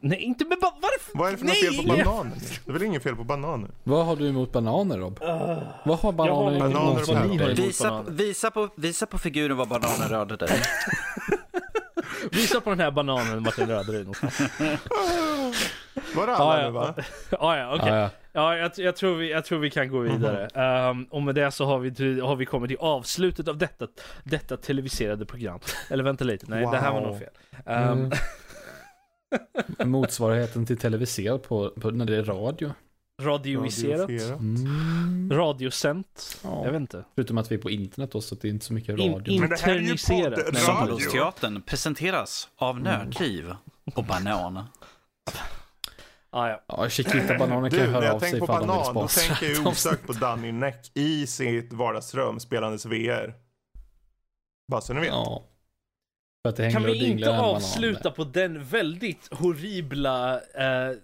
[0.00, 1.18] Nej, inte med ba- Varför?
[1.18, 1.54] Vad är det för Nej!
[1.54, 2.36] fel på bananer?
[2.64, 3.70] Det är väl inget fel på bananer?
[3.84, 5.18] Vad har du emot bananer Rob?
[5.20, 7.40] Vad har Jag har bananer bananer emot vad ni har päron.
[7.46, 8.10] emot Visa, bananer?
[8.10, 10.48] visa, på, visa på figuren vad bananen rörde dig.
[12.32, 14.40] Visa på den här bananen är någonstans.
[16.16, 16.66] Var det alla ja.
[16.66, 16.94] nu va?
[17.30, 17.88] Ja, ja, okej.
[17.88, 18.10] Ja, ja.
[18.32, 20.46] Ja, jag, jag, tror vi, jag tror vi kan gå vidare.
[20.46, 23.86] Ehm, och med det så har vi, har vi kommit till avslutet av detta,
[24.24, 25.60] detta televiserade program.
[25.90, 27.08] Eller vänta lite, nej det här var Wow.
[27.10, 27.28] nog fel.
[27.66, 28.10] Ehm,
[29.78, 29.90] Mm.
[29.90, 32.72] Motsvarigheten till televiserat på, på när det är radio.
[33.20, 34.08] Radioiserat.
[34.10, 35.30] Mm.
[35.32, 36.40] radiosänt.
[36.44, 36.64] Ja.
[36.64, 37.04] Jag vet inte.
[37.14, 39.28] Förutom att vi är på internet då, så att det är inte så mycket radio.
[39.32, 40.56] in- Interniserat.
[40.58, 43.52] Sandlåsteatern presenteras av Nördliv
[43.94, 44.64] och Banan.
[46.30, 46.64] Ah, ja.
[46.68, 49.34] Ja, Chiquita-bananer kan Du, höra jag av sig på ifall de vill banan, då sponsra.
[49.34, 53.34] tänker jag osökt på Danny Neck i sitt vardagsrum spelandes VR.
[54.70, 55.08] Bara så ni vet.
[55.08, 55.44] Ja.
[56.56, 60.40] För att det Kan vi inte avsluta på den väldigt horribla eh,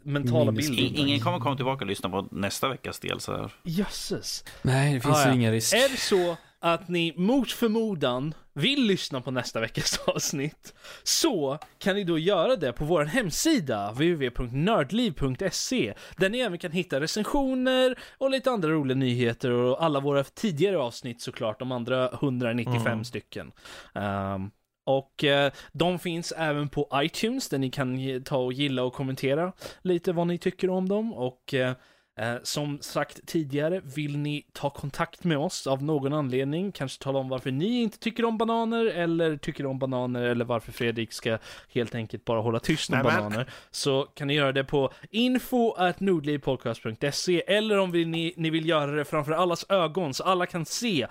[0.03, 1.07] mentala Minus- bilden?
[1.07, 3.21] Ingen kommer komma tillbaka och lyssna på nästa veckas del.
[3.21, 3.53] Så här.
[3.62, 4.45] Jösses.
[4.62, 5.35] Nej, det finns Ah, ju ja.
[5.35, 5.75] ingen risk.
[5.75, 11.97] Är det så att ni mot förmodan vill lyssna på nästa veckas avsnitt så kan
[11.97, 18.31] ni då göra det på vår hemsida www.nördliv.se där ni även kan hitta recensioner och
[18.31, 23.05] lite andra roliga nyheter och alla våra tidigare avsnitt såklart, de andra 195 Mm.
[23.05, 23.53] stycken.
[23.95, 24.51] Ehm,
[24.85, 29.52] och eh, de finns även på iTunes där ni kan ta och gilla och kommentera
[29.82, 31.15] lite vad ni tycker om dem.
[31.15, 31.73] Och eh,
[32.19, 37.19] Eh, som sagt tidigare, vill ni ta kontakt med oss av någon anledning, kanske tala
[37.19, 41.39] om varför ni inte tycker om bananer, eller tycker om bananer, eller varför Fredrik ska
[41.69, 44.93] helt enkelt bara hålla tyst om Nej, men- bananer, så kan ni göra det på
[45.11, 50.65] info.nordlivpodcast.se, eller om vi, ni, ni vill göra det framför allas ögon, så alla kan
[50.65, 51.06] se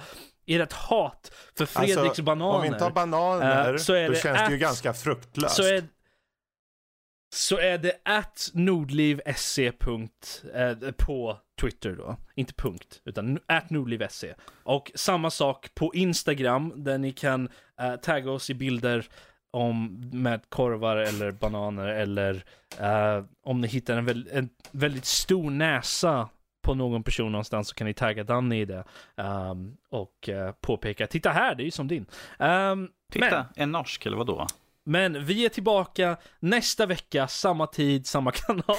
[0.47, 2.55] ert hat för Fredriks Alltså, bananer.
[2.55, 4.93] Om vi inte har bananer, Eh, så är då det känns det ju at- ganska
[4.93, 5.55] fruktlöst.
[5.55, 5.83] så är,
[7.35, 12.17] så är det at nordliv.se punkt, eh, på Twitter då.
[12.35, 14.33] Inte punkt, utan at nordliv.se.
[14.63, 17.49] Och samma sak på Instagram, där ni kan
[17.81, 19.07] eh, tagga oss i bilder
[19.51, 22.43] om, med korvar eller bananer eller
[22.79, 26.29] eh, om ni hittar en, väl, en väldigt stor näsa
[26.63, 28.83] på någon person någonstans så kan ni tagga Danny i det.
[29.17, 32.05] ehm, och eh, påpeka, titta här, det är ju som din.
[32.39, 34.47] Ehm, Titta, men- en norsk eller vadå?
[34.85, 38.75] men vi är tillbaka nästa vecka, samma tid, samma kanal.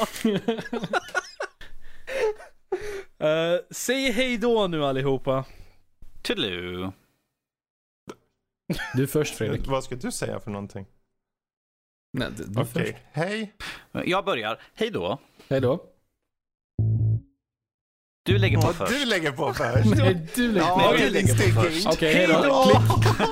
[3.23, 5.45] uh, säg hej då nu allihopa.
[6.23, 6.93] Toodaloo.
[8.95, 9.67] Du först Fredrik.
[9.67, 10.87] Vad ska du säga för någonting?
[12.13, 12.95] Nej, du, du Okej, först.
[13.13, 13.55] hej.
[14.05, 14.61] Jag börjar.
[14.75, 15.19] Hej då.
[15.49, 15.85] Hej då.
[18.27, 18.93] Du lägger på först.
[18.93, 19.85] du lägger på först.
[19.85, 21.87] Nej, du lägger Ja, Nej, det är du din lägger på först.
[21.87, 22.49] Okej, hej då.
[22.51, 23.01] Åh!
[23.03, 23.29] Klick.